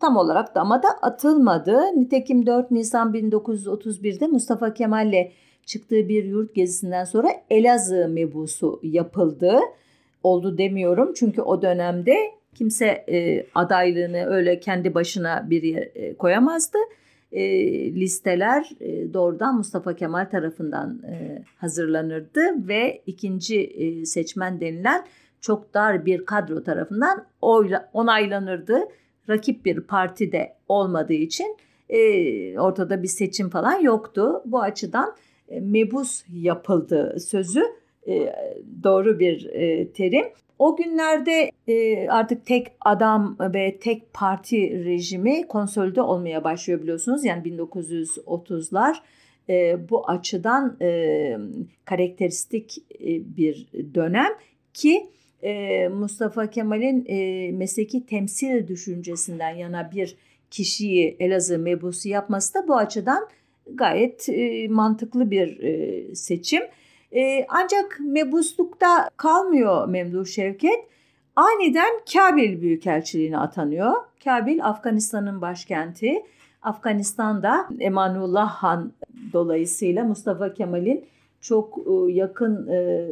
tam 0.00 0.16
olarak 0.16 0.54
damada 0.54 0.88
atılmadı. 1.02 1.80
Nitekim 1.96 2.46
4 2.46 2.70
Nisan 2.70 3.12
1931'de 3.12 4.26
Mustafa 4.26 4.74
Kemal'le 4.74 5.30
çıktığı 5.66 6.08
bir 6.08 6.24
yurt 6.24 6.54
gezisinden 6.54 7.04
sonra 7.04 7.28
Elazığ 7.50 8.08
mebusu 8.08 8.80
yapıldı. 8.82 9.60
Oldu 10.22 10.58
demiyorum 10.58 11.12
çünkü 11.16 11.42
o 11.42 11.62
dönemde 11.62 12.16
kimse 12.54 12.86
e, 12.86 13.46
adaylığını 13.54 14.26
öyle 14.26 14.60
kendi 14.60 14.94
başına 14.94 15.50
bir 15.50 15.62
yere 15.62 15.84
e, 15.94 16.14
koyamazdı. 16.14 16.78
E, 17.32 17.44
listeler 17.94 18.70
e, 18.80 19.14
doğrudan 19.14 19.56
Mustafa 19.56 19.96
Kemal 19.96 20.24
tarafından 20.24 21.02
e, 21.02 21.42
hazırlanırdı 21.56 22.68
ve 22.68 23.02
ikinci 23.06 23.60
e, 23.60 24.06
seçmen 24.06 24.60
denilen 24.60 25.06
çok 25.40 25.74
dar 25.74 26.06
bir 26.06 26.26
kadro 26.26 26.62
tarafından 26.62 27.26
oyla, 27.40 27.90
onaylanırdı. 27.92 28.80
Rakip 29.28 29.64
bir 29.64 29.80
parti 29.80 30.32
de 30.32 30.56
olmadığı 30.68 31.12
için 31.12 31.56
e, 31.88 32.58
ortada 32.58 33.02
bir 33.02 33.08
seçim 33.08 33.50
falan 33.50 33.80
yoktu. 33.80 34.42
Bu 34.44 34.62
açıdan 34.62 35.16
e, 35.48 35.60
mebus 35.60 36.24
yapıldı 36.32 37.16
sözü 37.20 37.62
e, 38.08 38.34
doğru 38.82 39.18
bir 39.18 39.44
e, 39.44 39.92
terim. 39.92 40.26
O 40.58 40.76
günlerde 40.76 41.50
artık 42.08 42.46
tek 42.46 42.66
adam 42.80 43.36
ve 43.40 43.78
tek 43.78 44.12
parti 44.12 44.84
rejimi 44.84 45.46
konsolide 45.48 46.02
olmaya 46.02 46.44
başlıyor 46.44 46.82
biliyorsunuz. 46.82 47.24
Yani 47.24 47.48
1930'lar 47.48 48.96
e, 49.50 49.88
bu 49.90 50.08
açıdan 50.08 50.76
e, 50.80 51.38
karakteristik 51.84 52.78
e, 52.78 53.36
bir 53.36 53.66
dönem 53.94 54.32
ki 54.74 55.06
Mustafa 55.92 56.50
Kemal'in 56.50 57.04
mesleki 57.56 58.06
temsil 58.06 58.68
düşüncesinden 58.68 59.50
yana 59.50 59.90
bir 59.92 60.16
kişiyi 60.50 61.16
Elazığ 61.20 61.58
mebusu 61.58 62.08
yapması 62.08 62.54
da 62.54 62.68
bu 62.68 62.76
açıdan 62.76 63.28
gayet 63.74 64.28
mantıklı 64.70 65.30
bir 65.30 65.58
seçim. 66.14 66.62
Ancak 67.48 68.00
mebuslukta 68.00 69.10
kalmıyor 69.16 69.88
Memduh 69.88 70.26
Şevket. 70.26 70.80
Aniden 71.40 71.90
Kabil 72.12 72.60
Büyükelçiliğine 72.60 73.38
atanıyor. 73.38 73.92
Kabil 74.24 74.64
Afganistan'ın 74.64 75.40
başkenti. 75.40 76.22
Afganistan'da 76.62 77.68
Emanullah 77.78 78.48
Han 78.48 78.92
dolayısıyla 79.32 80.04
Mustafa 80.04 80.54
Kemal'in 80.54 81.04
çok 81.40 81.78
e, 81.78 82.12
yakın 82.12 82.68
e, 82.68 83.08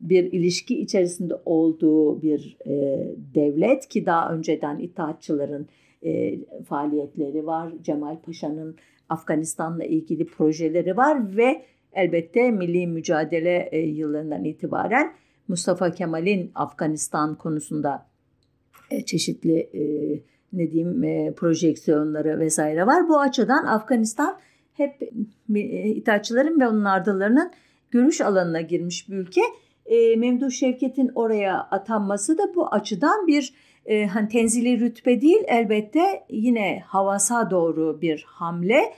bir 0.00 0.32
ilişki 0.32 0.80
içerisinde 0.80 1.34
olduğu 1.44 2.22
bir 2.22 2.56
e, 2.66 2.72
devlet 3.34 3.88
ki 3.88 4.06
daha 4.06 4.32
önceden 4.32 4.78
İttihatçıların 4.78 5.66
e, 6.02 6.38
faaliyetleri 6.68 7.46
var. 7.46 7.72
Cemal 7.82 8.16
Paşa'nın 8.26 8.76
Afganistan'la 9.08 9.84
ilgili 9.84 10.26
projeleri 10.26 10.96
var 10.96 11.36
ve 11.36 11.62
elbette 11.92 12.50
milli 12.50 12.86
mücadele 12.86 13.70
yıllarından 13.78 14.44
itibaren 14.44 15.12
Mustafa 15.48 15.90
Kemal'in 15.90 16.52
Afganistan 16.54 17.34
konusunda 17.34 18.06
e, 18.90 19.04
çeşitli 19.04 19.58
e, 19.58 19.82
ne 20.52 20.70
diyeyim 20.70 21.04
e, 21.04 21.32
projeksiyonları 21.36 22.40
vesaire 22.40 22.86
var. 22.86 23.08
Bu 23.08 23.20
açıdan 23.20 23.64
Afganistan 23.64 24.38
hep 24.72 25.02
e, 25.54 25.60
İttihatçıların 25.88 26.60
ve 26.60 26.68
onun 26.68 26.84
ardılarının 26.84 27.50
görüş 27.90 28.20
alanına 28.20 28.60
girmiş 28.60 29.08
bir 29.08 29.16
ülke. 29.16 29.40
Memduh 30.16 30.50
Şevket'in 30.50 31.10
oraya 31.14 31.60
atanması 31.60 32.38
da 32.38 32.54
bu 32.54 32.68
açıdan 32.68 33.26
bir 33.26 33.54
hani 34.10 34.28
tenzili 34.28 34.80
rütbe 34.80 35.20
değil 35.20 35.42
elbette 35.46 36.24
yine 36.30 36.82
havasa 36.86 37.50
doğru 37.50 38.00
bir 38.00 38.24
hamle 38.28 38.92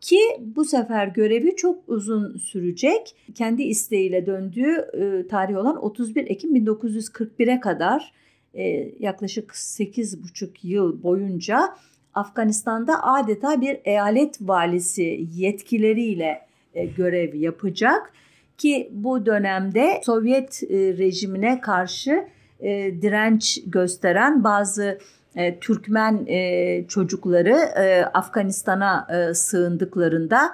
ki 0.00 0.18
bu 0.40 0.64
sefer 0.64 1.06
görevi 1.06 1.56
çok 1.56 1.88
uzun 1.88 2.36
sürecek. 2.36 3.16
Kendi 3.34 3.62
isteğiyle 3.62 4.26
döndüğü 4.26 4.72
e, 4.72 5.28
tarih 5.28 5.56
olan 5.56 5.84
31 5.84 6.30
Ekim 6.30 6.56
1941'e 6.56 7.60
kadar 7.60 8.12
e, 8.54 8.92
yaklaşık 8.98 9.50
8,5 9.50 10.48
yıl 10.62 11.02
boyunca 11.02 11.76
Afganistan'da 12.14 13.02
adeta 13.02 13.60
bir 13.60 13.78
eyalet 13.84 14.38
valisi 14.40 15.26
yetkileriyle 15.34 16.40
e, 16.74 16.86
görev 16.86 17.34
yapacak 17.34 18.12
ki 18.58 18.90
bu 18.92 19.26
dönemde 19.26 20.00
Sovyet 20.04 20.62
e, 20.62 20.76
rejimine 20.98 21.60
karşı 21.60 22.28
e, 22.60 23.02
direnç 23.02 23.62
gösteren 23.66 24.44
bazı 24.44 24.98
e, 25.38 25.58
Türkmen 25.58 26.26
e, 26.26 26.84
çocukları 26.88 27.56
e, 27.80 28.04
Afganistan'a 28.04 29.06
sığındıklarında 29.34 30.50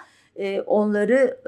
onları 0.67 1.39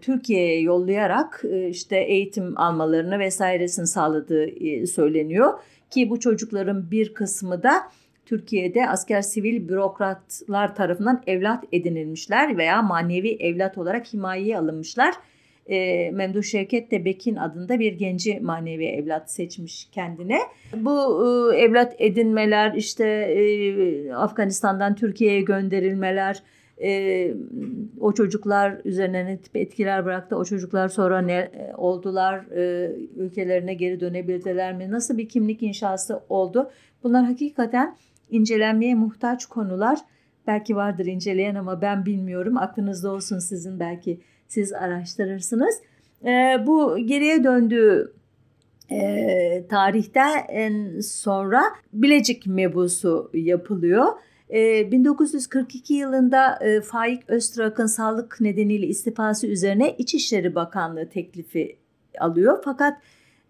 Türkiye'ye 0.00 0.60
yollayarak 0.60 1.42
işte 1.68 1.96
eğitim 1.96 2.58
almalarını 2.58 3.18
vesairesini 3.18 3.86
sağladığı 3.86 4.46
e, 4.46 4.86
söyleniyor. 4.86 5.52
Ki 5.90 6.10
bu 6.10 6.20
çocukların 6.20 6.90
bir 6.90 7.14
kısmı 7.14 7.62
da 7.62 7.72
Türkiye'de 8.26 8.88
asker 8.88 9.22
sivil 9.22 9.68
bürokratlar 9.68 10.74
tarafından 10.74 11.22
evlat 11.26 11.64
edinilmişler 11.72 12.58
veya 12.58 12.82
manevi 12.82 13.36
evlat 13.40 13.78
olarak 13.78 14.06
himayeye 14.12 14.58
alınmışlar 14.58 15.14
e, 15.70 16.10
Memduh 16.10 16.42
Şevket 16.42 16.90
de 16.90 17.04
Bekin 17.04 17.36
adında 17.36 17.78
bir 17.78 17.92
genci 17.92 18.40
manevi 18.40 18.86
evlat 18.86 19.30
seçmiş 19.30 19.88
kendine. 19.92 20.38
Bu 20.76 21.24
e, 21.54 21.56
evlat 21.56 21.94
edinmeler 21.98 22.74
işte 22.74 23.06
e, 23.06 24.12
Afganistan'dan 24.12 24.94
Türkiye'ye 24.94 25.40
gönderilmeler 25.40 26.42
e, 26.82 27.30
o 28.00 28.12
çocuklar 28.12 28.80
üzerine 28.84 29.26
ne 29.26 29.38
tip 29.38 29.56
etkiler 29.56 30.04
bıraktı? 30.04 30.36
O 30.36 30.44
çocuklar 30.44 30.88
sonra 30.88 31.18
ne 31.18 31.50
oldular? 31.76 32.44
E, 32.56 32.92
ülkelerine 33.16 33.74
geri 33.74 34.00
dönebildiler 34.00 34.76
mi? 34.76 34.90
Nasıl 34.90 35.18
bir 35.18 35.28
kimlik 35.28 35.62
inşası 35.62 36.20
oldu? 36.28 36.70
Bunlar 37.02 37.24
hakikaten 37.24 37.96
incelenmeye 38.30 38.94
muhtaç 38.94 39.46
konular. 39.46 39.98
Belki 40.46 40.76
vardır 40.76 41.06
inceleyen 41.06 41.54
ama 41.54 41.82
ben 41.82 42.06
bilmiyorum. 42.06 42.56
Aklınızda 42.56 43.12
olsun 43.12 43.38
sizin 43.38 43.80
belki 43.80 44.20
siz 44.50 44.72
araştırırsınız. 44.72 45.74
E, 46.24 46.56
bu 46.66 46.98
geriye 46.98 47.44
döndüğü 47.44 48.12
e, 48.90 49.66
tarihten 49.68 51.00
sonra 51.00 51.62
Bilecik 51.92 52.46
mebusu 52.46 53.30
yapılıyor. 53.34 54.06
E, 54.50 54.92
1942 54.92 55.94
yılında 55.94 56.58
e, 56.64 56.80
Faik 56.80 57.30
Öztrak'ın 57.30 57.86
sağlık 57.86 58.40
nedeniyle 58.40 58.86
istifası 58.86 59.46
üzerine 59.46 59.94
İçişleri 59.98 60.54
Bakanlığı 60.54 61.08
teklifi 61.08 61.76
alıyor. 62.20 62.58
Fakat 62.64 62.98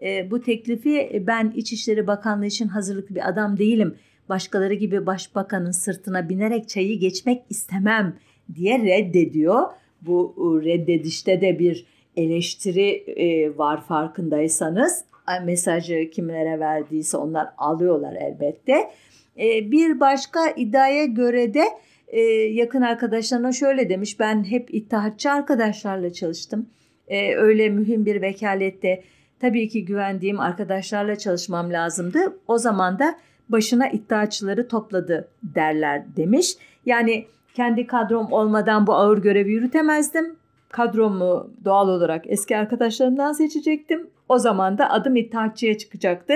e, 0.02 0.30
bu 0.30 0.40
teklifi 0.40 1.24
ben 1.26 1.52
İçişleri 1.56 2.06
Bakanlığı 2.06 2.46
için 2.46 2.68
hazırlıklı 2.68 3.14
bir 3.14 3.28
adam 3.28 3.58
değilim. 3.58 3.94
Başkaları 4.28 4.74
gibi 4.74 5.06
başbakanın 5.06 5.70
sırtına 5.70 6.28
binerek 6.28 6.68
çayı 6.68 6.98
geçmek 6.98 7.42
istemem 7.50 8.16
diye 8.54 8.78
reddediyor 8.78 9.66
bu 10.02 10.34
e, 10.36 10.64
reddedişte 10.64 11.40
de 11.40 11.58
bir 11.58 11.86
eleştiri 12.16 12.88
e, 13.16 13.58
var 13.58 13.84
farkındaysanız. 13.84 15.04
Mesajı 15.44 16.10
kimlere 16.10 16.60
verdiyse 16.60 17.16
onlar 17.16 17.48
alıyorlar 17.58 18.16
elbette. 18.20 18.90
E, 19.38 19.70
bir 19.70 20.00
başka 20.00 20.50
iddiaya 20.56 21.04
göre 21.04 21.54
de 21.54 21.64
yakın 22.52 22.82
arkadaşlarına 22.82 23.52
şöyle 23.52 23.88
demiş. 23.88 24.20
Ben 24.20 24.44
hep 24.44 24.74
ittihatçı 24.74 25.30
arkadaşlarla 25.30 26.12
çalıştım. 26.12 26.66
Öyle 27.36 27.68
mühim 27.68 28.06
bir 28.06 28.22
vekalette 28.22 29.02
tabii 29.40 29.68
ki 29.68 29.84
güvendiğim 29.84 30.40
arkadaşlarla 30.40 31.16
çalışmam 31.16 31.72
lazımdı. 31.72 32.38
O 32.48 32.58
zaman 32.58 32.98
da 32.98 33.18
başına 33.48 33.88
iddiaçıları 33.88 34.68
topladı 34.68 35.28
derler 35.42 36.16
demiş. 36.16 36.56
Yani 36.86 37.26
kendi 37.54 37.86
kadrom 37.86 38.32
olmadan 38.32 38.86
bu 38.86 38.94
ağır 38.94 39.18
görevi 39.18 39.52
yürütemezdim. 39.52 40.36
Kadromu 40.68 41.50
doğal 41.64 41.88
olarak 41.88 42.24
eski 42.26 42.56
arkadaşlarımdan 42.56 43.32
seçecektim. 43.32 44.10
O 44.28 44.38
zaman 44.38 44.78
da 44.78 44.90
adım 44.90 45.16
İttihatçı'ya 45.16 45.78
çıkacaktı 45.78 46.34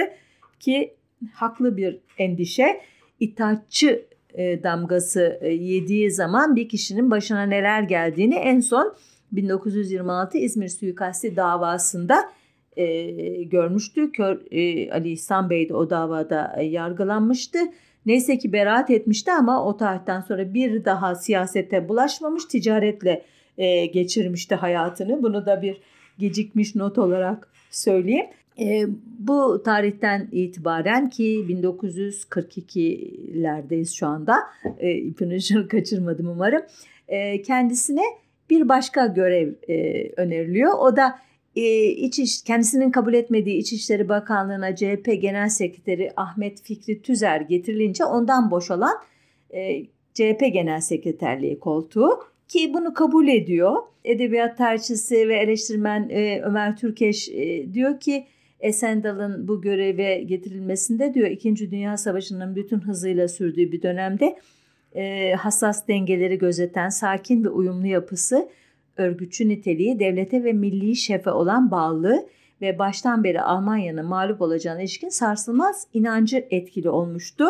ki 0.61 0.95
haklı 1.33 1.77
bir 1.77 1.99
endişe. 2.19 2.81
İttihatçı 3.21 4.07
e, 4.35 4.63
damgası 4.63 5.39
e, 5.41 5.49
yediği 5.49 6.11
zaman 6.11 6.57
bir 6.57 6.69
kişinin 6.69 7.11
başına 7.11 7.43
neler 7.43 7.83
geldiğini 7.83 8.35
en 8.35 8.61
son 8.61 8.95
1926 9.33 10.39
İzmir 10.39 10.69
suikasti 10.69 11.37
davasında 11.37 12.31
e, 12.77 13.43
görmüştü. 13.43 14.13
Kör, 14.13 14.41
e, 14.51 14.93
Ali 14.93 15.11
İhsan 15.11 15.51
Bey 15.51 15.69
de 15.69 15.75
o 15.75 15.91
davada 15.91 16.63
yargılanmıştı. 16.63 17.59
Neyse 18.07 18.39
ki 18.39 18.53
beraat 18.53 18.91
etmişti 18.91 19.33
ama 19.33 19.67
o 19.67 19.77
tarihten 19.77 20.21
sonra 20.21 20.55
bir 20.55 20.85
daha 20.85 21.15
siyasete 21.15 21.89
bulaşmamış, 21.89 22.45
ticaretle 22.45 23.23
e, 23.59 23.87
geçirmişti 23.87 24.55
hayatını. 24.55 25.23
Bunu 25.23 25.47
da 25.47 25.63
bir 25.63 25.81
gecikmiş 26.19 26.75
not 26.75 26.99
olarak 26.99 27.49
söyleyeyim. 27.71 28.27
E, 28.59 28.87
bu 29.19 29.63
tarihten 29.65 30.29
itibaren 30.33 31.11
ki 31.11 31.47
1942'lerdeyiz 31.49 33.97
şu 33.97 34.07
anda. 34.07 34.37
E, 34.79 34.95
ipin 34.95 35.41
kaçırmadım 35.69 36.29
umarım. 36.29 36.63
E, 37.09 37.43
kendisine 37.43 38.03
bir 38.51 38.69
başka 38.69 39.07
görev 39.07 39.53
e, 39.69 40.09
öneriliyor. 40.17 40.73
O 40.79 40.97
da 40.97 41.19
iç 41.55 42.19
iş, 42.19 42.43
kendisinin 42.43 42.91
kabul 42.91 43.15
etmediği 43.15 43.57
İçişleri 43.57 44.09
Bakanlığı'na 44.09 44.77
CHP 44.77 45.05
Genel 45.21 45.49
Sekreteri 45.49 46.13
Ahmet 46.17 46.63
Fikri 46.63 47.03
Tüzer 47.03 47.41
getirilince 47.41 48.05
ondan 48.05 48.51
boşalan 48.51 48.95
e, 49.51 49.85
CHP 50.15 50.41
Genel 50.53 50.81
Sekreterliği 50.81 51.59
koltuğu 51.59 52.19
ki 52.49 52.75
bunu 52.75 52.95
kabul 52.95 53.29
ediyor. 53.29 53.77
Edebiyat 54.05 54.59
tarihçisi 54.59 55.29
ve 55.29 55.37
eleştirmen 55.37 56.09
e, 56.11 56.41
Ömer 56.41 56.77
Türkeş 56.77 57.29
e, 57.29 57.75
diyor 57.75 58.01
ki 58.01 58.27
Esendal'ın 58.61 59.49
bu 59.49 59.63
göreve 59.63 60.23
getirilmesinde 60.23 61.15
diyor 61.15 61.29
2. 61.29 61.71
Dünya 61.71 61.97
Savaşı'nın 61.97 62.57
bütün 62.57 62.81
hızıyla 62.81 63.29
sürdüğü 63.29 63.73
bir 63.73 63.83
dönemde 63.83 64.39
e, 64.95 65.33
hassas 65.33 65.89
dengeleri 65.89 66.39
gözeten 66.39 66.89
sakin 66.89 67.45
ve 67.45 67.49
uyumlu 67.49 67.87
yapısı, 67.87 68.49
örgütçü 68.97 69.49
niteliği, 69.49 69.99
devlete 69.99 70.45
ve 70.45 70.53
milli 70.53 70.97
şefe 70.97 71.31
olan 71.31 71.71
bağlılığı 71.71 72.27
ve 72.61 72.79
baştan 72.79 73.25
beri 73.25 73.41
Almanya'nın 73.41 74.07
mağlup 74.07 74.43
olacağına 74.43 74.81
ilişkin 74.81 75.09
sarsılmaz 75.09 75.87
inancı 75.95 76.47
etkili 76.51 76.89
olmuştu. 76.89 77.45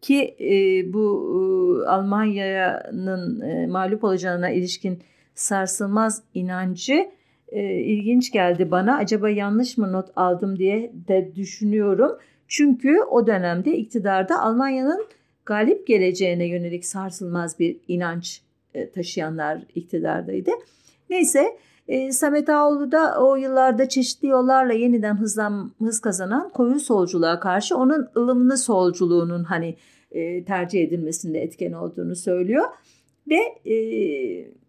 Ki 0.00 0.36
e, 0.40 0.92
bu 0.92 1.82
e, 1.84 1.88
Almanya'nın 1.88 3.40
e, 3.40 3.66
mağlup 3.66 4.04
olacağına 4.04 4.50
ilişkin 4.50 4.98
sarsılmaz 5.34 6.22
inancı 6.34 7.10
e, 7.48 7.62
ilginç 7.74 8.32
geldi 8.32 8.70
bana. 8.70 8.96
Acaba 8.96 9.30
yanlış 9.30 9.78
mı 9.78 9.92
not 9.92 10.08
aldım 10.16 10.58
diye 10.58 10.92
de 11.08 11.32
düşünüyorum. 11.36 12.12
Çünkü 12.48 13.00
o 13.10 13.26
dönemde 13.26 13.76
iktidarda 13.76 14.42
Almanya'nın 14.42 15.06
galip 15.46 15.86
geleceğine 15.86 16.46
yönelik 16.46 16.84
sarsılmaz 16.84 17.58
bir 17.58 17.76
inanç 17.88 18.40
taşıyanlar 18.94 19.58
iktidardaydı. 19.74 20.50
Neyse 21.10 21.56
e, 21.88 22.12
Samet 22.12 22.48
Ağoğlu 22.48 22.92
da 22.92 23.20
o 23.20 23.36
yıllarda 23.36 23.88
çeşitli 23.88 24.28
yollarla 24.28 24.72
yeniden 24.72 25.16
hızlan, 25.16 25.72
hız 25.78 26.00
kazanan 26.00 26.50
koyu 26.50 26.80
solculuğa 26.80 27.40
karşı 27.40 27.76
onun 27.76 28.08
ılımlı 28.16 28.58
solculuğunun 28.58 29.44
hani 29.44 29.76
e, 30.10 30.44
tercih 30.44 30.82
edilmesinde 30.82 31.40
etken 31.40 31.72
olduğunu 31.72 32.16
söylüyor. 32.16 32.64
Ve 33.28 33.70
e, 33.72 33.76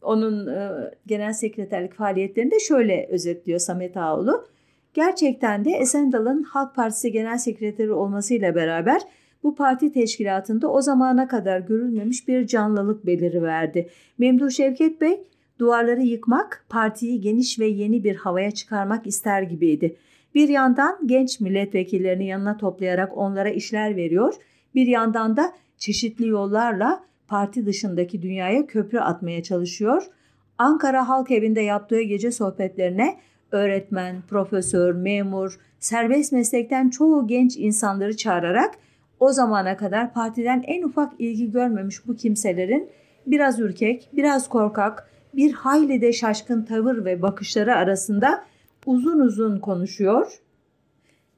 onun 0.02 0.48
e, 0.48 0.70
genel 1.06 1.34
sekreterlik 1.34 1.94
faaliyetlerini 1.94 2.52
de 2.52 2.60
şöyle 2.60 3.08
özetliyor 3.12 3.60
Samet 3.60 3.98
Ağoğlu. 3.98 4.48
Gerçekten 4.94 5.66
de 5.66 5.72
Esendal'ın 5.72 6.44
Halk 6.44 6.76
Partisi 6.76 7.12
Genel 7.12 7.38
Sekreteri 7.38 7.92
olmasıyla 7.92 8.56
beraber 8.56 9.02
bu 9.44 9.56
parti 9.56 9.92
teşkilatında 9.92 10.72
o 10.72 10.82
zamana 10.82 11.28
kadar 11.28 11.60
görülmemiş 11.60 12.28
bir 12.28 12.48
canlılık 12.48 13.06
beliri 13.06 13.44
verdi. 13.44 13.90
Memduh 14.18 14.50
Şevket 14.50 15.02
Bey 15.02 15.24
duvarları 15.60 16.02
yıkmak, 16.02 16.66
partiyi 16.70 17.22
geniş 17.22 17.60
ve 17.60 17.66
yeni 17.66 18.04
bir 18.04 18.16
havaya 18.16 18.52
çıkarmak 18.52 19.08
ister 19.08 19.42
gibiydi. 19.42 19.96
Bir 20.36 20.50
yandan 20.50 21.00
genç 21.06 21.40
milletvekillerini 21.40 22.26
yanına 22.26 22.58
toplayarak 22.58 23.18
onlara 23.18 23.50
işler 23.50 23.96
veriyor, 23.96 24.34
bir 24.76 24.88
yandan 24.88 25.38
da 25.38 25.54
çeşitli 25.78 26.28
yollarla 26.28 27.04
parti 27.28 27.66
dışındaki 27.66 28.22
dünyaya 28.22 28.66
köprü 28.66 29.00
atmaya 29.00 29.44
çalışıyor. 29.44 30.04
Ankara 30.58 31.10
Halk 31.10 31.32
Evi'nde 31.32 31.62
yaptığı 31.62 32.02
gece 32.02 32.32
sohbetlerine 32.32 33.18
öğretmen, 33.52 34.22
profesör, 34.30 34.94
memur, 34.94 35.60
serbest 35.80 36.32
meslekten 36.34 36.90
çoğu 36.90 37.28
genç 37.28 37.58
insanları 37.58 38.18
çağırarak 38.18 38.76
o 39.20 39.32
zamana 39.32 39.78
kadar 39.78 40.14
partiden 40.14 40.64
en 40.68 40.84
ufak 40.84 41.14
ilgi 41.20 41.52
görmemiş 41.52 42.08
bu 42.08 42.16
kimselerin 42.16 42.90
biraz 43.28 43.60
ürkek, 43.60 44.10
biraz 44.14 44.50
korkak, 44.50 45.10
bir 45.34 45.54
hayli 45.54 46.02
de 46.02 46.14
şaşkın 46.14 46.64
tavır 46.64 47.06
ve 47.06 47.22
bakışları 47.22 47.76
arasında 47.76 48.44
uzun 48.86 49.20
uzun 49.20 49.60
konuşuyor. 49.60 50.40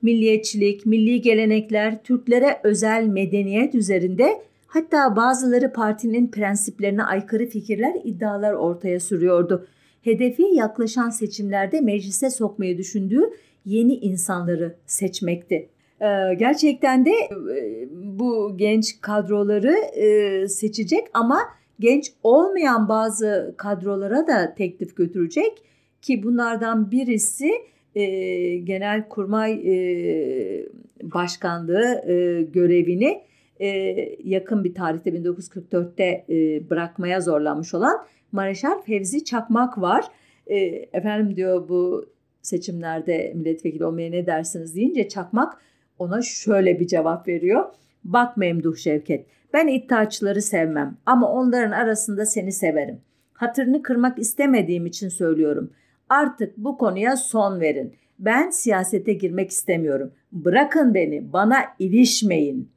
Milliyetçilik, 0.01 0.85
milli 0.85 1.21
gelenekler, 1.21 2.03
Türklere 2.03 2.59
özel 2.63 3.03
medeniyet 3.03 3.75
üzerinde 3.75 4.41
hatta 4.67 5.15
bazıları 5.15 5.73
partinin 5.73 6.27
prensiplerine 6.27 7.03
aykırı 7.03 7.45
fikirler, 7.45 7.95
iddialar 8.03 8.53
ortaya 8.53 8.99
sürüyordu. 8.99 9.67
Hedefi 10.01 10.43
yaklaşan 10.43 11.09
seçimlerde 11.09 11.81
meclise 11.81 12.29
sokmayı 12.29 12.77
düşündüğü 12.77 13.29
yeni 13.65 13.93
insanları 13.95 14.75
seçmekti. 14.85 15.69
Ee, 16.01 16.33
gerçekten 16.33 17.05
de 17.05 17.11
e, 17.11 17.87
bu 17.91 18.57
genç 18.57 19.01
kadroları 19.01 19.75
e, 19.75 20.47
seçecek 20.47 21.07
ama 21.13 21.39
genç 21.79 22.11
olmayan 22.23 22.89
bazı 22.89 23.53
kadrolara 23.57 24.27
da 24.27 24.55
teklif 24.55 24.95
götürecek 24.95 25.63
ki 26.01 26.23
bunlardan 26.23 26.91
birisi 26.91 27.51
e, 27.95 28.05
genel 28.57 29.09
kurmay 29.09 29.63
başkanlığı 31.03 32.03
görevini 32.53 33.21
yakın 34.23 34.63
bir 34.63 34.73
tarihte 34.73 35.09
1944'te 35.09 36.25
bırakmaya 36.69 37.21
zorlanmış 37.21 37.73
olan 37.73 37.97
Mareşal 38.31 38.81
Fevzi 38.81 39.23
Çakmak 39.23 39.81
var. 39.81 40.05
efendim 40.93 41.35
diyor 41.35 41.69
bu 41.69 42.05
seçimlerde 42.41 43.33
milletvekili 43.35 43.85
olmaya 43.85 44.09
ne 44.09 44.25
dersiniz 44.25 44.75
deyince 44.75 45.07
Çakmak 45.07 45.57
ona 45.99 46.21
şöyle 46.21 46.79
bir 46.79 46.87
cevap 46.87 47.27
veriyor. 47.27 47.65
Bak 48.03 48.37
Memduh 48.37 48.75
Şevket, 48.75 49.25
ben 49.53 49.67
iddiaçıları 49.67 50.41
sevmem 50.41 50.97
ama 51.05 51.31
onların 51.31 51.71
arasında 51.71 52.25
seni 52.25 52.51
severim. 52.51 53.01
Hatırını 53.33 53.81
kırmak 53.81 54.19
istemediğim 54.19 54.85
için 54.85 55.09
söylüyorum. 55.09 55.71
Artık 56.09 56.57
bu 56.57 56.77
konuya 56.77 57.17
son 57.17 57.61
verin. 57.61 57.95
Ben 58.19 58.49
siyasete 58.49 59.13
girmek 59.13 59.51
istemiyorum. 59.51 60.11
Bırakın 60.31 60.93
beni, 60.93 61.33
bana 61.33 61.57
ilişmeyin. 61.79 62.71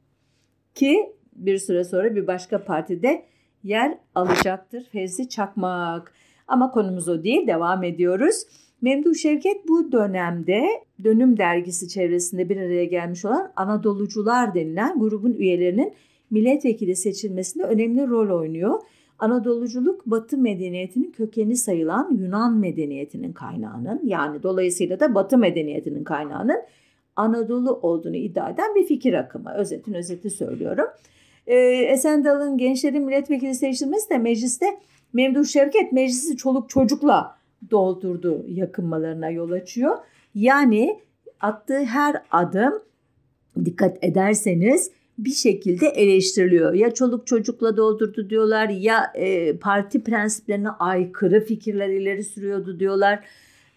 Ki 0.75 1.13
bir 1.35 1.57
süre 1.57 1.83
sonra 1.83 2.15
bir 2.15 2.27
başka 2.27 2.63
partide 2.63 3.25
yer 3.63 3.97
alacaktır 4.15 4.83
Fevzi 4.91 5.29
Çakmak. 5.29 6.13
Ama 6.47 6.71
konumuz 6.71 7.09
o 7.09 7.23
değil, 7.23 7.47
devam 7.47 7.83
ediyoruz. 7.83 8.43
Memduh 8.83 9.15
Şevket 9.15 9.67
bu 9.67 9.91
dönemde 9.91 10.67
Dönüm 11.03 11.37
Dergisi 11.37 11.89
çevresinde 11.89 12.49
bir 12.49 12.57
araya 12.57 12.85
gelmiş 12.85 13.25
olan 13.25 13.51
Anadolucular 13.55 14.55
denilen 14.55 14.99
grubun 14.99 15.33
üyelerinin 15.33 15.93
milletvekili 16.31 16.95
seçilmesinde 16.95 17.63
önemli 17.63 18.07
rol 18.07 18.39
oynuyor. 18.39 18.79
Anadoluculuk 19.19 20.05
Batı 20.05 20.37
medeniyetinin 20.37 21.11
kökeni 21.11 21.55
sayılan 21.55 22.17
Yunan 22.17 22.57
medeniyetinin 22.57 23.33
kaynağının 23.33 24.01
yani 24.03 24.43
dolayısıyla 24.43 24.99
da 24.99 25.15
Batı 25.15 25.37
medeniyetinin 25.37 26.03
kaynağının 26.03 26.61
Anadolu 27.15 27.73
olduğunu 27.73 28.15
iddia 28.15 28.49
eden 28.49 28.75
bir 28.75 28.85
fikir 28.85 29.13
akımı. 29.13 29.53
Özetin 29.53 29.93
özeti 29.93 30.29
söylüyorum. 30.29 30.85
Ee, 31.47 31.55
Esendal'ın 31.89 32.57
gençlerin 32.57 33.03
milletvekili 33.03 33.55
seçilmesi 33.55 34.09
de 34.09 34.17
mecliste 34.17 34.65
Memduh 35.13 35.45
Şevket 35.45 35.91
meclisi 35.91 36.37
çoluk 36.37 36.69
çocukla 36.69 37.42
doldurdu 37.71 38.45
yakınmalarına 38.47 39.29
yol 39.29 39.51
açıyor. 39.51 39.97
Yani 40.35 40.99
attığı 41.39 41.83
her 41.83 42.21
adım 42.31 42.73
dikkat 43.65 44.03
ederseniz 44.03 44.91
bir 45.17 45.31
şekilde 45.31 45.87
eleştiriliyor. 45.87 46.73
Ya 46.73 46.93
çoluk 46.93 47.27
çocukla 47.27 47.77
doldurdu 47.77 48.29
diyorlar 48.29 48.69
ya 48.69 49.11
e, 49.15 49.57
parti 49.57 50.03
prensiplerine 50.03 50.69
aykırı 50.69 51.45
fikirler 51.45 51.89
ileri 51.89 52.23
sürüyordu 52.23 52.79
diyorlar 52.79 53.25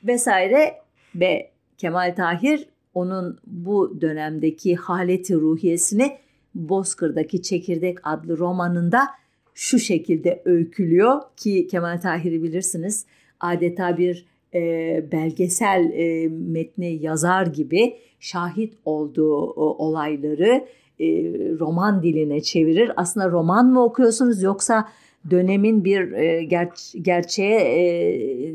vesaire 0.05 0.75
ve 1.15 1.51
Kemal 1.79 2.15
Tahir 2.15 2.69
onun 2.95 3.39
bu 3.47 4.01
dönemdeki 4.01 4.77
haleti 4.77 5.35
ruhiyesini 5.35 6.19
Bozkır'daki 6.55 7.43
Çekirdek 7.43 7.99
adlı 8.03 8.39
romanında 8.39 9.09
şu 9.55 9.79
şekilde 9.79 10.43
öykülüyor 10.45 11.21
ki 11.37 11.69
Kemal 11.71 12.01
Tahir'i 12.01 12.43
bilirsiniz 12.43 13.07
adeta 13.41 13.99
bir 13.99 14.27
e, 14.55 15.05
belgesel 15.13 15.93
e, 15.93 16.29
metni 16.29 16.99
yazar 17.03 17.47
gibi 17.47 17.97
şahit 18.21 18.75
olduğu 18.85 19.37
o, 19.37 19.87
olayları 19.87 20.65
e, 21.01 21.07
roman 21.59 22.03
diline 22.03 22.41
çevirir. 22.41 22.93
Aslında 22.97 23.31
roman 23.31 23.67
mı 23.67 23.85
okuyorsunuz 23.85 24.43
yoksa 24.43 24.89
dönemin 25.31 25.85
bir 25.85 26.13
e, 26.13 26.45
ger- 26.45 27.03
gerçeğe 27.03 27.61
e, 27.61 28.55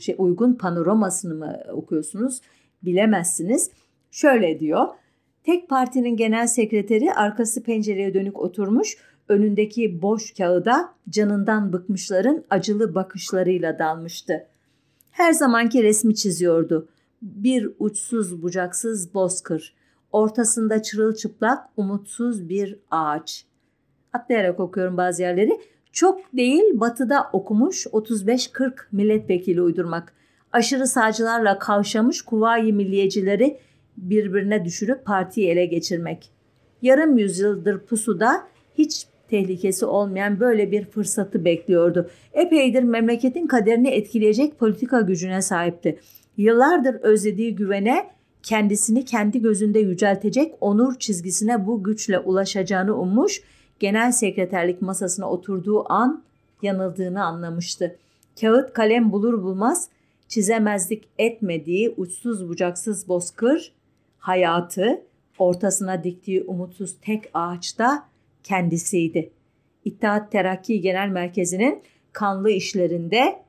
şey, 0.00 0.14
uygun 0.18 0.54
panoramasını 0.54 1.34
mı 1.34 1.58
okuyorsunuz 1.72 2.40
bilemezsiniz. 2.82 3.70
Şöyle 4.10 4.60
diyor. 4.60 4.86
Tek 5.44 5.68
partinin 5.68 6.16
genel 6.16 6.46
sekreteri 6.46 7.12
arkası 7.12 7.62
pencereye 7.62 8.14
dönük 8.14 8.38
oturmuş 8.38 8.96
önündeki 9.30 10.02
boş 10.02 10.34
kağıda 10.34 10.94
canından 11.08 11.72
bıkmışların 11.72 12.44
acılı 12.50 12.94
bakışlarıyla 12.94 13.78
dalmıştı. 13.78 14.46
Her 15.10 15.32
zamanki 15.32 15.82
resmi 15.82 16.14
çiziyordu. 16.14 16.88
Bir 17.22 17.70
uçsuz 17.78 18.42
bucaksız 18.42 19.14
bozkır, 19.14 19.74
ortasında 20.12 20.82
çırılçıplak 20.82 21.68
umutsuz 21.76 22.48
bir 22.48 22.78
ağaç. 22.90 23.44
Atlayarak 24.12 24.60
okuyorum 24.60 24.96
bazı 24.96 25.22
yerleri. 25.22 25.60
Çok 25.92 26.20
değil 26.36 26.64
batıda 26.80 27.30
okumuş 27.32 27.86
35-40 27.86 28.72
milletvekili 28.92 29.62
uydurmak. 29.62 30.12
Aşırı 30.52 30.86
sağcılarla 30.86 31.58
kavşamış 31.58 32.22
kuvayi 32.22 32.72
milliyecileri 32.72 33.58
birbirine 33.96 34.64
düşürüp 34.64 35.04
partiyi 35.04 35.48
ele 35.48 35.66
geçirmek. 35.66 36.30
Yarım 36.82 37.18
yüzyıldır 37.18 37.78
pusuda 37.78 38.46
hiç 38.78 39.06
tehlikesi 39.30 39.86
olmayan 39.86 40.40
böyle 40.40 40.72
bir 40.72 40.84
fırsatı 40.84 41.44
bekliyordu. 41.44 42.10
Epeydir 42.32 42.82
memleketin 42.82 43.46
kaderini 43.46 43.88
etkileyecek 43.88 44.58
politika 44.58 45.00
gücüne 45.00 45.42
sahipti. 45.42 45.98
Yıllardır 46.36 46.94
özlediği 46.94 47.54
güvene 47.54 48.10
kendisini 48.42 49.04
kendi 49.04 49.42
gözünde 49.42 49.78
yüceltecek 49.78 50.54
onur 50.60 50.98
çizgisine 50.98 51.66
bu 51.66 51.82
güçle 51.82 52.18
ulaşacağını 52.18 52.96
ummuş, 52.96 53.42
genel 53.78 54.12
sekreterlik 54.12 54.82
masasına 54.82 55.30
oturduğu 55.30 55.92
an 55.92 56.22
yanıldığını 56.62 57.24
anlamıştı. 57.24 57.96
Kağıt 58.40 58.72
kalem 58.72 59.12
bulur 59.12 59.42
bulmaz 59.42 59.88
çizemezlik 60.28 61.08
etmediği 61.18 61.94
uçsuz 61.96 62.48
bucaksız 62.48 63.08
bozkır 63.08 63.72
hayatı 64.18 65.02
ortasına 65.38 66.04
diktiği 66.04 66.42
umutsuz 66.42 66.96
tek 67.02 67.30
ağaçta 67.34 68.09
kendisiydi. 68.44 69.30
İttihat 69.84 70.32
Terakki 70.32 70.80
Genel 70.80 71.08
Merkezi'nin 71.08 71.82
kanlı 72.12 72.50
işlerinde 72.50 73.42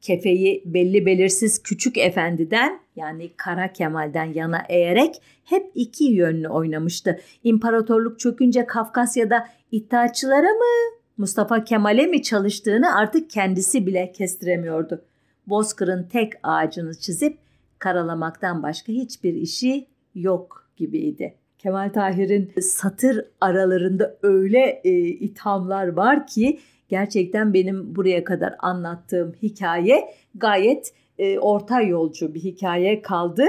kefeyi 0.00 0.62
belli 0.66 1.06
belirsiz 1.06 1.62
küçük 1.62 1.98
efendiden 1.98 2.80
yani 2.96 3.30
Kara 3.36 3.72
Kemal'den 3.72 4.32
yana 4.32 4.64
eğerek 4.68 5.22
hep 5.44 5.70
iki 5.74 6.04
yönlü 6.04 6.48
oynamıştı. 6.48 7.20
İmparatorluk 7.44 8.20
çökünce 8.20 8.66
Kafkasya'da 8.66 9.48
İttihatçılara 9.72 10.52
mı 10.52 10.94
Mustafa 11.16 11.64
Kemal'e 11.64 12.06
mi 12.06 12.22
çalıştığını 12.22 12.96
artık 12.96 13.30
kendisi 13.30 13.86
bile 13.86 14.12
kestiremiyordu. 14.12 15.04
Bozkır'ın 15.46 16.08
tek 16.08 16.32
ağacını 16.42 16.94
çizip 16.94 17.38
karalamaktan 17.78 18.62
başka 18.62 18.92
hiçbir 18.92 19.34
işi 19.34 19.86
yok 20.14 20.70
gibiydi. 20.76 21.34
Kemal 21.64 21.92
Tahir'in 21.92 22.52
satır 22.60 23.24
aralarında 23.40 24.16
öyle 24.22 24.80
e, 24.84 24.90
ithamlar 24.98 25.88
var 25.88 26.26
ki 26.26 26.58
gerçekten 26.88 27.54
benim 27.54 27.96
buraya 27.96 28.24
kadar 28.24 28.54
anlattığım 28.58 29.32
hikaye 29.42 30.14
gayet 30.34 30.94
e, 31.18 31.38
orta 31.38 31.80
yolcu 31.80 32.34
bir 32.34 32.40
hikaye 32.40 33.02
kaldı. 33.02 33.44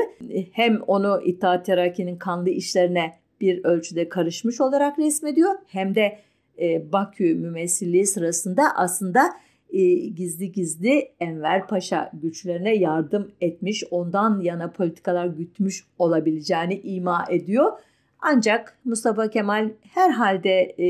Hem 0.51 0.81
onu 0.87 1.21
İttihat 1.25 1.65
Terakki'nin 1.65 2.17
kanlı 2.17 2.49
işlerine 2.49 3.13
bir 3.41 3.63
ölçüde 3.63 4.09
karışmış 4.09 4.61
olarak 4.61 4.99
resmediyor 4.99 5.55
hem 5.67 5.95
de 5.95 6.19
e, 6.61 6.91
Bakü 6.91 7.35
mümessilliği 7.35 8.05
sırasında 8.05 8.63
aslında 8.75 9.33
e, 9.69 9.93
gizli 9.93 10.51
gizli 10.51 11.11
Enver 11.19 11.67
Paşa 11.67 12.11
güçlerine 12.13 12.75
yardım 12.75 13.31
etmiş, 13.41 13.83
ondan 13.91 14.41
yana 14.41 14.71
politikalar 14.71 15.25
gütmüş 15.25 15.83
olabileceğini 15.99 16.79
ima 16.79 17.25
ediyor. 17.29 17.71
Ancak 18.27 18.77
Mustafa 18.85 19.29
Kemal 19.29 19.71
herhalde 19.93 20.75
e, 20.79 20.87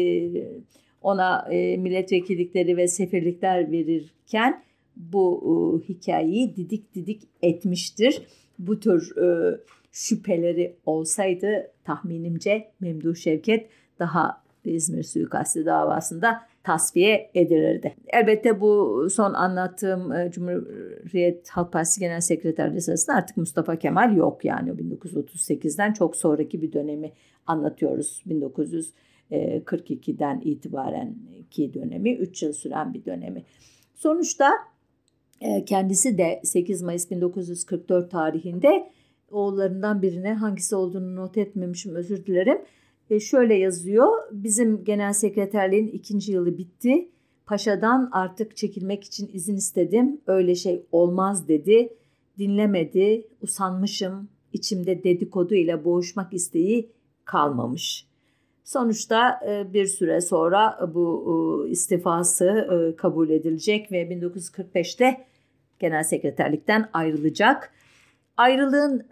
ona 1.02 1.48
e, 1.52 1.78
milletvekillikleri 1.78 2.78
ve 2.78 2.88
sefirlikler 2.88 3.72
verirken 3.72 4.64
bu 4.96 5.44
e, 5.44 5.54
hikayeyi 5.90 6.56
didik 6.56 6.96
didik 6.96 7.22
etmiştir. 7.42 8.22
Bu 8.60 8.80
tür 8.80 9.18
e, 9.18 9.58
şüpheleri 9.92 10.76
olsaydı 10.86 11.72
tahminimce 11.84 12.72
Memduh 12.80 13.16
Şevket 13.16 13.70
daha 14.00 14.44
İzmir 14.66 15.04
suikasti 15.04 15.66
davasında 15.66 16.42
tasfiye 16.66 17.32
edilirdi. 17.34 17.96
Elbette 18.08 18.62
bu 18.62 19.08
son 19.12 19.34
anlattığım 19.34 20.14
e, 20.14 20.32
Cumhuriyet 20.32 21.50
Halk 21.50 21.74
Partisi 21.74 22.00
Genel 22.00 22.22
Sekreterliği 22.22 22.82
sırasında 22.82 23.16
artık 23.16 23.38
Mustafa 23.38 23.76
Kemal 23.76 24.18
yok 24.18 24.46
yani 24.46 24.70
1938'den 24.70 25.94
çok 25.94 26.16
sonraki 26.16 26.62
bir 26.62 26.74
dönemi 26.74 27.12
anlatıyoruz. 27.48 28.24
1942'den 28.28 30.42
itibaren 30.44 31.16
ki 31.52 31.74
dönemi 31.74 32.14
3 32.14 32.44
yıl 32.44 32.54
süren 32.54 32.94
bir 32.94 33.06
dönemi. 33.06 33.44
Sonuçta 33.96 34.52
e, 35.42 35.66
kendisi 35.66 36.18
de 36.18 36.42
8 36.44 36.82
Mayıs 36.82 37.12
1944 37.12 38.12
tarihinde 38.12 38.90
oğullarından 39.32 40.02
birine 40.02 40.34
hangisi 40.34 40.76
olduğunu 40.76 41.16
not 41.16 41.38
etmemişim 41.38 41.96
özür 41.96 42.26
dilerim 42.26 42.58
e, 43.10 43.20
şöyle 43.20 43.56
yazıyor. 43.56 44.08
Bizim 44.32 44.84
genel 44.84 45.14
sekreterliğin 45.14 45.88
ikinci 45.88 46.32
yılı 46.32 46.58
bitti. 46.58 47.10
Paşadan 47.46 48.10
artık 48.12 48.58
çekilmek 48.58 49.04
için 49.04 49.30
izin 49.34 49.56
istedim. 49.56 50.22
Öyle 50.28 50.56
şey 50.56 50.86
olmaz 50.92 51.48
dedi. 51.48 51.94
Dinlemedi. 52.40 53.28
Usanmışım. 53.42 54.30
İçimde 54.54 55.04
dedikodu 55.04 55.56
ile 55.56 55.86
boğuşmak 55.86 56.34
isteği 56.34 56.90
kalmamış. 57.26 58.08
Sonuçta 58.64 59.40
e, 59.48 59.74
bir 59.74 59.86
süre 59.86 60.22
sonra 60.22 60.90
bu 60.94 61.66
e, 61.68 61.70
istifası 61.70 62.46
e, 62.46 62.96
kabul 62.96 63.30
edilecek 63.30 63.92
ve 63.92 64.04
1945'te 64.04 65.26
genel 65.80 66.04
sekreterlikten 66.04 66.90
ayrılacak. 66.94 67.72
Ayrılığın 68.38 69.06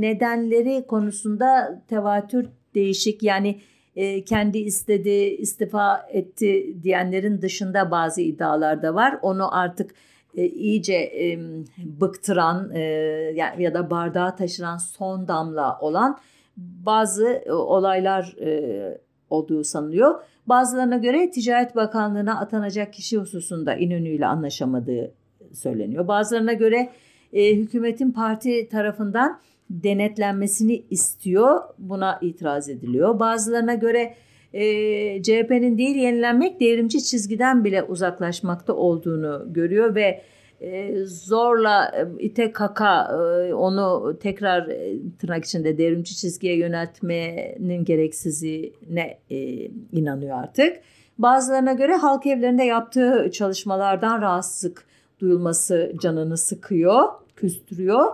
nedenleri 0.00 0.86
konusunda 0.86 1.82
tevatür 1.88 2.48
değişik 2.74 3.22
yani 3.22 3.60
e, 3.96 4.24
kendi 4.24 4.58
istedi 4.58 5.10
istifa 5.38 6.06
etti 6.12 6.76
diyenlerin 6.82 7.42
dışında 7.42 7.90
bazı 7.90 8.20
iddialar 8.20 8.82
da 8.82 8.94
var. 8.94 9.18
Onu 9.22 9.56
artık 9.56 9.94
e, 10.34 10.46
iyice 10.46 10.94
e, 10.94 11.38
bıktıran 11.78 12.70
e, 12.74 12.80
ya 13.58 13.74
da 13.74 13.90
bardağa 13.90 14.36
taşıran 14.36 14.76
son 14.76 15.28
damla 15.28 15.78
olan 15.80 16.18
bazı 16.56 17.26
e, 17.26 17.52
olaylar 17.52 18.36
e, 18.40 19.00
olduğu 19.30 19.64
sanılıyor. 19.64 20.22
Bazılarına 20.46 20.96
göre 20.96 21.30
Ticaret 21.30 21.76
Bakanlığı'na 21.76 22.40
atanacak 22.40 22.92
kişi 22.92 23.18
hususunda 23.18 23.74
İnönü 23.74 24.08
ile 24.08 24.26
anlaşamadığı 24.26 25.14
söyleniyor. 25.52 26.08
Bazılarına 26.08 26.52
göre 26.52 26.90
e, 27.32 27.56
hükümetin 27.56 28.12
parti 28.12 28.68
tarafından 28.68 29.40
denetlenmesini 29.70 30.84
istiyor. 30.90 31.60
Buna 31.78 32.18
itiraz 32.22 32.68
ediliyor. 32.68 33.18
Bazılarına 33.18 33.74
göre 33.74 34.14
e, 34.52 34.62
CHP'nin 35.22 35.78
değil 35.78 35.96
yenilenmek 35.96 36.60
devrimci 36.60 37.04
çizgiden 37.04 37.64
bile 37.64 37.82
uzaklaşmakta 37.82 38.72
olduğunu 38.72 39.44
görüyor 39.52 39.94
ve 39.94 40.22
e, 40.60 41.04
zorla 41.04 41.92
e, 41.96 42.22
ite 42.24 42.52
kaka 42.52 43.04
e, 43.04 43.54
onu 43.54 44.16
tekrar 44.20 44.68
e, 44.68 44.96
tırnak 45.18 45.44
içinde 45.44 45.78
devrimci 45.78 46.16
çizgiye 46.16 46.56
yöneltmenin 46.56 47.84
gereksizliğine 47.84 49.18
e, 49.30 49.38
inanıyor 49.92 50.38
artık. 50.42 50.76
Bazılarına 51.18 51.72
göre 51.72 51.94
halk 51.94 52.26
evlerinde 52.26 52.64
yaptığı 52.64 53.30
çalışmalardan 53.32 54.22
rahatsızlık 54.22 54.86
duyulması 55.20 55.92
canını 56.00 56.36
sıkıyor, 56.36 57.02
küstürüyor. 57.36 58.06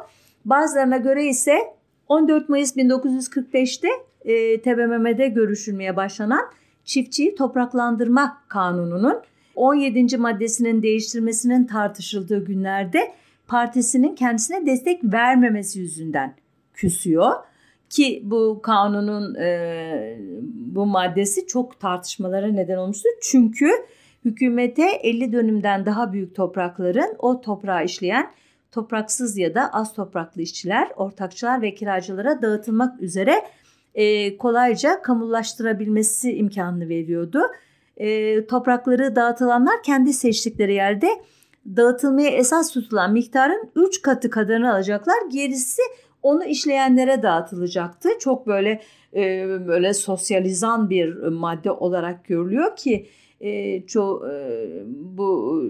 Bazılarına 0.45 0.97
göre 0.97 1.27
ise 1.27 1.55
14 2.09 2.49
Mayıs 2.49 2.77
1945'te 2.77 3.89
e, 4.25 4.61
TBMM'de 4.61 5.29
görüşülmeye 5.29 5.97
başlanan 5.97 6.45
çiftçiyi 6.85 7.35
topraklandırma 7.35 8.43
kanununun 8.49 9.23
17. 9.57 10.17
maddesinin 10.17 10.83
değiştirmesinin 10.83 11.65
tartışıldığı 11.65 12.45
günlerde 12.45 13.13
partisinin 13.49 14.15
kendisine 14.15 14.67
destek 14.67 15.05
vermemesi 15.05 15.79
yüzünden 15.81 16.35
küsüyor. 16.75 17.33
Ki 17.91 18.23
bu 18.25 18.61
kanunun 18.63 19.35
e, 19.35 20.19
bu 20.55 20.87
maddesi 20.87 21.47
çok 21.47 21.81
tartışmalara 21.81 22.47
neden 22.47 22.77
olmuştur. 22.77 23.11
Çünkü 23.23 23.71
hükümete 24.25 24.91
50 24.91 25.33
dönümden 25.33 25.87
daha 25.87 26.13
büyük 26.13 26.35
toprakların 26.35 27.17
o 27.19 27.41
toprağı 27.41 27.85
işleyen 27.85 28.31
topraksız 28.75 29.39
ya 29.39 29.55
da 29.55 29.71
az 29.73 29.95
topraklı 29.95 30.43
işçiler, 30.43 30.89
ortakçılar 30.97 31.63
ve 31.63 31.75
kiracılara 31.75 32.43
dağıtılmak 32.43 33.03
üzere 33.03 33.43
e, 33.95 34.37
kolayca 34.37 35.03
kamulaştırabilmesi 35.03 36.33
imkanını 36.33 36.89
veriyordu. 36.89 37.41
E, 37.97 38.47
toprakları 38.47 39.17
dağıtılanlar 39.17 39.83
kendi 39.83 40.13
seçtikleri 40.13 40.75
yerde 40.75 41.09
dağıtılmaya 41.77 42.31
esas 42.31 42.73
tutulan 42.73 43.13
miktarın 43.13 43.71
3 43.77 44.03
katı 44.03 44.31
kadarını 44.31 44.75
alacaklar. 44.75 45.17
Gerisi 45.33 45.83
onu 46.23 46.45
işleyenlere 46.45 47.23
dağıtılacaktı. 47.23 48.09
Çok 48.19 48.47
böyle 48.47 48.81
e, 49.15 49.47
böyle 49.67 49.95
sosyalizan 49.95 50.91
bir 50.91 51.15
madde 51.17 51.71
olarak 51.71 52.25
görülüyor 52.25 52.77
ki 52.77 53.07
e, 53.41 53.83
çoğu 53.87 54.29
e, 54.29 54.69
bu 54.97 55.63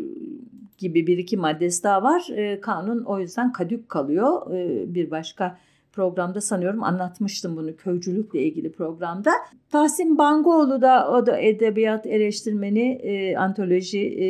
gibi 0.79 1.07
bir 1.07 1.19
iki 1.19 1.37
maddesi 1.37 1.83
daha 1.83 2.03
var. 2.03 2.29
E, 2.37 2.61
kanun 2.61 3.05
o 3.05 3.21
yüzden 3.21 3.53
kadük 3.53 3.89
kalıyor. 3.89 4.55
E, 4.55 4.95
bir 4.95 5.11
başka 5.11 5.59
programda 5.93 6.41
sanıyorum 6.41 6.83
anlatmıştım 6.83 7.57
bunu 7.57 7.77
köycülükle 7.77 8.43
ilgili 8.43 8.73
programda. 8.73 9.31
Tahsin 9.71 10.19
Bangoğlu 10.19 10.83
da 10.83 11.11
o 11.11 11.27
da 11.27 11.39
edebiyat 11.39 12.07
eleştirmeni, 12.07 12.93
e, 12.93 13.37
antoloji 13.37 14.01
e, 14.01 14.27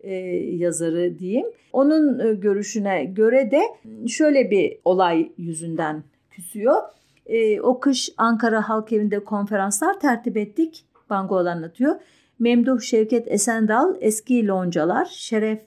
e, 0.00 0.14
yazarı 0.56 1.18
diyeyim. 1.18 1.46
Onun 1.72 2.18
e, 2.18 2.34
görüşüne 2.34 3.04
göre 3.04 3.50
de 3.50 3.62
şöyle 4.08 4.50
bir 4.50 4.78
olay 4.84 5.32
yüzünden 5.38 6.02
küsüyor. 6.30 6.82
E, 7.26 7.60
o 7.60 7.80
kış 7.80 8.10
Ankara 8.16 8.68
Halk 8.68 8.92
Evi'nde 8.92 9.18
konferanslar 9.18 10.00
tertip 10.00 10.36
ettik. 10.36 10.84
Bangoğlu 11.10 11.48
anlatıyor. 11.48 11.96
Memduh 12.38 12.80
Şevket 12.80 13.32
Esendal, 13.32 13.94
eski 14.00 14.46
loncalar, 14.46 15.04
Şeref, 15.04 15.60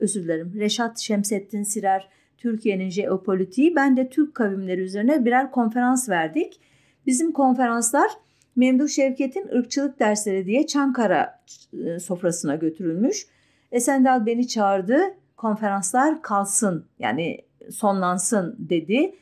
özür 0.00 0.24
dilerim, 0.24 0.52
Reşat 0.58 0.98
Şemsettin 0.98 1.62
Sirer, 1.62 2.08
Türkiye'nin 2.38 2.90
jeopolitiği. 2.90 3.76
Ben 3.76 3.96
de 3.96 4.08
Türk 4.08 4.34
kavimleri 4.34 4.80
üzerine 4.80 5.24
birer 5.24 5.50
konferans 5.50 6.08
verdik. 6.08 6.60
Bizim 7.06 7.32
konferanslar 7.32 8.10
Memduh 8.56 8.88
Şevket'in 8.88 9.48
ırkçılık 9.48 10.00
dersleri 10.00 10.46
diye 10.46 10.66
Çankara 10.66 11.40
e, 11.84 11.98
sofrasına 11.98 12.54
götürülmüş. 12.54 13.26
Esendal 13.72 14.26
beni 14.26 14.48
çağırdı. 14.48 15.00
Konferanslar 15.36 16.22
kalsın 16.22 16.84
yani 16.98 17.38
sonlansın 17.70 18.56
dedi. 18.58 19.14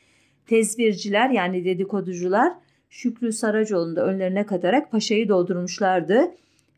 Tezvirciler 0.47 1.29
yani 1.29 1.65
dedikoducular 1.65 2.53
Şükrü 2.89 3.33
Saracoğlu'nu 3.33 3.95
da 3.95 4.05
önlerine 4.05 4.45
katarak 4.45 4.91
paşayı 4.91 5.29
doldurmuşlardı. 5.29 6.31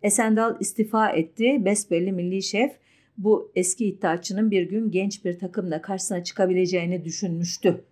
Esendal 0.03 0.57
istifa 0.59 1.09
etti. 1.09 1.65
Besbelli 1.65 2.11
milli 2.11 2.43
şef 2.43 2.71
bu 3.17 3.51
eski 3.55 3.85
iddiaçının 3.85 4.51
bir 4.51 4.63
gün 4.63 4.91
genç 4.91 5.25
bir 5.25 5.39
takımla 5.39 5.81
karşısına 5.81 6.23
çıkabileceğini 6.23 7.05
düşünmüştü. 7.05 7.83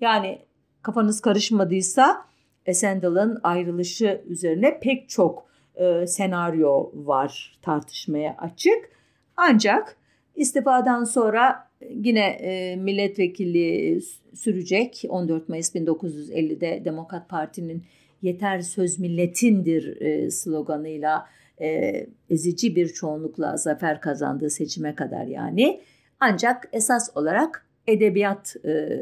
Yani 0.00 0.38
kafanız 0.82 1.20
karışmadıysa 1.20 2.24
Esendal'ın 2.66 3.40
ayrılışı 3.42 4.22
üzerine 4.28 4.80
pek 4.80 5.08
çok 5.08 5.46
e, 5.74 6.06
senaryo 6.06 6.90
var 6.94 7.58
tartışmaya 7.62 8.36
açık. 8.38 8.90
Ancak 9.36 9.96
istifadan 10.36 11.04
sonra 11.04 11.68
yine 11.90 12.26
e, 12.26 12.76
milletvekili 12.76 14.00
sürecek 14.34 15.04
14 15.08 15.48
Mayıs 15.48 15.74
1950'de 15.74 16.84
Demokrat 16.84 17.28
Parti'nin 17.28 17.84
yeter 18.22 18.60
söz 18.60 18.98
milletindir 18.98 20.00
e, 20.00 20.30
sloganıyla 20.30 21.26
e, 21.60 22.06
ezici 22.30 22.76
bir 22.76 22.88
çoğunlukla 22.88 23.56
zafer 23.56 24.00
kazandığı 24.00 24.50
seçime 24.50 24.94
kadar 24.94 25.26
yani. 25.26 25.80
Ancak 26.20 26.68
esas 26.72 27.16
olarak 27.16 27.66
edebiyat 27.86 28.56
e, 28.64 28.98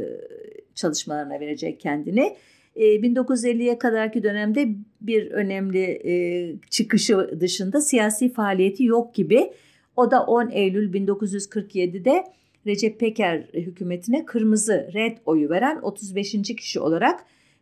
çalışmalarına 0.75 1.41
verecek 1.41 1.81
kendini. 1.81 2.37
E, 2.77 2.85
1950'ye 2.85 3.79
kadarki 3.79 4.23
dönemde 4.23 4.69
bir 5.01 5.31
önemli 5.31 6.61
çıkışı 6.71 7.41
dışında 7.41 7.81
siyasi 7.81 8.33
faaliyeti 8.33 8.85
yok 8.85 9.15
gibi. 9.15 9.53
O 9.97 10.11
da 10.11 10.23
10 10.23 10.51
Eylül 10.51 10.95
1947'de 10.95 12.25
Recep 12.67 13.01
Peker 13.01 13.47
hükümetine 13.55 14.25
kırmızı 14.25 14.91
red 14.95 15.17
oyu 15.25 15.51
veren 15.51 15.79
35. 15.83 16.33
kişi 16.33 16.81
olarak 16.81 17.21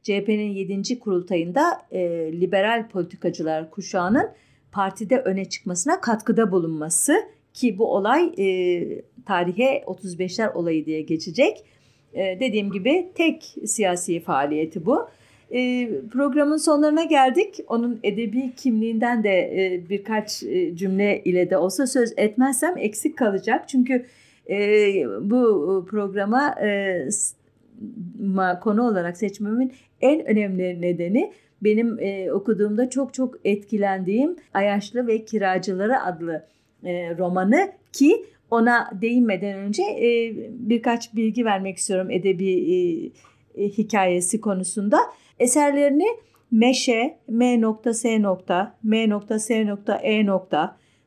CHP'nin 0.09 0.51
7. 0.53 0.99
kurultayında 0.99 1.83
e, 1.93 2.01
liberal 2.33 2.89
politikacılar 2.89 3.71
kuşağının 3.71 4.31
partide 4.73 5.19
öne 5.19 5.45
çıkmasına 5.45 6.01
katkıda 6.01 6.53
bulunması 6.53 7.15
ki 7.55 7.79
bu 7.79 7.95
olay 7.95 8.33
e, 8.39 9.03
tarihe 9.27 9.85
35'ler 9.87 10.53
olayı 10.53 10.87
diye 10.87 11.03
geçecek. 11.03 11.65
E, 12.15 12.41
dediğim 12.41 12.73
gibi 12.73 13.09
tek 13.15 13.55
siyasi 13.67 14.21
faaliyeti 14.21 14.87
bu. 14.87 15.09
E, 15.51 15.91
programın 16.13 16.57
sonlarına 16.57 17.05
geldik. 17.05 17.61
Onun 17.67 18.01
edebi 18.03 18.53
kimliğinden 18.57 19.25
de 19.25 19.31
e, 19.31 19.89
birkaç 19.89 20.43
e, 20.43 20.77
cümle 20.77 21.23
ile 21.25 21.51
de 21.51 21.57
olsa 21.57 21.87
söz 21.87 22.13
etmezsem 22.17 22.79
eksik 22.79 23.19
kalacak. 23.19 23.69
Çünkü 23.69 24.07
e, 24.51 24.59
bu 25.21 25.87
programa 25.91 26.55
e, 26.63 27.09
konu 28.61 28.83
olarak 28.83 29.17
seçmemin 29.17 29.73
en 30.01 30.27
önemli 30.27 30.81
nedeni 30.81 31.33
benim 31.63 31.99
e, 32.01 32.33
okuduğumda 32.33 32.91
çok 32.91 33.15
çok 33.15 33.35
etkilendiğim 33.45 34.37
Ayaşlı 34.55 35.07
ve 35.07 35.25
Kiracıları 35.25 36.03
adlı 36.03 36.47
e, 36.85 37.17
romanı 37.19 37.73
ki 37.93 38.25
ona 38.51 38.91
değinmeden 39.01 39.59
önce 39.59 39.83
e, 39.83 40.35
birkaç 40.51 41.15
bilgi 41.17 41.45
vermek 41.45 41.77
istiyorum 41.77 42.11
edebi 42.11 42.51
e, 42.51 42.77
e, 43.65 43.69
hikayesi 43.69 44.41
konusunda. 44.41 44.99
Eserlerini 45.39 46.07
Meşe, 46.51 47.19
M.S. 47.29 48.23
M.S.E. 48.83 49.65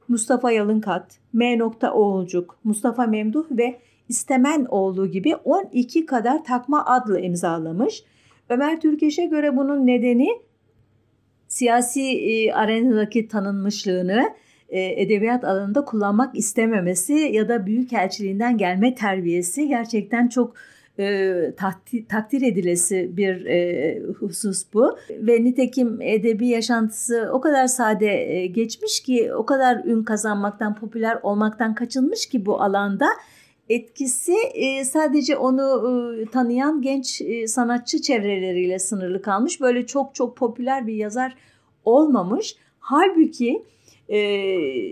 Mustafa 0.08 0.52
Yalınkat, 0.52 1.20
M. 1.34 1.64
Oğulcuk, 1.94 2.60
Mustafa 2.64 3.08
Memduh 3.08 3.46
ve 3.52 3.80
İstemen 4.12 4.66
oğlu 4.70 5.12
gibi 5.12 5.36
12 5.36 6.06
kadar 6.06 6.44
takma 6.44 6.86
adlı 6.86 7.20
imzalamış. 7.20 8.04
Ömer 8.50 8.82
Türkeş'e 8.82 9.26
göre 9.26 9.58
bunun 9.58 9.88
nedeni 9.88 10.28
siyasi 11.48 12.02
e, 12.02 12.54
arenadaki 12.54 13.28
tanınmışlığını 13.28 14.30
e, 14.70 15.02
edebiyat 15.02 15.44
alanında 15.44 15.86
kullanmak 15.86 16.38
istememesi 16.38 17.14
ya 17.14 17.50
da 17.50 17.66
büyükelçiliğinden 17.66 18.58
gelme 18.58 18.96
terbiyesi 18.96 19.68
gerçekten 19.68 20.28
çok 20.28 20.54
e, 21.00 21.54
takdir, 21.58 22.06
takdir 22.06 22.42
edilesi 22.42 23.18
bir 23.18 23.46
e, 23.46 24.00
husus 24.20 24.64
bu. 24.74 24.98
Ve 25.10 25.44
nitekim 25.44 26.02
edebi 26.02 26.48
yaşantısı 26.48 27.30
o 27.34 27.42
kadar 27.42 27.68
sade 27.68 28.34
e, 28.36 28.48
geçmiş 28.48 29.00
ki 29.00 29.34
o 29.34 29.46
kadar 29.46 29.86
ün 29.86 30.04
kazanmaktan, 30.04 30.76
popüler 30.76 31.20
olmaktan 31.24 31.76
kaçınmış 31.76 32.26
ki 32.26 32.46
bu 32.46 32.62
alanda 32.62 33.08
etkisi 33.72 34.34
e, 34.54 34.86
sadece 34.86 35.38
onu 35.38 35.62
e, 36.22 36.26
tanıyan 36.26 36.82
genç 36.82 37.22
e, 37.22 37.48
sanatçı 37.48 38.02
çevreleriyle 38.02 38.80
sınırlı 38.80 39.22
kalmış. 39.22 39.62
Böyle 39.62 39.86
çok 39.86 40.16
çok 40.16 40.38
popüler 40.38 40.88
bir 40.88 40.94
yazar 40.94 41.36
olmamış. 41.86 42.56
Halbuki 42.80 43.64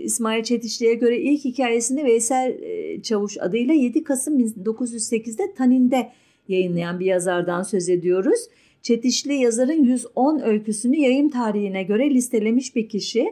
İsmail 0.04 0.42
Çetişli'ye 0.42 0.94
göre 0.94 1.18
ilk 1.18 1.44
hikayesini 1.44 2.04
Veysel 2.04 2.58
Çavuş 3.02 3.38
adıyla 3.40 3.74
7 3.74 4.04
Kasım 4.04 4.40
1908'de 4.40 5.54
Tanin'de 5.54 6.12
yayınlayan 6.48 7.00
bir 7.00 7.06
yazardan 7.06 7.62
söz 7.62 7.88
ediyoruz. 7.88 8.40
Çetişli 8.82 9.34
yazarın 9.34 9.84
110 9.84 10.40
öyküsünü 10.40 10.96
yayın 10.96 11.28
tarihine 11.28 11.82
göre 11.82 12.10
listelemiş 12.10 12.76
bir 12.76 12.88
kişi. 12.88 13.26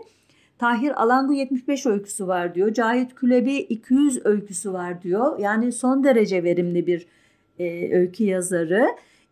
Tahir 0.59 1.02
Alangu 1.02 1.32
75 1.32 1.86
öyküsü 1.86 2.26
var 2.26 2.54
diyor. 2.54 2.72
Cahit 2.72 3.14
Külebi 3.14 3.54
200 3.54 4.26
öyküsü 4.26 4.72
var 4.72 5.02
diyor. 5.02 5.38
Yani 5.38 5.72
son 5.72 6.04
derece 6.04 6.44
verimli 6.44 6.86
bir 6.86 7.06
e, 7.59 7.96
öykü 7.96 8.24
yazarı. 8.24 8.86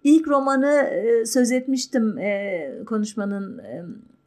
İlk 0.04 0.28
romanı 0.28 0.72
e, 0.72 1.26
söz 1.26 1.52
etmiştim 1.52 2.18
e, 2.18 2.70
konuşmanın 2.86 3.58
e, 3.58 3.82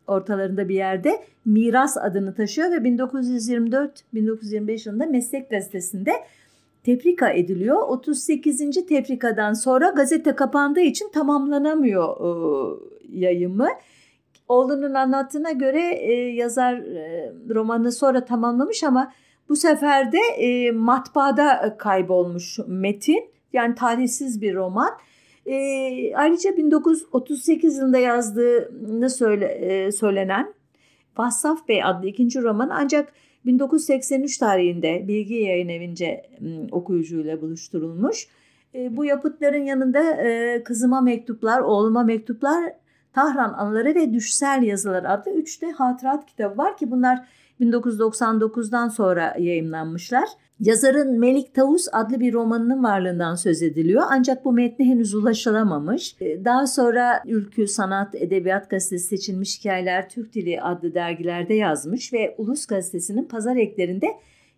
ortalarında 0.08 0.70
bir 0.70 0.76
yerde. 0.76 1.24
Miras 1.45 1.97
adını 1.97 2.36
taşıyor 2.36 2.72
ve 2.72 2.76
1924-1925 2.76 4.89
yılında 4.89 5.06
Meslek 5.06 5.50
Gazetesi'nde 5.50 6.12
tefrika 6.84 7.30
ediliyor. 7.30 7.82
38. 7.88 8.88
tefrikadan 8.88 9.54
sonra 9.54 9.89
gazete 9.89 10.36
kapandığı 10.36 10.80
için 10.80 11.10
tamamlanamıyor 11.10 12.16
e, 12.22 12.30
yayımı. 13.20 13.68
Oğlunun 14.50 14.93
anlattığına 14.93 15.52
göre 15.52 15.82
e, 15.82 16.14
yazar 16.14 16.74
e, 16.74 17.34
romanı 17.50 17.91
sonra 17.91 18.26
tamamlamış 18.26 18.84
ama 18.84 19.14
bu 19.50 19.56
sefer 19.56 20.12
de 20.12 20.18
e, 20.18 20.72
matbaada 20.72 21.76
kaybolmuş 21.78 22.60
metin. 22.68 23.30
Yani 23.54 23.76
tarihsiz 23.76 24.41
bir 24.41 24.56
roman. 24.56 24.89
E, 25.45 25.56
ayrıca 26.16 26.58
1938 26.58 27.78
yılında 27.78 27.97
yazdığını 27.97 29.10
söyle, 29.10 29.45
e, 29.45 29.91
söylenen 29.91 30.54
Vassaf 31.18 31.68
Bey 31.68 31.84
adlı 31.84 32.08
ikinci 32.08 32.41
roman 32.41 32.70
ancak 32.70 33.14
1983 33.45 34.38
tarihinde 34.38 35.08
Bilgi 35.08 35.34
Yayın 35.34 35.70
Evi'nce 35.70 36.26
okuyucuyla 36.72 37.41
buluşturulmuş. 37.41 38.28
E, 38.76 38.97
bu 38.97 39.06
yapıtların 39.06 39.64
yanında 39.66 40.12
e, 40.12 40.64
Kızıma 40.64 41.02
Mektuplar, 41.02 41.60
Oğluma 41.60 42.04
Mektuplar 42.04 42.74
Tahran 43.14 43.53
Anıları 43.53 43.95
ve 43.95 44.14
Düşsel 44.14 44.64
Yazılar 44.64 45.03
adlı 45.03 45.32
3 45.32 45.62
de 45.62 45.72
hatırat 45.72 46.26
kitabı 46.26 46.57
var 46.57 46.78
ki 46.78 46.91
bunlar 46.91 47.26
1999'dan 47.62 48.88
sonra 48.88 49.36
yayımlanmışlar. 49.39 50.30
Yazarın 50.60 51.20
Melik 51.20 51.55
Tavus 51.55 51.88
adlı 51.91 52.20
bir 52.20 52.34
romanının 52.34 52.84
varlığından 52.84 53.36
söz 53.36 53.64
ediliyor 53.64 54.03
ancak 54.10 54.45
bu 54.45 54.51
metne 54.51 54.86
henüz 54.86 55.16
ulaşılamamış. 55.16 56.16
Ee, 56.22 56.45
daha 56.45 56.68
sonra 56.68 57.24
Ülkü 57.26 57.68
Sanat 57.68 58.16
Edebiyat 58.16 58.70
Gazetesi 58.70 59.07
seçilmiş 59.07 59.60
hikayeler 59.60 60.10
Türk 60.10 60.34
Dili 60.34 60.62
adlı 60.62 60.93
dergilerde 60.93 61.53
yazmış 61.53 62.14
ve 62.14 62.36
Ulus 62.38 62.66
Gazetesi'nin 62.66 63.24
pazar 63.24 63.55
eklerinde 63.55 64.07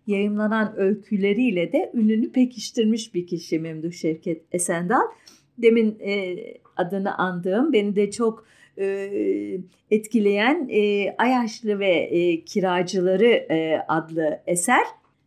yayımlanan 0.06 0.72
öyküleriyle 0.76 1.72
de 1.72 1.90
ününü 1.94 2.32
pekiştirmiş 2.32 3.14
bir 3.14 3.26
kişi 3.26 3.58
Memduh 3.58 3.92
Şevket 3.92 4.42
Esendal. 4.52 5.02
Demin 5.58 5.98
e, 6.00 6.36
adını 6.76 7.18
andığım, 7.18 7.72
beni 7.72 7.96
de 7.96 8.10
çok 8.10 8.44
e, 8.78 9.10
etkileyen 9.90 10.68
e, 10.70 11.14
Ayaşlı 11.18 11.78
ve 11.78 11.90
e, 11.90 12.44
Kiracıları 12.44 13.26
e, 13.26 13.84
adlı 13.88 14.40
eser 14.46 14.84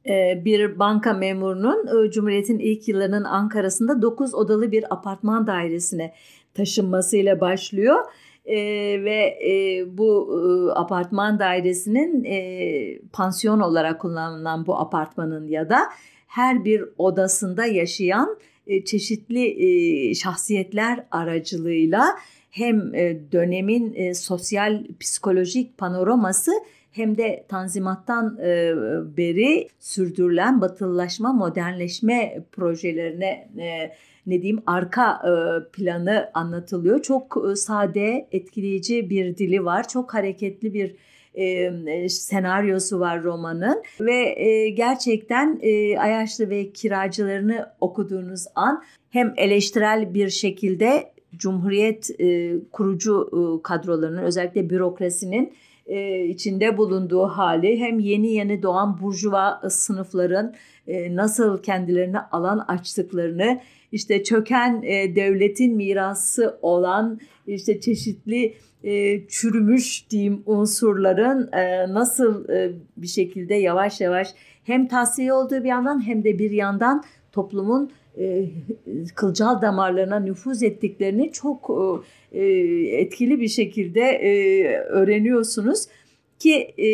e, 0.08 0.46
bir 0.46 0.80
banka 0.80 1.14
memurunun 1.14 2.06
e, 2.06 2.12
Cumhuriyet'in 2.12 2.60
ilk 2.60 2.88
yıllarının 2.88 3.24
Ankara'sında 3.24 4.02
9 4.02 4.34
odalı 4.34 4.72
bir 4.72 4.94
apartman 4.94 5.48
dairesine 5.48 6.14
taşınmasıyla 6.54 7.42
başlıyor. 7.42 8.06
E, 8.46 8.56
ve 9.04 9.40
e, 9.50 9.84
bu 9.98 10.40
e, 10.40 10.80
apartman 10.80 11.40
dairesinin 11.40 12.24
e, 12.24 13.00
pansiyon 13.14 13.60
olarak 13.60 14.02
kullanılan 14.02 14.66
bu 14.66 14.80
apartmanın 14.80 15.48
ya 15.48 15.70
da 15.70 15.80
her 16.28 16.66
bir 16.66 16.84
odasında 16.98 17.66
yaşayan 17.66 18.38
çeşitli 18.86 19.66
e, 20.10 20.16
şahsiyetler 20.16 21.06
aracılığıyla 21.12 22.06
hem 22.52 22.96
e, 22.96 23.32
dönemin 23.32 23.94
e, 23.96 24.14
sosyal 24.14 24.84
psikolojik 25.00 25.78
panoraması 25.78 26.52
hem 26.92 27.18
de 27.18 27.46
Tanzimat'tan 27.48 28.38
e, 28.40 28.74
beri 29.18 29.68
sürdürülen 29.80 30.62
batılılaşma, 30.62 31.34
modernleşme 31.34 32.44
projelerine 32.52 33.50
e, 33.58 33.92
ne 34.28 34.42
diyeyim 34.42 34.64
arka 34.66 35.12
e, 35.12 35.32
planı 35.72 36.32
anlatılıyor. 36.34 37.02
Çok 37.02 37.38
e, 37.52 37.56
sade, 37.56 38.28
etkileyici 38.32 39.10
bir 39.10 39.38
dili 39.38 39.66
var. 39.66 39.88
Çok 39.88 40.14
hareketli 40.14 40.74
bir 40.74 40.96
e, 41.38 42.10
senaryosu 42.10 43.00
var 43.00 43.24
romanın 43.24 43.84
ve 44.00 44.40
e, 44.40 44.70
gerçekten 44.70 45.60
e, 45.62 45.98
Ayaşlı 45.98 46.50
ve 46.50 46.72
kiracılarını 46.72 47.70
okuduğunuz 47.80 48.46
an 48.56 48.84
hem 49.10 49.34
eleştirel 49.38 50.14
bir 50.14 50.30
şekilde 50.30 51.16
Cumhuriyet 51.38 52.10
e, 52.20 52.54
kurucu 52.72 53.30
e, 53.34 53.64
kadrolarının 53.64 54.24
özellikle 54.24 54.70
bürokrasinin 54.70 55.54
e, 55.86 56.26
içinde 56.26 56.78
bulunduğu 56.78 57.24
hali 57.24 57.80
hem 57.80 58.00
yeni 58.00 58.32
yeni 58.32 58.64
doğan 58.64 59.00
burjuva 59.02 59.62
sınıfların 59.70 60.54
e, 60.88 61.16
nasıl 61.16 61.62
kendilerine 61.62 62.20
alan 62.20 62.58
açtıklarını 62.68 63.62
işte 63.92 64.24
çöken 64.24 64.82
e, 64.84 65.16
devletin 65.16 65.76
mirası 65.76 66.60
olan 66.62 67.20
işte 67.48 67.80
çeşitli 67.80 68.54
e, 68.86 69.28
çürümüş 69.28 70.10
diyeyim 70.10 70.44
unsurların 70.46 71.50
e, 71.54 71.94
nasıl 71.94 72.50
e, 72.50 72.72
bir 72.98 73.08
şekilde 73.08 73.56
yavaş 73.56 74.02
yavaş 74.02 74.34
hem 74.64 74.88
tasfiye 74.88 75.34
olduğu 75.34 75.64
bir 75.64 75.70
yandan 75.70 76.08
hem 76.08 76.24
de 76.24 76.40
bir 76.40 76.52
yandan 76.52 77.04
toplumun 77.32 77.92
e, 78.18 78.46
kılcal 79.16 79.62
damarlarına 79.62 80.20
nüfuz 80.20 80.64
ettiklerini 80.64 81.32
çok 81.32 81.70
e, 82.32 82.46
etkili 82.98 83.40
bir 83.40 83.48
şekilde 83.48 84.02
e, 84.02 84.64
öğreniyorsunuz. 84.78 85.86
Ki 86.40 86.54
e, 86.78 86.88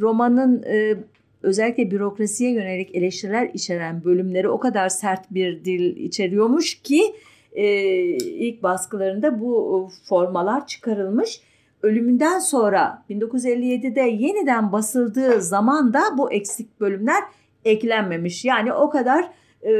romanın 0.00 0.62
e, 0.62 0.94
özellikle 1.42 1.90
bürokrasiye 1.90 2.50
yönelik 2.52 2.94
eleştiriler 2.94 3.50
içeren 3.54 4.04
bölümleri 4.04 4.48
o 4.48 4.58
kadar 4.58 4.88
sert 4.88 5.34
bir 5.34 5.64
dil 5.64 5.96
içeriyormuş 5.96 6.74
ki 6.74 7.02
e, 7.02 7.12
ilk 7.56 8.62
baskılarında 8.62 9.40
bu 9.40 9.88
formalar 10.04 10.66
çıkarılmış. 10.66 11.40
Ölümünden 11.82 12.38
sonra 12.38 13.04
1957'de 13.10 14.00
yeniden 14.00 14.72
basıldığı 14.72 15.42
zaman 15.42 15.94
da 15.94 16.00
bu 16.18 16.32
eksik 16.32 16.80
bölümler 16.80 17.24
eklenmemiş. 17.64 18.44
Yani 18.44 18.72
o 18.72 18.90
kadar 18.90 19.30
e, 19.62 19.72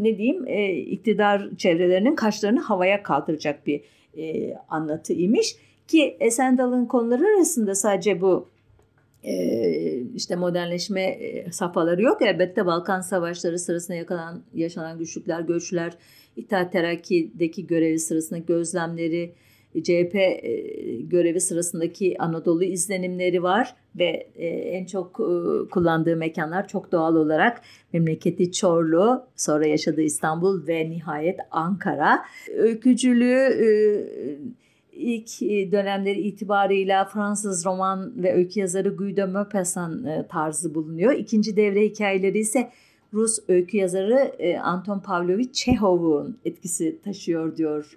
ne 0.00 0.18
diyeyim 0.18 0.46
e, 0.46 0.72
iktidar 0.72 1.48
çevrelerinin 1.56 2.14
kaşlarını 2.14 2.60
havaya 2.60 3.02
kaldıracak 3.02 3.66
bir 3.66 3.80
e, 4.16 4.54
anlatı 4.68 5.12
imiş. 5.12 5.56
Ki 5.88 6.16
Esendal'ın 6.20 6.86
konuları 6.86 7.24
arasında 7.36 7.74
sadece 7.74 8.20
bu 8.20 8.48
e, 9.24 9.34
işte 10.14 10.36
modernleşme 10.36 11.02
e, 11.02 11.52
safhaları 11.52 12.02
yok. 12.02 12.22
Elbette 12.22 12.66
Balkan 12.66 13.00
Savaşları 13.00 13.58
sırasında 13.58 13.96
yakalan, 13.96 14.42
yaşanan 14.54 14.98
güçlükler, 14.98 15.40
göçler, 15.40 15.92
İttihat 16.40 16.72
Terakki'deki 16.72 17.66
görevi 17.66 17.98
sırasında 17.98 18.38
gözlemleri, 18.38 19.34
CHP 19.74 20.14
e, 20.14 20.40
görevi 21.00 21.40
sırasındaki 21.40 22.16
Anadolu 22.18 22.64
izlenimleri 22.64 23.42
var 23.42 23.74
ve 23.98 24.26
e, 24.36 24.46
en 24.46 24.84
çok 24.84 25.20
e, 25.20 25.68
kullandığı 25.68 26.16
mekanlar 26.16 26.68
çok 26.68 26.92
doğal 26.92 27.16
olarak 27.16 27.60
memleketi 27.92 28.52
Çorlu, 28.52 29.22
sonra 29.36 29.66
yaşadığı 29.66 30.02
İstanbul 30.02 30.66
ve 30.66 30.90
nihayet 30.90 31.38
Ankara. 31.50 32.24
Öykücülüğü 32.56 33.50
ilk 34.92 35.40
dönemleri 35.72 36.20
itibarıyla 36.20 37.04
Fransız 37.04 37.66
roman 37.66 38.22
ve 38.22 38.34
öykü 38.34 38.60
yazarı 38.60 38.96
Guy 38.96 39.16
de 39.16 39.24
Maupassant 39.24 40.06
tarzı 40.28 40.74
bulunuyor. 40.74 41.12
İkinci 41.12 41.56
devre 41.56 41.80
hikayeleri 41.80 42.38
ise 42.38 42.70
Rus 43.14 43.38
öykü 43.48 43.76
yazarı 43.76 44.32
Anton 44.62 45.00
Pavlovich 45.00 45.52
Çehov'un 45.52 46.38
etkisi 46.44 47.02
taşıyor 47.02 47.56
diyor 47.56 47.96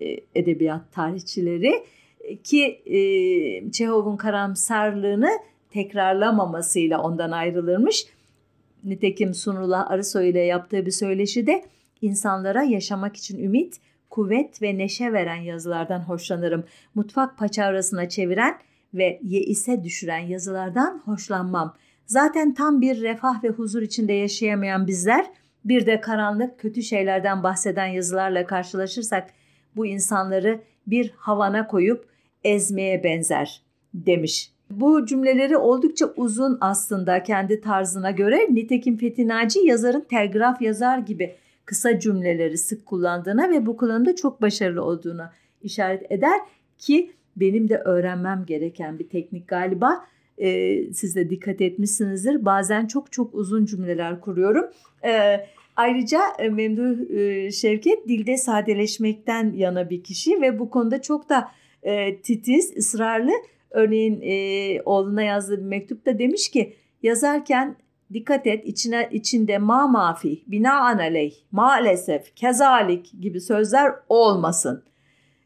e, 0.00 0.16
edebiyat 0.34 0.92
tarihçileri 0.92 1.84
ki 2.44 2.64
e, 2.86 3.70
Çehov'un 3.70 4.16
karamsarlığını 4.16 5.30
tekrarlamamasıyla 5.70 7.02
ondan 7.02 7.30
ayrılırmış. 7.30 8.06
Nitekim 8.84 9.34
Sunullah 9.34 9.90
Arısoy 9.90 10.30
ile 10.30 10.40
yaptığı 10.40 10.86
bir 10.86 10.90
söyleşide 10.90 11.64
insanlara 12.02 12.62
yaşamak 12.62 13.16
için 13.16 13.44
ümit, 13.44 13.80
kuvvet 14.10 14.62
ve 14.62 14.78
neşe 14.78 15.12
veren 15.12 15.42
yazılardan 15.42 16.00
hoşlanırım. 16.00 16.64
Mutfak 16.94 17.38
paçavrasına 17.38 18.08
çeviren 18.08 18.58
ve 18.94 19.20
yeise 19.22 19.84
düşüren 19.84 20.18
yazılardan 20.18 21.02
hoşlanmam. 21.04 21.74
Zaten 22.06 22.54
tam 22.54 22.80
bir 22.80 23.00
refah 23.00 23.44
ve 23.44 23.48
huzur 23.48 23.82
içinde 23.82 24.12
yaşayamayan 24.12 24.86
bizler 24.86 25.26
bir 25.64 25.86
de 25.86 26.00
karanlık 26.00 26.58
kötü 26.58 26.82
şeylerden 26.82 27.42
bahseden 27.42 27.86
yazılarla 27.86 28.46
karşılaşırsak 28.46 29.30
bu 29.76 29.86
insanları 29.86 30.60
bir 30.86 31.14
havana 31.16 31.66
koyup 31.66 32.06
ezmeye 32.44 33.04
benzer 33.04 33.62
demiş. 33.94 34.52
Bu 34.70 35.06
cümleleri 35.06 35.56
oldukça 35.56 36.06
uzun 36.16 36.58
aslında 36.60 37.22
kendi 37.22 37.60
tarzına 37.60 38.10
göre. 38.10 38.46
Nitekim 38.50 38.96
Fethi 38.96 39.28
Naci 39.28 39.58
yazarın 39.58 40.00
telgraf 40.00 40.62
yazar 40.62 40.98
gibi 40.98 41.34
kısa 41.64 41.98
cümleleri 41.98 42.58
sık 42.58 42.86
kullandığına 42.86 43.50
ve 43.50 43.66
bu 43.66 43.76
kullanımda 43.76 44.16
çok 44.16 44.42
başarılı 44.42 44.84
olduğuna 44.84 45.32
işaret 45.62 46.12
eder 46.12 46.40
ki 46.78 47.12
benim 47.36 47.68
de 47.68 47.78
öğrenmem 47.78 48.44
gereken 48.46 48.98
bir 48.98 49.08
teknik 49.08 49.48
galiba. 49.48 50.04
Ee, 50.38 50.92
siz 50.92 51.16
de 51.16 51.30
dikkat 51.30 51.60
etmişsinizdir. 51.60 52.44
Bazen 52.44 52.86
çok 52.86 53.12
çok 53.12 53.34
uzun 53.34 53.64
cümleler 53.64 54.20
kuruyorum. 54.20 54.64
Ee, 55.04 55.46
Ayrıca 55.76 56.20
e, 56.38 56.48
Memduh 56.48 57.10
e, 57.10 57.50
Şevket 57.50 58.08
dilde 58.08 58.36
sadeleşmekten 58.36 59.52
yana 59.52 59.90
bir 59.90 60.02
kişi 60.02 60.40
ve 60.40 60.58
bu 60.58 60.70
konuda 60.70 61.02
çok 61.02 61.28
da 61.28 61.50
e, 61.82 62.16
titiz, 62.16 62.76
ısrarlı. 62.76 63.32
Örneğin 63.70 64.20
e, 64.22 64.82
oğluna 64.84 65.22
yazdığı 65.22 65.58
bir 65.58 65.66
mektupta 65.66 66.18
demiş 66.18 66.50
ki 66.50 66.76
yazarken 67.02 67.76
dikkat 68.12 68.46
et 68.46 68.66
içine 68.66 69.08
içinde 69.12 69.58
ma 69.58 69.86
mafi, 69.86 70.42
bina 70.46 70.86
aleyh, 70.86 71.34
maalesef, 71.52 72.34
kezalik 72.36 73.12
gibi 73.20 73.40
sözler 73.40 73.92
olmasın. 74.08 74.84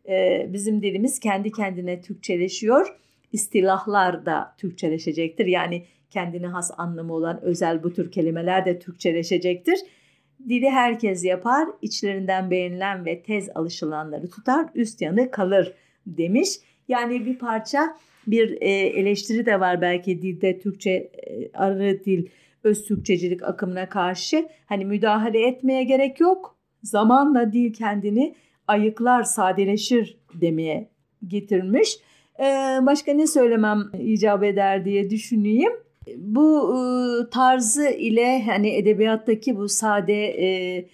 E, 0.09 0.47
bizim 0.53 0.83
dilimiz 0.83 1.21
kendi 1.21 1.53
kendine 1.53 2.01
Türkçeleşiyor. 2.01 2.97
İstilahlar 3.37 4.27
da 4.27 4.55
Türkçeleşecektir. 4.59 5.47
Yani 5.47 5.85
kendine 6.11 6.47
has 6.47 6.71
anlamı 6.79 7.13
olan 7.15 7.41
özel 7.43 7.83
bu 7.83 7.93
tür 7.93 8.11
kelimeler 8.11 8.65
de 8.65 8.79
Türkçeleşecektir. 8.79 9.79
Dili 10.49 10.71
herkes 10.71 11.25
yapar, 11.25 11.69
içlerinden 11.83 12.51
beğenilen 12.51 13.07
ve 13.07 13.23
tez 13.23 13.49
alışılanları 13.55 14.31
tutar, 14.31 14.67
üst 14.75 15.01
yanı 15.01 15.31
kalır 15.31 15.75
demiş. 16.07 16.49
Yani 16.89 17.27
bir 17.27 17.39
parça 17.39 17.97
bir 18.27 18.59
e, 18.61 18.71
eleştiri 18.71 19.47
de 19.47 19.61
var 19.61 19.81
belki 19.81 20.23
dilde 20.23 20.59
Türkçe 20.59 20.91
e, 20.91 21.53
arı 21.55 22.05
dil 22.05 22.27
öz 22.65 22.85
Türkçecilik 22.85 23.43
akımına 23.43 23.89
karşı. 23.89 24.49
Hani 24.67 24.85
müdahale 24.85 25.47
etmeye 25.47 25.85
gerek 25.85 26.21
yok. 26.21 26.57
Zamanla 26.83 27.53
dil 27.53 27.73
kendini 27.73 28.35
ayıklar, 28.69 29.23
sadeleşir 29.23 30.19
demeye 30.35 30.89
getirmiş. 31.27 31.99
Ee, 32.41 32.79
başka 32.87 33.13
ne 33.13 33.27
söylemem 33.27 33.91
icap 34.01 34.45
eder 34.45 34.85
diye 34.85 35.11
düşüneyim. 35.11 35.73
Bu 36.17 36.75
e, 36.77 36.79
tarzı 37.31 37.89
ile 37.89 38.43
hani 38.43 38.69
edebiyattaki 38.69 39.57
bu 39.57 39.69
sadeliği 39.69 40.89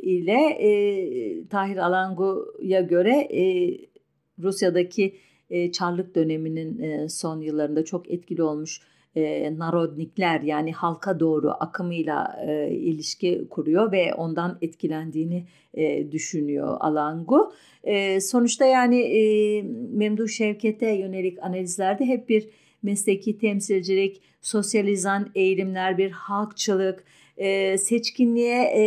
ile 0.00 0.40
e, 0.60 1.48
Tahir 1.48 1.76
Alango'ya 1.76 2.80
göre 2.80 3.10
e, 3.12 3.42
Rusya'daki 4.42 5.14
e, 5.50 5.72
Çarlık 5.72 6.14
döneminin 6.14 6.82
e, 6.82 7.08
son 7.08 7.40
yıllarında 7.40 7.84
çok 7.84 8.10
etkili 8.10 8.42
olmuş 8.42 8.80
e, 9.16 9.58
narodnikler 9.58 10.40
yani 10.40 10.72
halka 10.72 11.20
doğru 11.20 11.50
akımıyla 11.50 12.38
e, 12.46 12.70
ilişki 12.70 13.46
kuruyor 13.50 13.92
ve 13.92 14.14
ondan 14.14 14.58
etkilendiğini 14.62 15.46
e, 15.74 16.12
düşünüyor 16.12 16.76
Alangu. 16.80 17.52
E, 17.84 18.20
sonuçta 18.20 18.64
yani 18.64 19.00
e, 19.00 19.62
Memduh 19.92 20.28
Şevket'e 20.28 20.90
yönelik 20.90 21.38
analizlerde 21.42 22.04
hep 22.04 22.28
bir 22.28 22.48
mesleki 22.82 23.38
temsilcilik, 23.38 24.22
sosyalizan 24.40 25.30
eğilimler, 25.34 25.98
bir 25.98 26.10
halkçılık, 26.10 27.04
e, 27.36 27.78
seçkinliğe 27.78 28.62
e, 28.64 28.82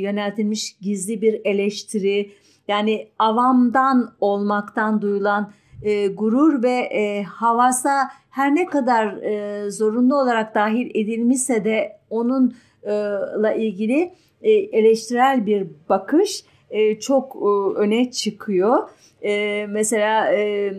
yöneltilmiş 0.00 0.76
gizli 0.80 1.22
bir 1.22 1.40
eleştiri, 1.44 2.30
yani 2.68 3.08
avamdan 3.18 4.14
olmaktan 4.20 5.02
duyulan 5.02 5.52
e, 5.82 6.06
gurur 6.06 6.62
ve 6.62 6.72
e, 6.72 7.22
havasa 7.22 8.10
her 8.36 8.54
ne 8.54 8.66
kadar 8.66 9.22
e, 9.22 9.70
zorunlu 9.70 10.16
olarak 10.16 10.54
dahil 10.54 10.90
edilmişse 10.94 11.64
de 11.64 11.96
onunla 12.10 13.52
e, 13.54 13.58
ilgili 13.58 14.12
e, 14.42 14.50
eleştirel 14.52 15.46
bir 15.46 15.66
bakış 15.88 16.44
e, 16.70 17.00
çok 17.00 17.36
e, 17.36 17.78
öne 17.78 18.10
çıkıyor. 18.10 18.88
E, 19.22 19.66
mesela 19.68 20.32
e, 20.32 20.72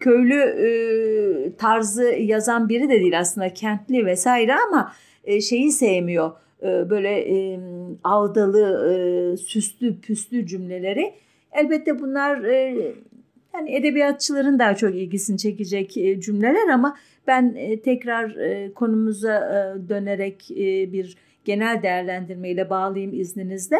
köylü 0.00 0.40
e, 0.40 0.68
tarzı 1.56 2.04
yazan 2.04 2.68
biri 2.68 2.88
de 2.88 3.00
değil 3.00 3.18
aslında 3.18 3.54
kentli 3.54 4.06
vesaire 4.06 4.54
ama 4.68 4.92
e, 5.24 5.40
şeyi 5.40 5.70
sevmiyor. 5.70 6.30
E, 6.62 6.90
böyle 6.90 7.20
e, 7.20 7.60
aldalı, 8.04 8.92
e, 8.92 9.36
süslü, 9.36 10.00
püslü 10.00 10.46
cümleleri. 10.46 11.14
Elbette 11.52 11.98
bunlar 11.98 12.44
e, 12.44 12.92
yani 13.56 13.74
edebiyatçıların 13.74 14.58
daha 14.58 14.76
çok 14.76 14.94
ilgisini 14.94 15.38
çekecek 15.38 15.96
e, 15.96 16.20
cümleler 16.20 16.68
ama 16.68 16.96
ben 17.26 17.54
e, 17.56 17.80
tekrar 17.80 18.36
e, 18.36 18.72
konumuza 18.74 19.40
dönerek 19.88 20.46
bir 20.92 21.16
genel 21.44 21.82
değerlendirmeyle 21.82 22.70
bağlayayım 22.70 23.14
izninizle. 23.14 23.78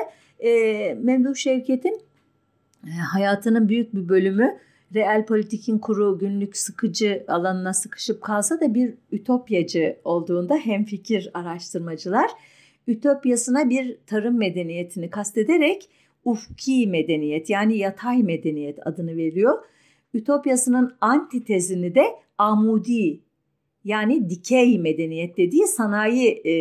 Memduh 1.03 1.35
Şevket'in 1.35 2.01
hayatının 3.13 3.69
büyük 3.69 3.95
bir 3.95 4.09
bölümü 4.09 4.59
real 4.95 5.27
politikin 5.27 5.79
kuru 5.79 6.19
günlük 6.19 6.57
sıkıcı 6.57 7.25
alanına 7.29 7.75
sıkışıp 7.75 8.23
kalsa 8.23 8.61
da 8.61 8.75
bir 8.75 8.95
ütopyacı 9.13 9.97
olduğunda 10.05 10.57
hemfikir 10.57 11.31
araştırmacılar 11.35 12.31
ütopyasına 12.87 13.71
bir 13.71 13.97
tarım 14.07 14.39
medeniyetini 14.39 15.11
kastederek 15.11 15.89
ufki 16.27 16.87
medeniyet 16.87 17.51
yani 17.51 17.79
yatay 17.79 18.23
medeniyet 18.23 18.87
adını 18.87 19.17
veriyor. 19.17 19.65
Ütopyasının 20.15 20.97
antitezini 21.01 21.95
de 21.95 22.05
amudi 22.39 23.21
yani 23.85 24.31
dikey 24.31 24.79
medeniyet 24.79 25.37
dediği 25.37 25.67
sanayi 25.67 26.29
e, 26.29 26.55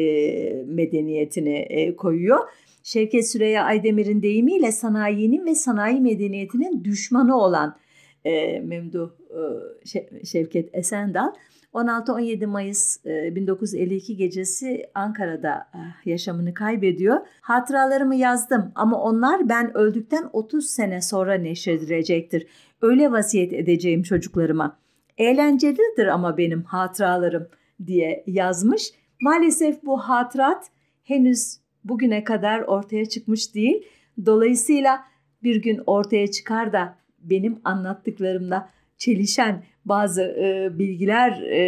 medeniyetini 0.67 1.57
e, 1.57 1.95
koyuyor. 1.95 2.39
Şevket 2.83 3.27
Süreyya 3.27 3.63
Aydemir'in 3.63 4.21
deyimiyle 4.21 4.71
sanayinin 4.71 5.45
ve 5.45 5.55
sanayi 5.55 6.01
medeniyetinin 6.01 6.83
düşmanı 6.83 7.37
olan 7.37 7.77
e, 8.25 8.59
Memduh 8.59 9.09
e, 9.29 10.25
Şevket 10.25 10.69
Esendal 10.73 11.33
16-17 11.75 12.45
Mayıs 12.45 13.05
1952 13.05 14.13
e, 14.13 14.15
gecesi 14.15 14.89
Ankara'da 14.95 15.67
e, 15.73 16.09
yaşamını 16.09 16.53
kaybediyor. 16.53 17.17
Hatıralarımı 17.41 18.15
yazdım 18.15 18.71
ama 18.75 19.01
onlar 19.01 19.49
ben 19.49 19.77
öldükten 19.77 20.29
30 20.33 20.65
sene 20.69 21.01
sonra 21.01 21.33
neşredilecektir. 21.33 22.47
Öyle 22.81 23.11
vasiyet 23.11 23.53
edeceğim 23.53 24.03
çocuklarıma. 24.03 24.77
Eğlencelidir 25.17 26.07
ama 26.07 26.37
benim 26.37 26.63
hatıralarım 26.63 27.47
diye 27.85 28.23
yazmış. 28.27 28.91
Maalesef 29.21 29.83
bu 29.83 29.97
hatırat 29.97 30.67
henüz 31.03 31.57
bugüne 31.83 32.23
kadar 32.23 32.61
ortaya 32.61 33.05
çıkmış 33.05 33.55
değil. 33.55 33.83
Dolayısıyla 34.25 35.03
bir 35.43 35.55
gün 35.55 35.81
ortaya 35.85 36.31
çıkar 36.31 36.73
da 36.73 36.95
benim 37.19 37.59
anlattıklarımla 37.63 38.69
çelişen 38.97 39.63
bazı 39.85 40.21
e, 40.21 40.79
bilgiler 40.79 41.41
e, 41.41 41.59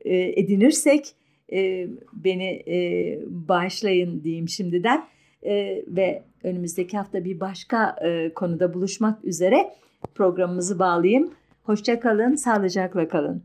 e, 0.00 0.40
edinirsek 0.40 1.14
e, 1.52 1.88
beni 2.12 2.62
e, 2.68 2.78
bağışlayın 3.26 4.24
diyeyim 4.24 4.48
şimdiden 4.48 5.04
e, 5.42 5.84
ve 5.88 6.22
önümüzdeki 6.42 6.96
hafta 6.96 7.24
bir 7.24 7.40
başka 7.40 7.96
e, 8.04 8.34
konuda 8.34 8.74
buluşmak 8.74 9.24
üzere 9.24 9.70
programımızı 10.14 10.78
bağlayayım. 10.78 11.30
Hoşça 11.62 12.00
kalın, 12.00 12.34
sağlıcakla 12.34 13.08
kalın. 13.08 13.42